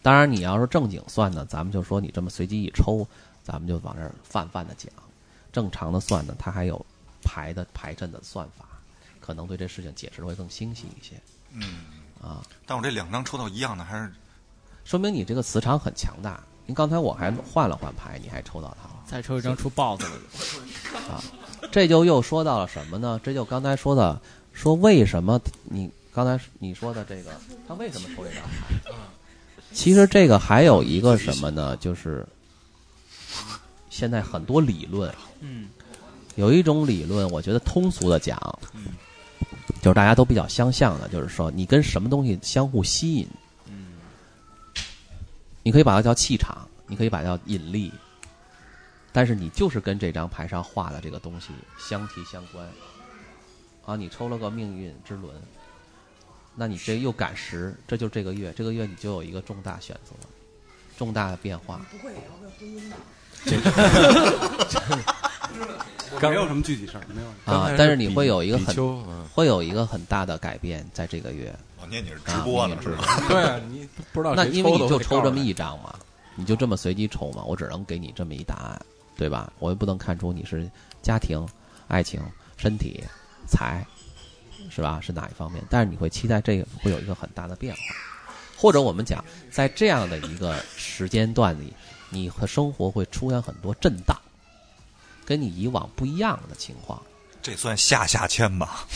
[0.02, 3.06] 当然，你要是正经算呢，咱们就说你这么随机一抽，
[3.42, 4.92] 咱们就往这儿泛泛的讲。
[5.52, 6.84] 正常的算呢，它还有
[7.22, 8.64] 排的排阵的算法，
[9.20, 11.14] 可能对这事情解释的会更清晰一些。
[11.52, 11.84] 嗯
[12.20, 14.10] 啊，但我这两张抽到一样的，还是
[14.84, 16.42] 说明你这个磁场很强大。
[16.64, 19.02] 您刚才我还换了换牌，你还抽到它了。
[19.04, 21.22] 再抽一张出 BOSS 了，
[21.70, 23.20] 这就又说到了什么呢？
[23.22, 24.20] 这就刚才说的，
[24.52, 27.32] 说为什么你刚才你说的这个，
[27.66, 28.92] 他为什么抽这张牌？
[29.72, 31.76] 其实这个还有一个什么呢？
[31.78, 32.26] 就是
[33.90, 35.68] 现在很多理论，嗯，
[36.36, 38.38] 有一种理论，我觉得通俗的讲，
[38.74, 38.86] 嗯，
[39.80, 43.26] 就是大家都比较相像的，就是说你跟什么东西相互吸引，
[43.66, 43.94] 嗯，
[45.62, 47.92] 你可以把它叫气场，你可以把它叫引力，
[49.12, 52.66] 但是你就是跟这张牌上画的这个东西相提相关。
[53.84, 55.34] 啊，你抽了个命运之轮，
[56.54, 60.12] 那你这又赶时，这就这个月，这个月你就有一个重大选择，
[60.98, 61.80] 重大的变化。
[61.90, 62.96] 不会聊聊婚姻吧？
[66.20, 67.28] 没有什么具体事儿，没有。
[67.52, 68.76] 啊，但是你会有一个很
[69.34, 71.52] 会有一个很大的改变，在这个月。
[71.80, 73.16] 我念你是直啊播呢，命运之是吧？
[73.26, 75.98] 轮对啊，你不知道谁那因为你的就抽这么一张嘛，
[76.36, 78.80] 你就这么随机抽嘛，我只能给你这么一答案，
[79.16, 79.52] 对吧？
[79.58, 80.70] 我又不能看出你是
[81.02, 81.44] 家庭、
[81.88, 82.20] 爱情、
[82.56, 83.02] 身体、
[83.48, 83.84] 财，
[84.70, 85.01] 是吧？
[85.02, 85.62] 是哪一方面？
[85.68, 87.80] 但是你会期待这个会有一个很大的变化，
[88.56, 91.72] 或者我们讲，在这样的一个时间段里，
[92.10, 94.16] 你和生活会出现很多震荡，
[95.24, 97.01] 跟你以往不一样的情况。
[97.43, 98.86] 这算下下签吧？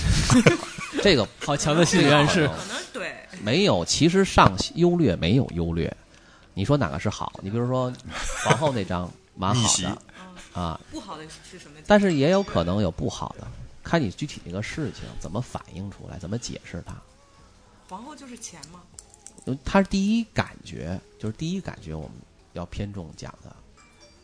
[1.03, 3.13] 这个好强的心理暗示可能对，
[3.43, 5.95] 没有，其实上优劣没有优劣。
[6.55, 7.33] 你说哪个是好？
[7.43, 7.93] 你比如说
[8.45, 9.99] 皇后那张蛮好的
[10.55, 11.81] 啊，不好的是什么？
[11.87, 13.47] 但是也有可能有不好的，
[13.87, 17.01] 看你具体那个事情怎么反映出来，怎么解释它。
[17.89, 18.83] 皇后就是钱吗？
[19.65, 22.11] 它是第一感觉，就是第一感觉我们
[22.53, 23.55] 要偏重讲的，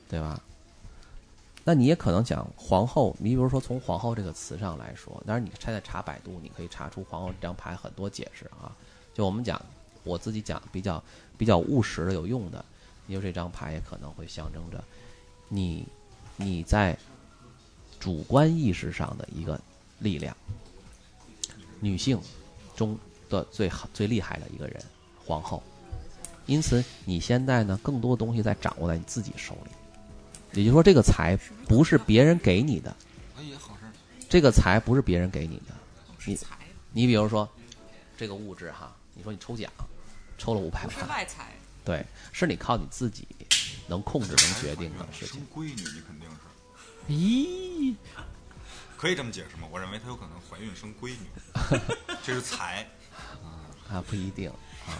[0.08, 0.42] 对吧？
[1.62, 8.74] 那你也可能讲皇后，你比如说从皇后这个词上来说，当然你现在查百度，你可以查出皇后这张牌很多解释啊。
[9.14, 9.64] 就我们讲，
[10.02, 11.00] 我自己讲比较
[11.38, 12.64] 比较务实的有用的，
[13.06, 14.82] 因为这张牌也可能会象征着
[15.48, 15.86] 你
[16.36, 16.98] 你在
[18.02, 19.60] 主观意识上的一个
[20.00, 20.36] 力量，
[21.78, 22.20] 女性
[22.74, 22.98] 中
[23.30, 24.82] 的最好最厉害的一个人，
[25.24, 25.62] 皇后。
[26.46, 29.70] 因此，你现在呢，更多东西在掌握在你自己手里。
[30.58, 31.38] 也就是说，这个财
[31.68, 32.92] 不是别人给你的。
[34.28, 35.74] 这个财不是别人给你的。
[36.26, 36.36] 你，
[36.90, 37.48] 你比如说，
[38.16, 39.70] 这个物质哈，你说你抽奖，
[40.36, 41.52] 抽了五百万是万，外财。
[41.84, 43.28] 对，是你靠你自己
[43.86, 45.46] 能控制、能决定的事生情。
[45.54, 46.36] 闺女，你肯定是
[47.08, 47.94] 咦，
[48.96, 49.66] 可以这么解释吗？
[49.70, 51.26] 我认为她有可能怀孕生闺女，
[52.22, 52.86] 这是财。
[53.90, 54.50] 啊，不一定
[54.86, 54.96] 啊，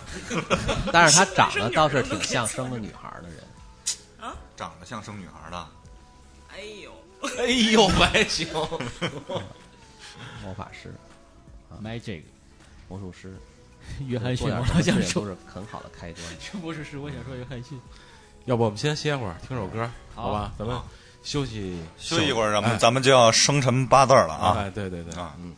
[0.93, 3.39] 但是她长得倒是挺像生了女孩儿的人。
[4.21, 4.37] 啊？
[4.57, 5.69] 长得像生女孩的，
[6.53, 6.93] 哎呦，
[7.39, 8.47] 哎呦，白熊，
[10.43, 10.95] 魔法师、
[11.83, 12.23] magic，
[12.89, 13.35] 魔术师，
[14.07, 16.25] 约翰逊，我想说，是很好的开端。
[16.39, 17.81] 这不是是我想说约翰逊。
[18.45, 20.53] 要不我们先歇会儿，听首歌，好好吧？
[20.59, 20.77] 咱们
[21.23, 24.57] 休息休息一会儿，咱们哎咱们就要生辰八字了啊！
[24.59, 25.55] 哎，对对对啊嗯。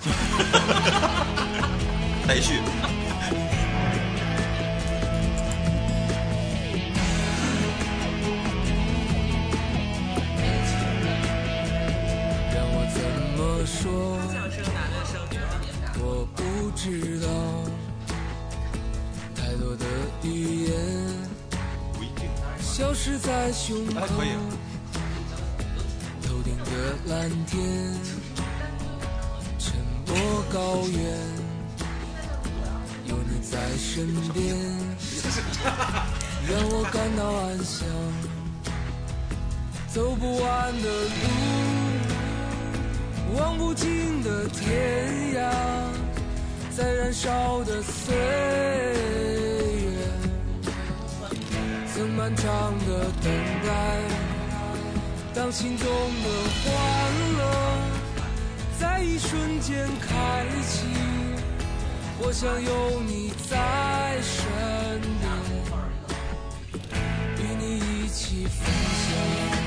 [2.26, 2.60] 待续。
[16.82, 17.28] 知道，
[19.36, 19.84] 太多的
[20.22, 20.72] 语言，
[22.58, 24.00] 消失在胸口，，
[26.22, 26.70] 头顶的
[27.06, 27.60] 蓝天，
[29.58, 29.76] 沉
[30.06, 31.02] 默高原，
[33.04, 34.56] 有你在身边，
[36.48, 37.86] 让我感到安详。
[39.92, 40.88] 走不完的
[43.28, 45.52] 路，望不尽的天涯，
[46.80, 48.24] 在燃烧的岁月，
[51.92, 52.46] 曾漫长
[52.88, 53.30] 的等
[53.66, 53.68] 待。
[55.34, 55.94] 当心中的
[56.64, 56.72] 欢
[57.36, 57.42] 乐
[58.78, 60.86] 在一瞬间开启，
[62.18, 64.40] 我想有你在身
[65.20, 66.82] 边，
[67.36, 68.64] 与你一起分
[69.52, 69.59] 享。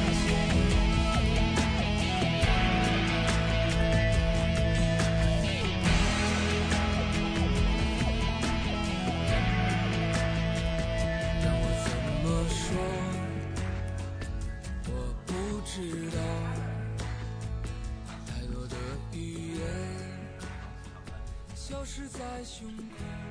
[22.33, 23.22] 在胸口。